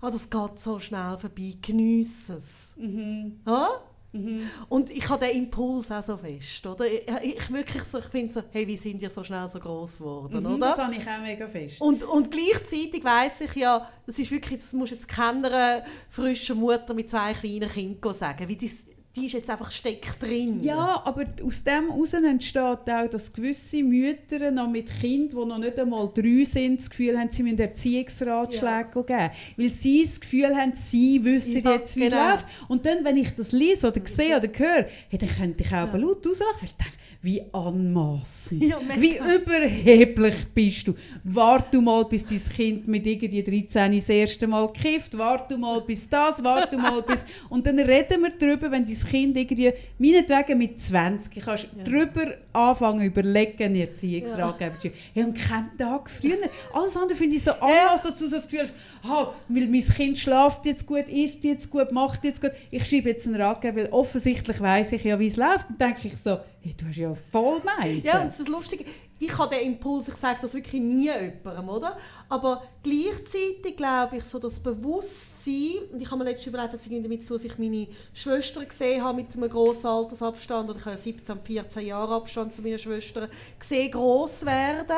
[0.00, 2.74] ah, das geht so schnell vorbei, genieße es.
[2.76, 3.40] Mhm.
[3.46, 3.80] Ja?
[4.24, 4.50] Mhm.
[4.68, 6.86] Und ich habe den Impuls auch so fest, oder?
[6.86, 9.98] Ich, ich wirklich so, ich finde so, hey, wie sind die so schnell so groß
[9.98, 10.68] geworden, mhm, oder?
[10.68, 11.80] Das habe ich auch mega fest.
[11.80, 16.94] Und, und gleichzeitig weiß ich ja, das ist wirklich, das muss jetzt keiner frischen Mutter
[16.94, 18.86] mit zwei kleinen Kindern sagen, wie das,
[19.16, 20.62] die ist jetzt einfach steckt drin.
[20.62, 25.58] Ja, aber aus dem heraus entsteht auch, dass gewisse Mütter noch mit Kindern, die noch
[25.58, 29.02] nicht einmal drei sind, das Gefühl haben, sie müssen Erziehungsratschläge ja.
[29.02, 29.30] geben.
[29.56, 32.34] Weil sie das Gefühl haben, sie wissen ja, jetzt, wie genau.
[32.34, 32.44] es läuft.
[32.68, 35.92] Und dann, wenn ich das lese oder sehe oder höre, hey, dann könnte ich auch
[35.92, 35.96] ja.
[35.96, 36.92] laut auslachen, weil ich denke,
[37.22, 40.94] wie anmaßend, Ja, wie überheblich bist du.
[41.24, 45.60] Warte du mal, bis dein Kind mit irgendwie 13 das erste Mal kifft, warte du
[45.60, 47.26] mal bis das, warte du mal bis...
[47.48, 51.84] Und dann reden wir darüber, wenn dein Kind irgendwie, meinetwegen mit 20, kannst ja.
[51.84, 56.36] darüber anfangen, überlegen, Erziehungsratgeber zu hey, und keinen Tag früher.
[56.72, 59.82] Alles andere finde ich so anders, dass du so das Gefühl hast, ah, weil mein
[59.82, 62.52] Kind schlaft jetzt gut, isst jetzt gut, macht jetzt gut.
[62.70, 65.66] Ich schreibe jetzt einen Ratgeber, weil offensichtlich weiß ich ja, wie es läuft.
[65.68, 68.06] Dann denke ich so, hey, du hast ja voll Meisen.
[68.06, 68.86] Ja, und das ist lustig.
[69.18, 71.96] Ich habe den Impuls, ich sage das wirklich nie jemandem, oder?
[72.28, 77.02] Aber gleichzeitig glaube ich, so das Bewusstsein, und ich habe mir letztens überlegt, dass ich
[77.02, 80.98] damit zu, dass ich meine Schwester gesehen habe mit einem grossen Altersabstand, oder ich habe
[80.98, 84.96] 17, 14 Jahre Abstand zu meiner Schwester, gesehen, gross werden,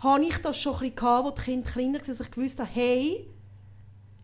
[0.00, 2.58] habe ich das schon ein bisschen gehabt, als die Kinder kleiner waren, dass ich gewusst
[2.58, 3.33] habe, hey,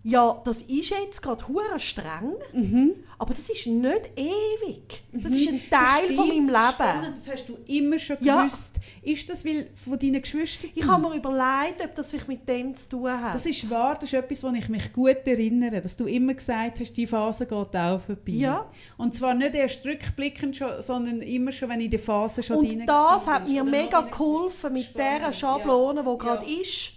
[0.03, 2.93] ja, das ist jetzt gerade hure streng, Mhm.
[3.19, 5.03] aber das ist nicht ewig.
[5.13, 6.73] Das ist ein Teil von meinem Das Leben.
[6.75, 8.45] spannend, Das hast du immer schon Ja.
[8.45, 8.77] gewusst.
[9.03, 10.71] Ist das weil von deinen Geschwistern?
[10.75, 13.35] Ich habe mir überlegt, ob das vielleicht mit dem zu tun hat.
[13.35, 16.81] Das ist wahr, das ist etwas, woran ich mich gut erinnere, dass du immer gesagt
[16.81, 18.33] hast, die Phase geht auch vorbei.
[18.33, 18.71] Ja.
[18.97, 22.65] Und zwar nicht erst rückblickend, schon, sondern immer schon, wenn ich in der Phase schon
[22.67, 26.15] drin Und das hat mir mega geholfen, mit dieser Schablone, die ja.
[26.17, 26.61] gerade Ja.
[26.63, 26.93] ist,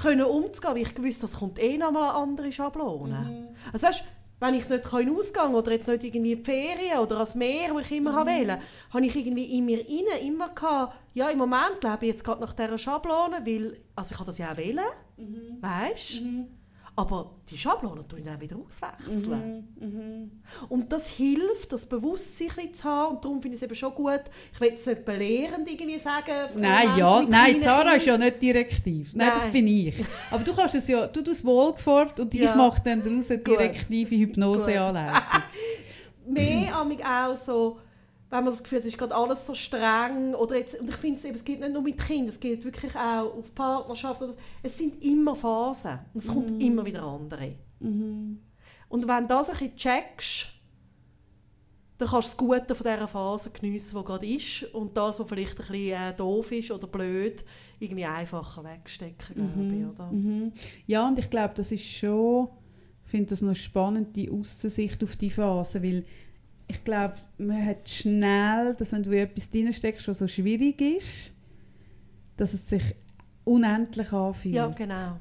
[0.00, 3.48] können umzugehen, weil ich gewusst das kommt eh noch mal eine andere Schablone.
[3.50, 3.56] Mhm.
[3.72, 4.04] Also weißt,
[4.40, 7.78] wenn ich nicht kann ausgehen oder jetzt nicht irgendwie in Ferien oder ans Meer, wo
[7.78, 8.18] ich immer Mhm.
[8.22, 8.26] mhm.
[8.26, 8.58] wählen
[8.92, 12.40] habe ich irgendwie in mir inne immer gehabt, ja, im Moment lebe ich jetzt gerade
[12.40, 14.84] nach dieser Schablone, weil, also ich kann das ja auch wählen,
[15.16, 15.58] Mhm.
[15.62, 16.22] weißt
[16.96, 19.68] Aber die Schablone tue ich dann wieder auswechseln.
[19.80, 20.30] Mhm.
[20.68, 23.16] Und das hilft, das Bewusstsein zu haben.
[23.16, 24.20] Und darum finde ich es eben schon gut.
[24.52, 26.50] Ich will es nicht belehrend irgendwie sagen.
[26.54, 29.10] Nein, Menschen ja, nein, Zara ist ja nicht direktiv.
[29.12, 29.52] Nein, das Nein.
[29.52, 30.04] bin ich.
[30.30, 32.54] Aber du kannst es ja, du tust wohlgefordert und ich Ja.
[32.54, 35.42] mache dann daraus eine direktive Hypnoseanleitung.
[36.28, 37.78] Mehr mich auch so,
[38.34, 40.34] wenn man das Gefühl hat, es ist gerade alles so streng.
[40.34, 42.64] Oder jetzt, und ich finde es eben, es geht nicht nur mit Kindern, es geht
[42.64, 44.22] wirklich auch auf Partnerschaft.
[44.22, 46.00] Oder, es sind immer Phasen.
[46.12, 46.34] Und es Mhm.
[46.34, 47.54] kommt immer wieder andere.
[48.88, 50.46] Und wenn du das ein bisschen checkst,
[51.98, 54.64] dann kannst du das Gute von dieser Phase geniessen, die gerade ist.
[54.74, 57.44] Und das, was vielleicht ein bisschen äh, doof ist oder blöd,
[57.78, 59.86] irgendwie einfacher wegstecken, glaube ich.
[59.86, 60.10] Oder?
[60.10, 60.52] Mhm.
[60.88, 62.48] Ja, und ich glaube, das ist schon,
[63.04, 66.04] ich finde das noch spannend, die Aussicht auf die Phase, weil
[66.68, 71.32] ich glaube, man hat schnell, dass wenn du etwas drinsteckst, was so schwierig ist,
[72.36, 72.82] dass es sich
[73.44, 74.54] unendlich anfühlt.
[74.54, 75.18] Ja, genau.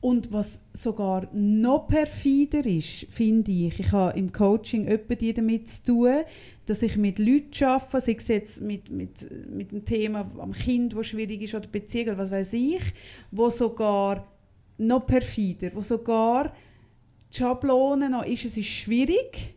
[0.00, 5.84] Und was sogar noch perfider ist, finde ich, ich habe im Coaching die damit zu
[5.84, 6.22] tun,
[6.66, 10.96] dass ich mit Leuten arbeite, sei es jetzt mit, mit, mit dem Thema am Kind,
[10.96, 12.82] das schwierig ist, oder Beziehung, oder was weiß ich,
[13.30, 14.26] wo sogar
[14.78, 16.52] noch perfider, wo sogar
[17.32, 19.54] die Schablone noch ist, es ist schwierig,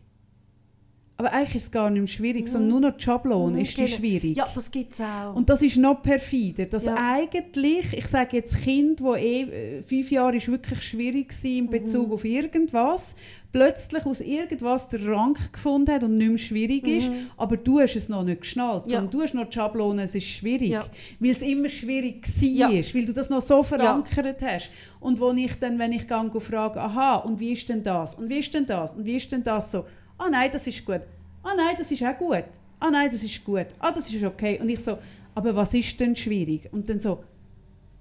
[1.18, 3.76] aber eigentlich ist es gar nicht mehr schwierig, sondern nur noch die Schablone Mhm, ist
[3.76, 3.96] die genau.
[3.96, 4.36] schwierig.
[4.36, 5.34] Ja, das gibt es auch.
[5.34, 6.94] Und das ist noch perfider, dass Ja.
[6.98, 11.70] eigentlich, ich sage jetzt Kind, wo eh äh, fünf Jahre ist wirklich schwierig war in
[11.70, 13.16] Bezug auf irgendwas,
[13.52, 17.96] plötzlich aus irgendwas der Rang gefunden hat und nicht mehr schwierig ist, aber du hast
[17.96, 18.96] es noch nicht geschnallt, Ja.
[18.96, 20.84] sondern du hast noch die Schablone, es ist schwierig, Ja.
[21.18, 22.84] weil es immer schwierig war, Ja.
[22.94, 24.70] weil du das noch so verankert hast.
[25.00, 28.28] Und wo ich dann, wenn ich gehe frage, aha, und wie ist denn das, und
[28.28, 29.84] wie ist denn das, und wie ist denn das so,
[30.18, 31.02] ah nein, das ist gut,
[31.42, 32.44] ah nein, das ist auch gut,
[32.80, 34.58] ah nein, das ist gut, ah das ist okay.
[34.60, 34.98] Und ich so,
[35.34, 36.68] aber was ist denn schwierig?
[36.72, 37.22] Und dann so,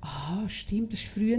[0.02, 1.38] ah stimmt, das war früher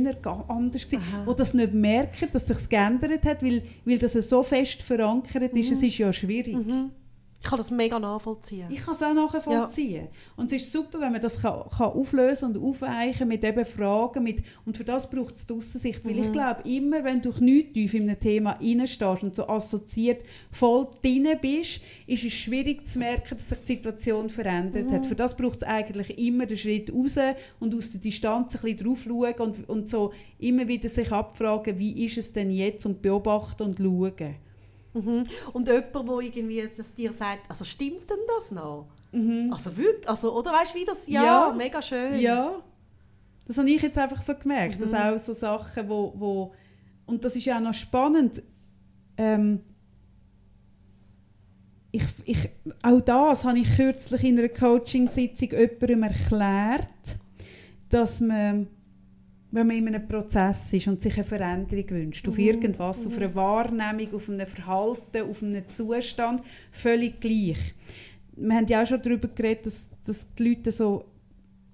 [0.48, 0.84] anders.
[0.86, 1.02] Gewesen.
[1.24, 5.72] Wo das nicht merken, dass sich geändert hat, weil, weil das so fest verankert ist,
[5.72, 6.56] es ist ja schwierig.
[7.40, 8.68] Ich kann das mega nachvollziehen.
[8.70, 10.08] Ich kann es auch nachvollziehen.
[10.36, 14.24] Und es ist super, wenn man das kann, kann auflösen und aufweichen mit eben Fragen.
[14.24, 16.04] Mit, und für das braucht es die Aussensicht.
[16.04, 20.22] Weil ich glaube, immer wenn du nicht tief in einem Thema reinstehst und so assoziiert
[20.50, 25.06] voll drin bist, ist es schwierig zu merken, dass sich die Situation verändert hat.
[25.06, 27.16] Für das braucht es eigentlich immer den Schritt raus
[27.60, 31.78] und aus der Distanz ein bisschen drauf schauen und, und so immer wieder sich abfragen,
[31.78, 34.45] wie ist es denn jetzt und beobachten und schauen.
[34.96, 35.26] Mhm.
[35.52, 38.86] Und jemand, der irgendwie das dir sagt, also stimmt denn das noch?
[39.50, 41.26] Also wirklich, also, oder weißt du, wie das, ja, Mhm.
[41.26, 41.52] Ja.
[41.56, 42.18] mega schön.
[42.20, 42.62] Ja,
[43.46, 44.80] das habe ich jetzt einfach so gemerkt, Mhm.
[44.82, 46.52] dass auch so Sachen, wo, wo
[47.06, 48.42] und das ist ja auch noch spannend,
[49.16, 49.60] ähm,
[51.92, 52.48] ich, ich,
[52.82, 56.88] auch das habe ich kürzlich in einer Coaching-Sitzung jemandem erklärt,
[57.88, 58.66] dass man,
[59.50, 63.34] wenn man in einem Prozess ist und sich eine Veränderung wünscht, auf irgendwas, auf eine
[63.34, 67.74] Wahrnehmung, auf ein Verhalten, auf einen Zustand, völlig gleich.
[68.36, 71.04] Wir haben ja auch schon darüber geredet, dass, dass die Leute so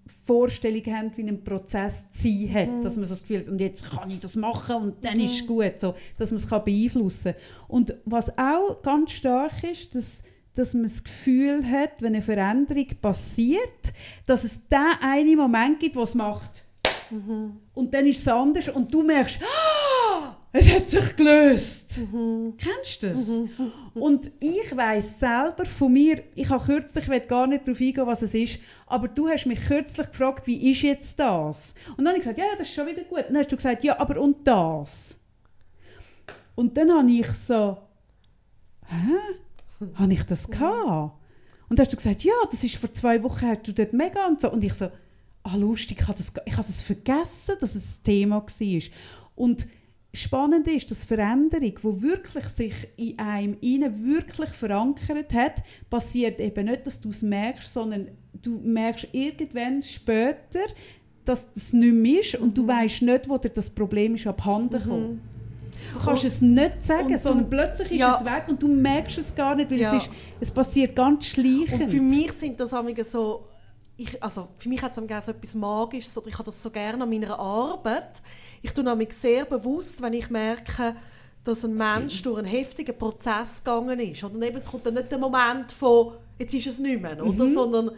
[0.06, 2.84] Vorstellungen haben, wie ein Prozess zu sein hat.
[2.84, 5.40] Dass man so das Gefühl hat, und jetzt kann ich das machen und dann ist
[5.40, 7.42] es gut, so, dass man es kann beeinflussen kann.
[7.68, 10.22] Und was auch ganz stark ist, dass
[10.54, 13.92] dass man das Gefühl hat, wenn eine Veränderung passiert,
[14.26, 16.68] dass es den einen Moment gibt, wo es macht.
[17.12, 17.60] Mhm.
[17.74, 21.98] Und dann ist es anders und du merkst, ah, es hat sich gelöst.
[21.98, 22.54] Mhm.
[22.56, 23.28] Kennst du das?
[23.28, 23.50] Mhm.
[23.94, 28.22] Und ich weiß selber von mir, ich habe kürzlich, ich gar nicht darauf eingehen, was
[28.22, 31.74] es ist, aber du hast mich kürzlich gefragt, wie ist jetzt das?
[31.96, 33.18] Und dann habe ich gesagt, ja, das ist schon wieder gut.
[33.18, 35.16] Und dann hast du gesagt, ja, aber und das?
[36.54, 37.78] Und dann habe ich so,
[38.86, 39.86] hä?
[39.94, 41.18] Habe ich das gehabt?
[41.68, 44.26] Und dann hast du gesagt, ja, das ist vor zwei Wochen, hast du dort mega
[44.26, 44.52] und so.
[44.52, 44.90] Und ich so,
[45.42, 48.82] ah lustig, ich habe das, ich habe das vergessen, dass es ein Thema war.
[49.34, 49.66] Und
[50.14, 56.66] spannend ist, dass Veränderung, die wirklich sich in einem innen wirklich verankert hat, passiert eben
[56.66, 60.66] nicht, dass du es merkst, sondern du merkst irgendwann später,
[61.24, 62.68] dass das nicht mehr ist und du mhm.
[62.68, 64.82] weißt nicht, wo dir das Problem ist abhanden.
[64.84, 65.20] Mhm.
[65.94, 68.18] Du kannst und, es nicht sagen, sondern plötzlich ist ja.
[68.18, 69.96] es weg und du merkst es gar nicht, weil ja.
[69.96, 71.82] es, ist, es passiert ganz schleichend.
[71.82, 72.70] Und für mich sind das
[73.10, 73.44] so
[73.96, 77.02] ich, also für mich hat es so etwas Magisches, oder ich habe das so gerne
[77.02, 78.22] an meiner Arbeit.
[78.62, 80.96] Ich tue nämlich sehr bewusst, wenn ich merke,
[81.44, 84.22] dass ein Mensch durch einen heftigen Prozess gegangen ist.
[84.24, 87.44] Und eben, es kommt dann nicht der Moment von, jetzt ist es nicht mehr, oder?
[87.44, 87.54] Mhm.
[87.54, 87.90] sondern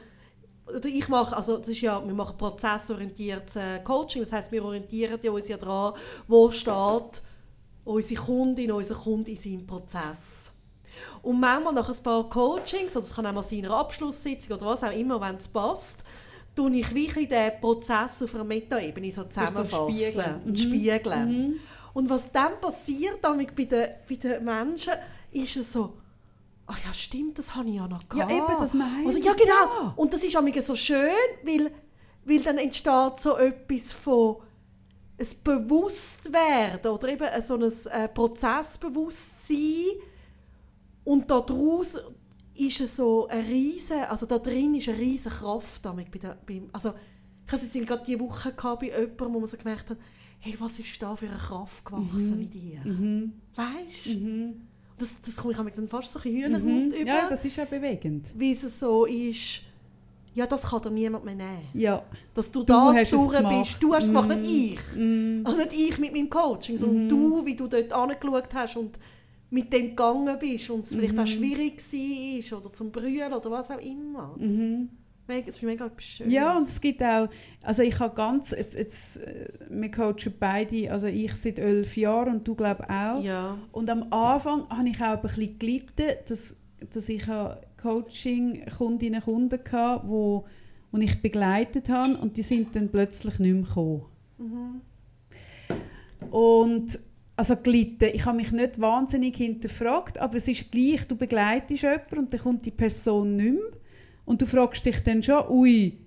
[0.67, 4.65] oder ich mache, also das ist ja, wir machen prozessorientiertes äh, Coaching, das heißt, wir
[4.65, 5.93] orientieren ja uns ja daran,
[6.27, 7.23] wo steht
[7.85, 10.54] unsere Kundin, unser Kunde in seinem Prozess.
[11.23, 14.67] Und manchmal nach ein paar Coachings, oder es kann auch mal sein, eine Abschlusssitzung oder
[14.67, 15.99] was auch immer, wenn es passt,
[16.55, 20.43] tue ich wirklich den Prozess auf einer Metaebene so zusammenfassen spiegeln.
[20.45, 20.57] und mhm.
[20.57, 21.29] spiegeln.
[21.29, 21.61] Mhm.
[21.95, 24.93] Und was dann passiert damit bei den, bei den Menschen,
[25.33, 25.95] ist es so,
[26.67, 28.31] ach ja stimmt, das habe ich ja noch gehabt.
[28.31, 29.95] Ja eben, das meine Oder, Ja genau, ja.
[29.97, 31.11] und das ist so schön,
[31.43, 31.71] weil,
[32.25, 34.37] weil dann entsteht so etwas von
[35.19, 40.01] ein Bewusstwerden oder eben so ein äh, Prozessbewusstsein,
[41.05, 41.99] und daraus
[42.55, 46.39] ist es so eine riese, also da drin ist eine riesige Kraft damit bei der,
[46.47, 46.95] beim, also
[47.47, 49.99] ich hatte es gerade diese Woche gehabt bei jemandem, wo man so gemerkt hat,
[50.41, 52.43] hey, was ist da für eine Kraft gewachsen mhm.
[52.43, 52.81] in dir?
[52.85, 53.33] Mhm.
[53.55, 54.11] Weißt du?
[54.11, 54.55] Mhm.
[54.99, 56.93] Das, das komme ich dann fast so ein Hühnerhut mhm.
[56.93, 57.07] über.
[57.07, 58.27] Ja, das ist ja bewegend.
[58.37, 59.63] Wie es so ist,
[60.35, 61.69] ja, das kann dir niemand mehr nehmen.
[61.75, 62.03] Ja.
[62.35, 63.83] Dass du, du das durch bist.
[63.83, 64.97] Du hast es gemacht, nicht ich.
[64.97, 65.43] Mm.
[65.45, 67.09] Also nicht ich mit meinem Coaching, sondern mm.
[67.09, 68.99] du, wie du dort angeschaut hast und
[69.55, 70.99] mit dem gegangen bist und es mhm.
[70.99, 74.35] vielleicht auch schwierig war oder zum Brüllen oder was auch immer.
[74.37, 74.89] Mhm.
[75.29, 76.33] Es ist mega Schönes.
[76.33, 77.29] Ja, und es gibt auch,
[77.63, 82.37] also ich habe ganz, jetzt, jetzt, äh, wir coachen beide, also ich seit elf Jahren
[82.37, 83.23] und du glaube auch.
[83.23, 83.57] Ja.
[83.71, 86.57] Und am Anfang habe ich auch ein bisschen gelitten, dass,
[86.93, 87.23] dass ich
[87.81, 90.47] Coaching-Kundinnen und Kunden hatte, wo,
[90.91, 94.03] wo ich begleitet habe und die sind dann plötzlich nicht mehr gekommen.
[94.39, 94.81] Mhm.
[96.31, 96.99] Und
[97.37, 98.11] also gelitten.
[98.13, 102.41] Ich habe mich nicht wahnsinnig hinterfragt, aber es ist gleich, du begleitest jemanden und dann
[102.41, 103.63] kommt die Person nicht mehr
[104.25, 105.99] und du fragst dich dann schon, ui,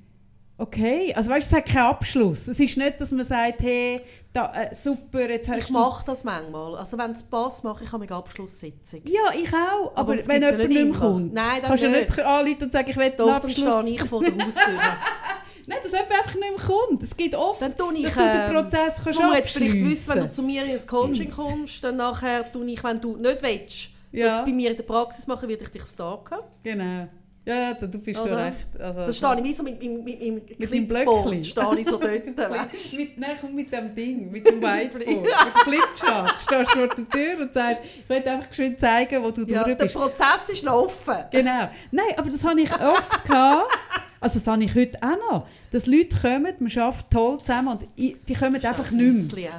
[0.58, 2.48] okay, also weißt, es hat keinen Abschluss.
[2.48, 4.02] Es ist nicht, dass man sagt, hey,
[4.34, 6.76] da, äh, super, jetzt hast Ich mache das manchmal.
[6.76, 9.02] Also wenn es passt, mache ich eine Abschlusssitzung.
[9.06, 9.96] Ja, ich auch.
[9.96, 12.98] Aber, aber wenn jemand nicht mehr kommt, Nein, kannst du nicht anrufen und sagen, ich
[12.98, 13.82] will Doch, Abschluss.
[13.82, 14.80] stehe ich vor der Haustür.
[15.68, 17.04] Nein, dass jemand einfach nicht mehr kommt.
[17.04, 19.86] Es geht oft, dann tue ich, dass du den Prozess ähm, kannst Du jetzt vielleicht
[19.86, 23.42] wissen, wenn du zu mir ins Coaching kommst, dann nachher tue ich, wenn du nicht
[23.42, 24.28] willst, ja.
[24.28, 26.38] das bei mir in der Praxis machen, werde ich dich stalken.
[26.64, 27.08] Genau.
[27.48, 28.46] Ja, du, du bist Oder?
[28.46, 28.78] recht.
[28.78, 31.44] Also, da stehe ich wie so mit, mit, mit, mit, mit dem Blöckchen.
[31.46, 32.26] stehe ich so dort.
[32.26, 36.36] mit, nein, komm mit dem Ding, mit dem Whiteboard, mit dem Flipchart.
[36.46, 39.64] Stehst du vor der Tür und sagst, ich will einfach schön zeigen, wo du ja,
[39.64, 39.96] durch bist.
[39.96, 41.16] der Prozess ist laufen.
[41.32, 41.70] Genau.
[41.92, 43.72] Nein, aber das habe ich oft gehabt.
[44.20, 45.48] Also das habe ich heute auch noch.
[45.72, 49.52] Dass Leute kommen, man arbeitet toll zusammen und die kommen einfach nicht mehr.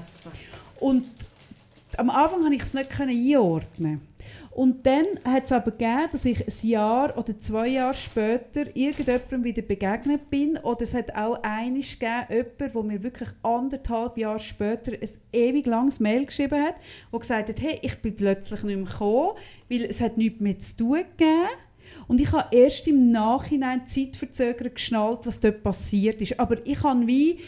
[0.81, 1.05] Und
[1.97, 4.01] am Anfang konnte ich es nicht einordnen.
[4.59, 9.45] Und dann hat es aber gegeben, dass ich ein Jahr oder zwei Jahre später irgendjemandem
[9.45, 10.59] wieder begegnet bin.
[10.59, 15.65] Oder es hat auch einiges gegeben, jemand, der mir wirklich anderthalb Jahre später ein ewig
[15.65, 16.75] langes Mail geschrieben hat,
[17.13, 20.59] wo gesagt hat, hey, ich bin plötzlich nicht mehr gekommen, weil es hat nichts mehr
[20.59, 21.49] zu tun gegeben.
[22.07, 26.39] Und ich habe erst im Nachhinein zeitverzögert geschnallt, was dort passiert ist.
[26.39, 27.41] Aber ich habe wie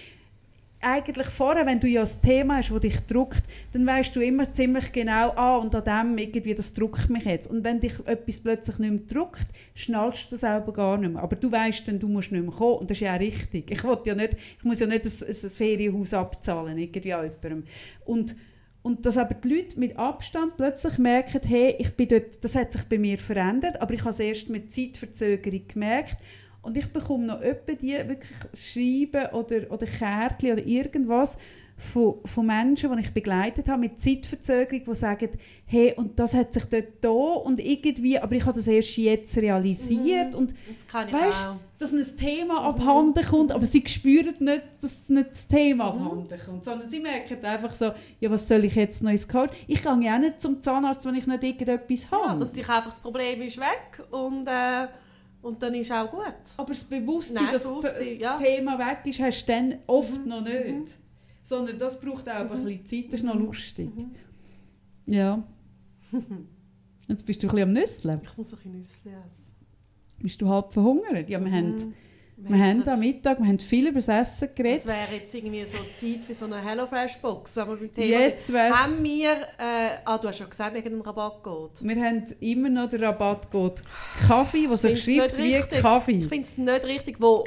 [0.83, 4.51] eigentlich vorher, wenn du ja ein Thema hast, das dich druckt, dann weißt du immer
[4.51, 7.51] ziemlich genau, ah, und an dem irgendwie, das druckt mich jetzt.
[7.51, 11.23] Und wenn dich etwas plötzlich nicht mehr druckt, schnallst du das selber gar nicht mehr.
[11.23, 12.79] Aber du weißt dann, du musst nicht mehr kommen.
[12.79, 13.71] Und das ist ja auch richtig.
[13.71, 17.65] Ich, ja nicht, ich muss ja nicht ein, ein Ferienhaus abzahlen, irgendwie an jemandem.
[18.07, 18.35] Und,
[18.83, 22.73] und dass aber die Leute mit Abstand plötzlich merken, hey, ich bin dort, das hat
[22.73, 26.17] sich bei mir verändert, aber ich habe es erst mit Zeitverzögerung gemerkt.
[26.63, 31.39] Und ich bekomme noch öppe die wirklich schreiben oder, oder Kärtchen oder irgendwas
[31.81, 35.31] von, von Menschen, die ich begleitet habe, mit Zeitverzögerung, die sagen,
[35.65, 39.35] hey, und das hat sich dort da und irgendwie, aber ich habe das erst jetzt
[39.39, 40.33] realisiert.
[40.35, 40.39] Mhm.
[40.39, 41.57] Und Das kann ich weißt, auch.
[41.79, 46.03] dass ein Thema abhanden kommt, aber sie spüren nicht, dass nicht das Thema Mhm.
[46.07, 49.53] abhanden kommt, sondern sie merken einfach so, ja, was soll ich jetzt noch ins Coach?
[49.67, 52.41] Ich gehe ja auch nicht zum Zahnarzt, wenn ich nicht irgendetwas Ja, habe.
[52.41, 54.87] dass dich einfach das Problem ist weg und, äh,
[55.41, 56.25] und dann ist auch gut.
[56.59, 58.37] aber das Bewusstsein, Nein, dass so das ja.
[58.37, 60.29] Thema weg ist, hast du dann oft Mhm.
[60.29, 60.91] noch nicht.
[61.43, 63.89] Sondern das braucht auch ein bisschen Zeit, das ist noch lustig.
[63.95, 64.11] Mhm.
[65.07, 65.43] Ja.
[67.09, 68.21] Jetzt bist du ein bisschen am Nüsseln.
[68.23, 69.55] Ich muss ein bisschen Nüsse essen.
[70.19, 71.29] Bist du halb verhungert?
[71.29, 72.49] Ja, wir haben, Mhm.
[72.49, 74.87] wir haben am Mittag wir haben viel über das Essen Das geredet.
[74.87, 77.59] wäre jetzt irgendwie so Zeit für so eine HelloFresh-Box.
[77.59, 79.33] Aber beim Thema Jetzt wär's- haben wir...
[79.33, 81.83] Äh, ah, du hast schon gesagt, wegen dem Rabattcode.
[81.83, 83.83] Wir haben immer noch den Rabattcode
[84.29, 85.79] Kaffee, der sich schreibt wie richtig.
[85.79, 86.21] Ich Kaffee.
[86.21, 87.43] finde es nicht richtig, wo...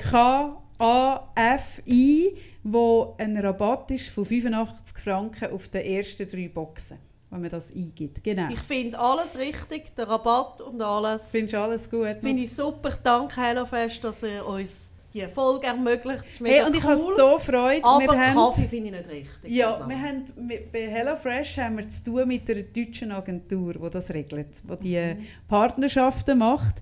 [1.15, 2.33] K-A-F-I,
[2.63, 6.97] wo ein Rabatt ist von 85 Franken auf den ersten drei Boxen,
[7.29, 8.23] wenn man das eingibt.
[8.23, 8.49] Genau.
[8.51, 11.29] Ich finde alles richtig, der Rabatt und alles.
[11.31, 12.17] Findest du alles gut?
[12.21, 12.91] Finde ich super.
[13.03, 16.23] Danke HelloFresh, dass ihr uns die Folge ermöglicht.
[16.25, 17.13] Das Hey, und ich habe cool.
[17.17, 17.85] so Freude.
[17.85, 19.51] Aber wir haben, Kaffee finde ich nicht richtig.
[19.51, 20.23] ja, wir haben,
[20.71, 24.97] bei HelloFresh haben wir zu tun mit einer deutschen Agentur, die das regelt, die die
[25.15, 25.25] Mhm.
[25.47, 26.77] Partnerschaften macht.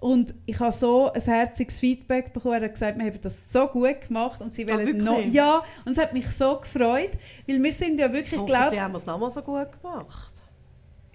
[0.00, 2.56] Und ich habe so ein herziges Feedback bekommen.
[2.56, 5.02] Er hat gesagt, wir haben das so gut gemacht und sie Ah, wollen wirklich?
[5.04, 5.20] noch...
[5.24, 7.10] Ja, und es hat mich so gefreut,
[7.46, 10.30] weil wir sind ja wirklich, So, glaube die haben wir es nochmal so gut gemacht.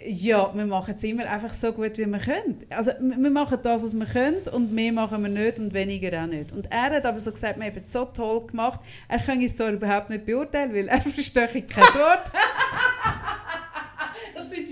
[0.01, 2.59] Ja, wir machen es immer einfach so gut, wie wir können.
[2.69, 6.25] Also, wir machen das, was wir können und mehr machen wir nicht und weniger auch
[6.25, 6.53] nicht.
[6.53, 8.79] Und er hat aber so gesagt, wir haben es so toll gemacht.
[9.09, 12.31] Er kann es zwar überhaupt nicht beurteilen, weil er versteht kein Wort.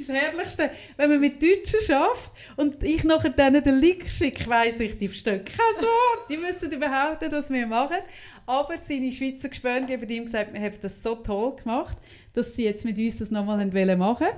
[0.07, 0.71] Das Herrlichste.
[0.95, 5.07] Wenn man mit Deutschen schafft und ich nachher denen den Link schicke, weiss ich, die
[5.07, 6.29] verstehen kein Wort.
[6.29, 7.97] Die wissen überhaupt nicht, was wir machen.
[8.45, 11.97] Aber seine Schweizer Gespönte haben ihm gesagt, wir haben das so toll gemacht,
[12.33, 14.33] dass sie jetzt mit uns das nochmal machen wollen.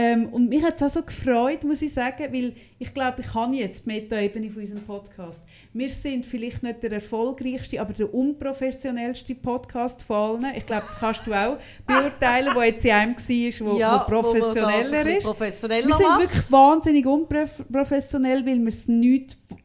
[0.00, 3.32] Ähm, und mich hat es auch so gefreut, muss ich sagen, weil ich glaube, ich
[3.32, 5.44] kann jetzt die Meta-Ebene von unserem Podcast.
[5.72, 10.56] Wir sind vielleicht nicht der erfolgreichste, aber der unprofessionellste Podcast von allen.
[10.56, 14.20] Ich glaube, das kannst du auch beurteilen, wo jetzt in einem war, wo, ja, wo
[14.22, 15.24] professioneller wo ist.
[15.24, 16.20] Professioneller Wir sind macht.
[16.20, 18.64] wirklich wahnsinnig unprofessionell, weil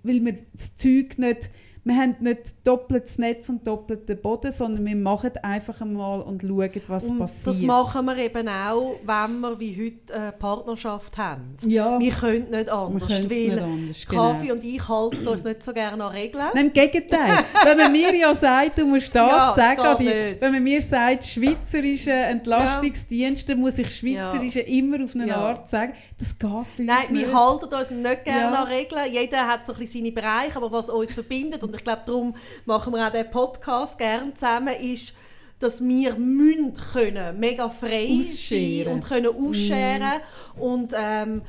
[0.02, 1.52] weil wir das Zeug nicht,
[1.86, 6.72] wir haben nicht doppeltes Netz und doppelten Boden, sondern wir machen einfach einmal und schauen,
[6.88, 7.56] was Und passiert.
[7.56, 9.76] das machen wir eben auch, wenn wir wie
[10.08, 11.58] heute eine Partnerschaft haben.
[11.66, 14.06] ja, Wir können nicht wir anders, nicht weil anders.
[14.08, 14.32] genau.
[14.34, 16.44] Kaffee und ich halten uns nicht so gerne an Regeln.
[16.54, 17.44] Nein, im Gegenteil.
[17.66, 20.42] wenn man mir ja sagt, du musst das Ja, sagen, die, nicht.
[20.42, 25.36] wenn man mir sagt, schweizerische Entlastungsdienste, dann muss ich schweizerische immer auf eine Ja.
[25.38, 25.94] Art sagen.
[26.20, 27.28] Das geht uns Nein, nicht.
[27.28, 28.64] wir halten uns nicht gerne Ja.
[28.64, 29.02] an Regeln.
[29.12, 32.36] Jeder hat so ein bisschen seine Bereiche, aber was uns verbindet, und ich glaube, darum
[32.66, 35.14] machen wir auch diesen Podcast gerne zusammen, ist,
[35.60, 38.84] dass wir müssen können, mega frei Ausscheren.
[38.84, 40.22] sein und können ausscheren
[40.58, 41.42] und ähm,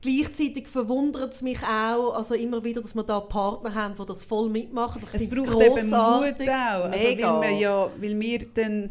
[0.00, 4.22] Gleichzeitig verwundert es mich auch also immer wieder, dass wir da Partner haben, die das
[4.22, 5.02] voll mitmachen.
[5.12, 6.84] Ich Es braucht eben Mut auch.
[6.84, 8.90] Also, weil, wir ja, weil wir dann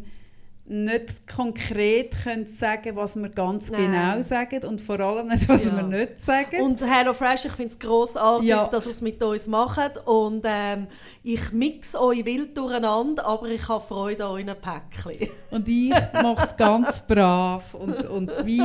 [0.70, 3.90] nicht konkret können sagen was wir ganz Nein.
[3.90, 5.76] genau sagen und vor allem nicht, was Ja.
[5.76, 6.60] wir nicht sagen.
[6.62, 8.66] Und HelloFresh, ich finde es grossartig, Ja.
[8.66, 10.06] dass ihr es mit uns macht.
[10.06, 10.86] Und ähm,
[11.22, 15.28] ich mixe euch wild durcheinander, aber ich habe Freude an euren Päckchen.
[15.50, 17.72] Und ich mache es ganz brav.
[17.72, 18.60] Und, und wie,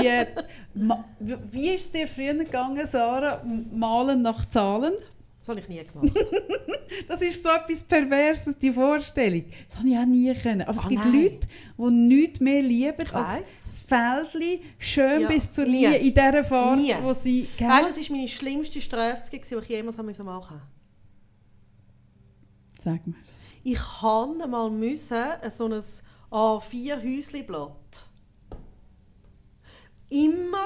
[1.51, 3.41] wie ist es dir früher gegangen, Sarah?
[3.73, 4.93] Malen nach Zahlen?
[5.43, 6.17] Das habe ich nie gemacht.
[7.07, 9.43] Das ist so etwas Perverses, die Vorstellung.
[9.67, 10.61] Das habe ich auch nie können.
[10.61, 11.23] Aber es Ah, gibt nein.
[11.23, 11.47] Leute,
[11.77, 13.63] die nichts mehr lieben als weiss.
[13.65, 15.71] das Feldchen schön Ja, bis zur nie.
[15.85, 16.95] Linie in dieser Farbe, Nie.
[17.01, 17.47] wo sie...
[17.57, 17.67] Gell?
[17.67, 20.61] weißt du, es war meine schlimmste Strafe, die ich jemals machen musste.
[22.79, 23.17] Sag mir's.
[23.63, 25.81] Ich musste mal müssen, so ein
[26.31, 28.05] A4-Häusliblatt
[30.09, 30.65] immer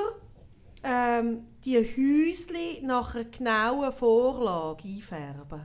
[0.84, 5.62] ähm, die Häusli nach einer genauen Vorlage einfärben.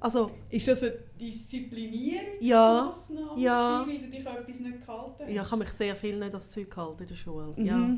[0.00, 3.84] Also, Ist das eine Disziplinierungsmaßnahme, Ja, ja.
[3.86, 5.30] weil du dich an etwas nicht gehalten hast?
[5.30, 7.52] ja, ich habe mich sehr viel nicht das Zeug gehalten in der Schule.
[7.56, 7.64] Mhm.
[7.64, 7.96] Ja.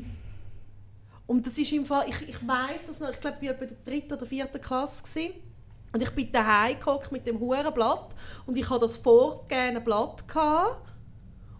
[1.27, 3.65] Und das ist im Fall, ich, ich weiss das noch, ich glaube, ich war bei
[3.65, 5.01] der dritten oder vierten Klasse.
[5.03, 5.33] Gewesen.
[5.93, 8.13] Und ich bin daheim gehockt mit dem huren Blatt
[8.45, 10.87] und ich hatte das vorgegebene Blatt gehabt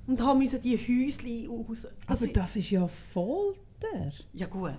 [0.06, 1.88] und habe müssen die Häusli aus.
[2.08, 2.88] Das Aber das ist ja
[3.92, 4.12] Folter.
[4.34, 4.74] ja gut.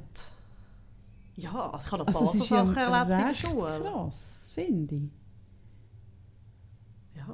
[1.36, 3.80] Ja, also ich habe noch Also paar ja Sachen erlebt in der Schule.
[3.82, 5.02] krass, finde ich.
[7.16, 7.26] Ja.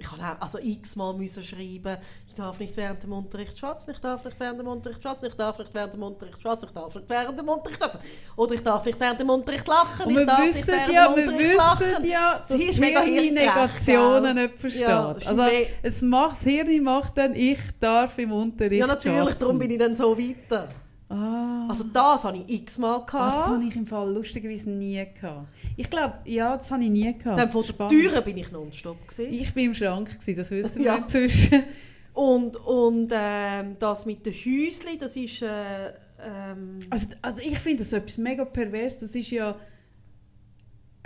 [0.00, 1.98] Ich habe auch also x-mal müssen schreiben,
[2.28, 5.34] ich darf nicht während dem Unterricht schwatzen, ich darf nicht während dem Unterricht schwatzen, ich
[5.34, 8.00] darf nicht während dem Unterricht schwatzen, ich darf nicht während dem Unterricht schwatzen.
[8.36, 12.38] Oder ich darf nicht während dem Unterricht lachen, Und wir wissen ja, wir wissen ja,
[12.38, 14.82] dass Das Hirn Negationen nicht versteht.
[14.82, 19.18] Ja, also, we- es macht, das Hirn macht dann, ich darf im Unterricht Ja, natürlich,
[19.18, 19.40] schwatzen.
[19.40, 20.68] darum bin ich dann so weiter.
[21.10, 21.66] Ah.
[21.68, 25.48] Also das habe ich x-mal Ah, das habe ich im Fall lustigerweise nie gehabt.
[25.76, 27.38] Ich glaube, ja, das habe ich nie gehabt.
[27.38, 28.02] Dann von der Spannend.
[28.02, 29.32] Türe bin ich nonstop gewesen.
[29.32, 30.96] Ich war im Schrank, gewesen, das wissen wir Ja.
[30.96, 31.62] inzwischen.
[32.14, 35.40] Und, und ähm, das mit den Häuschen, das ist...
[35.40, 35.90] Äh,
[36.20, 38.98] ähm, Also, also ich finde das etwas mega pervers.
[38.98, 39.54] Das ist ja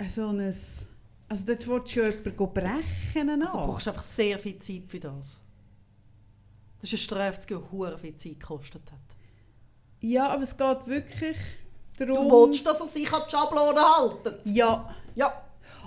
[0.09, 0.39] so ein...
[0.39, 3.53] Also dort willst du ja jemanden brechen also nach.
[3.53, 5.41] brauchst du einfach sehr viel Zeit für das.
[6.81, 9.12] Das ist eine Strafe, die hure viel Zeit gekostet hat.
[10.03, 11.37] Ja, aber es geht wirklich
[11.97, 12.49] Du darum...
[12.49, 14.35] willst, dass er sich an die Schablone halten?
[14.45, 15.33] Ja, Ja.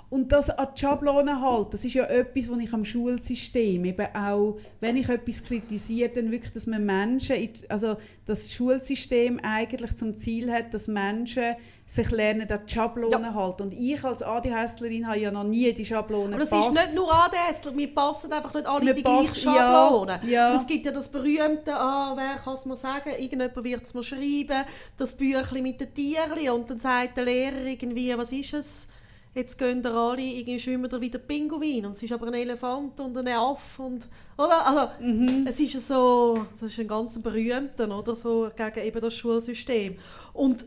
[0.09, 4.15] Und das an die Schablone halt, das ist ja etwas, was ich am Schulsystem eben
[4.15, 10.15] auch, wenn ich etwas kritisiere, dann wirklich, dass man Menschen, also das Schulsystem eigentlich zum
[10.15, 11.55] Ziel hat, dass Menschen
[11.89, 13.33] sich lernen, an die Schablone Ja.
[13.33, 13.63] halten.
[13.63, 16.69] Und ich als ADHSlerin habe ja noch nie die Schablone Aber es gepasst.
[16.77, 20.19] ist nicht nur ADS, wir passen einfach nicht alle Wir die passen- ja, Schablone.
[20.27, 20.51] ja.
[20.51, 23.93] Und Es gibt ja das berühmte, ah, wer kann es mir sagen, irgendjemand wird es
[23.93, 24.65] mir schreiben,
[24.97, 28.87] das Büchlein mit den Tieren und dann sagt der Lehrer irgendwie, was ist es?
[29.33, 32.99] Jetzt gehen da alle, irgendwie schwimmen da wieder Pinguin und es ist aber ein Elefant
[32.99, 34.07] und ein Affe und,
[34.37, 34.65] oder?
[34.65, 35.45] Also, Mhm.
[35.47, 39.97] es ist ja so, das ist ein ganz berühmter, oder so, gegen eben das Schulsystem.
[40.33, 40.65] Und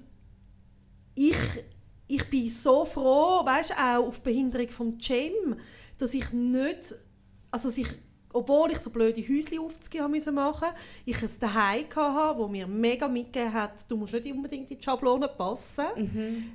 [1.21, 1.37] ich,
[2.09, 5.57] ich bin so froh, weißt auch auf die Behinderung vom Cem,
[5.99, 6.95] dass ich nicht,
[7.51, 7.89] also dass ich,
[8.33, 10.69] obwohl ich so blöde Häuschen aufzugehen machen,
[11.05, 14.83] ich es daheim hatte, wo mir mega mitgegeben hat, du musst nicht unbedingt in die
[14.83, 15.85] Schablone passen,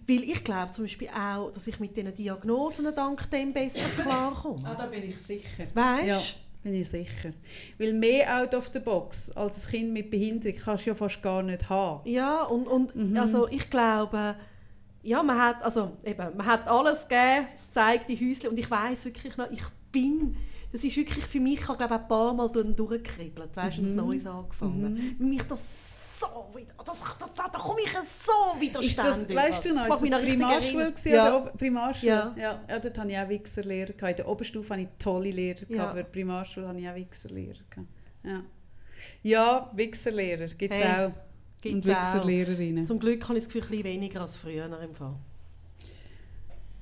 [0.08, 4.64] weil ich glaube zum Beispiel auch, dass ich mit diesen Diagnosen dank dem besser klarkomme.
[4.66, 5.68] Ah, da bin ich sicher.
[5.74, 6.08] Weißt?
[6.08, 6.22] Ja,
[6.64, 7.34] bin ich sicher.
[7.78, 11.22] Weil mehr out of the box als ein Kind mit Behinderung kannst du ja fast
[11.22, 12.10] gar nicht haben.
[12.10, 14.36] Ja, und, und also ich glaube,
[15.06, 18.70] ja, man hat, also eben, man hat alles gegeben, es zeigt die Häuschen und ich
[18.70, 20.36] weiß wirklich noch, ich bin,
[20.72, 23.82] das ist wirklich für mich, ich habe glaube ein paar Mal durch- durchgekribbelt, weißt du,
[23.84, 23.88] mhm.
[23.90, 25.16] ein Neues angefangen.
[25.20, 29.38] Weil mich das so wieder, das, das, da komme ich so Ist das, widerständig.
[29.38, 31.38] weißt du noch, ist das Primarschule Ja.
[31.38, 32.12] oder Primarschule?
[32.12, 32.36] Ja.
[32.38, 32.60] Ja.
[32.70, 32.80] ja.
[32.80, 34.10] dort hatte ich auch Wichserlehrer.
[34.10, 35.90] In der Oberstufe hatte ich tolle Lehrer, Ja.
[35.90, 37.60] aber Primarschule hatte ich auch Wichserlehrer.
[38.24, 38.42] Ja,
[39.24, 41.12] ja Wichserlehrer gibt es Hey, auch.
[41.74, 42.02] Gibt's Und auch.
[42.16, 42.86] Wichserlehrerinnen.
[42.86, 45.16] Zum Glück habe ich das Gefühl, ein weniger als früher im Fall.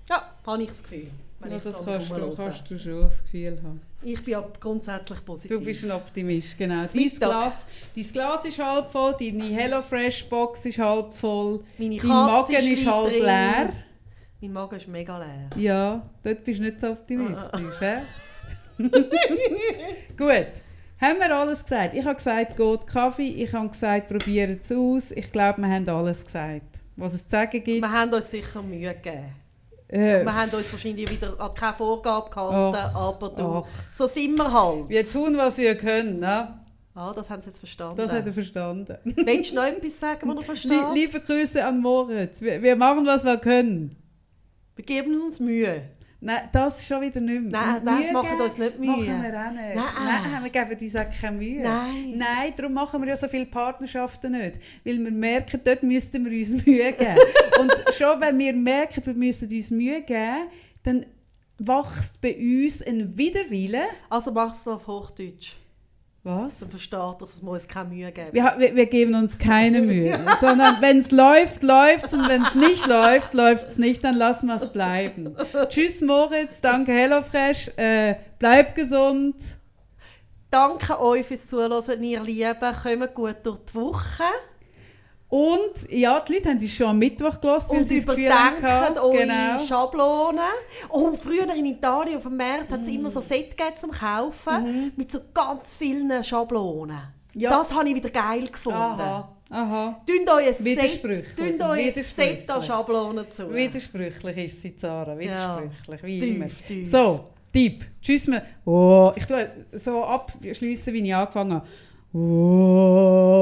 [0.09, 1.07] Ja, habe ich das Gefühl.
[1.41, 3.81] Ja, ich das so kannst du, kannst du schon das Gefühl haben.
[4.01, 5.57] Ich bin grundsätzlich positiv.
[5.57, 6.85] Du bist ein Optimist, genau.
[6.85, 7.07] Dein.
[7.09, 7.65] Glas,
[7.95, 12.85] dein Glas ist halb voll, deine HelloFresh-Box ist halb voll, Meine dein Katze Magen ist
[12.85, 13.21] halb drin.
[13.23, 13.73] leer.
[14.41, 15.49] Mein Magen ist mega leer.
[15.57, 18.01] Ja, dort bist du nicht so Ah, optimistisch, hä?
[20.17, 20.47] Gut,
[21.03, 21.93] haben wir alles gesagt?
[21.95, 25.11] Ich habe gesagt, geht Kaffee, ich habe gesagt, probiert es aus.
[25.11, 26.61] Ich glaube, wir haben alles gesagt,
[26.95, 27.81] was es zu sagen gibt.
[27.81, 29.25] Wir haben uns sicher Mühe gegeben.
[29.87, 33.65] Äh, Wir haben uns wahrscheinlich wieder an keine Vorgabe gehalten, Ach, aber du, ach.
[33.95, 34.89] so sind wir halt.
[34.89, 36.59] wir tun, was wir können, ne?
[36.95, 37.97] Ah, das haben sie jetzt verstanden.
[37.97, 38.97] Das hat er verstanden.
[39.03, 40.85] Willst du noch etwas sagen, was du Lie verstehst?
[40.95, 42.41] liebe Grüße an Moritz.
[42.41, 43.95] Wir, wir machen, was wir können.
[44.75, 45.81] Wir geben uns Mühe.
[46.25, 47.51] Nein, das schon wieder nicht mehr.
[47.51, 48.89] Nein, nein, macht geben uns nicht Mühe.
[48.91, 49.75] Machen wir auch nicht.
[49.75, 50.31] Nein.
[50.31, 51.61] Nein, wir geben uns auch keine Mühe.
[51.61, 52.13] Nein.
[52.15, 54.59] Nein, darum machen wir ja so viele Partnerschaften nicht.
[54.85, 57.17] Weil wir merken, dort müssten wir uns Mühe geben.
[57.59, 60.47] Und schon wenn wir merken, wir müssen uns Mühe geben,
[60.83, 61.05] dann
[61.57, 63.83] wächst bei uns ein Widerwille.
[64.09, 65.57] Also mach es auf Hochdeutsch.
[66.25, 66.61] Was?
[66.61, 69.81] Dann versteht er, dass es uns keine Mühe geben Wir, wir, wir geben uns keine
[69.83, 74.05] Mühe, sondern wenn es läuft, läuft es und wenn es nicht läuft, läuft es nicht,
[74.05, 75.35] dann lassen wir es bleiben.
[75.67, 79.35] Tschüss Moritz, danke HelloFresh, äh, bleib gesund.
[80.49, 82.55] Danke euch fürs Zuhören, ihr Lieben.
[82.59, 84.23] Kommt gut durch die Woche.
[85.33, 88.99] Und ja, die Leute haben uns schon am Mittwoch gelassen, weil Und sie haben, überdenkt
[88.99, 89.57] eure genau.
[89.65, 90.41] Schablonen.
[90.89, 94.93] Oh, früher in Italien auf dem Markt hat es immer so Set gegeben zum Kaufen
[94.95, 96.99] mit so ganz vielen Schablonen.
[97.33, 97.49] Ja.
[97.49, 98.77] Das habe ich wieder geil gefunden.
[98.77, 100.01] Aha, aha.
[100.05, 103.51] Tünt euch ein Set, an Schablonen zu.
[103.51, 106.45] Widersprüchlich ist sie, Zara, widersprüchlich, wie Tief, immer.
[106.67, 106.87] tief.
[106.87, 108.29] So, Tipp, tschüss.
[108.65, 111.67] Oh, ich tue so abschließen, wie ich angefangen habe.
[112.15, 113.33] Oh,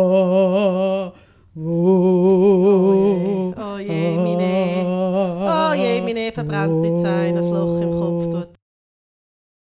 [1.56, 4.84] oh, Oh je, oh meine.
[4.86, 8.51] Oh je, meine verbrennt jetzt ein, Loch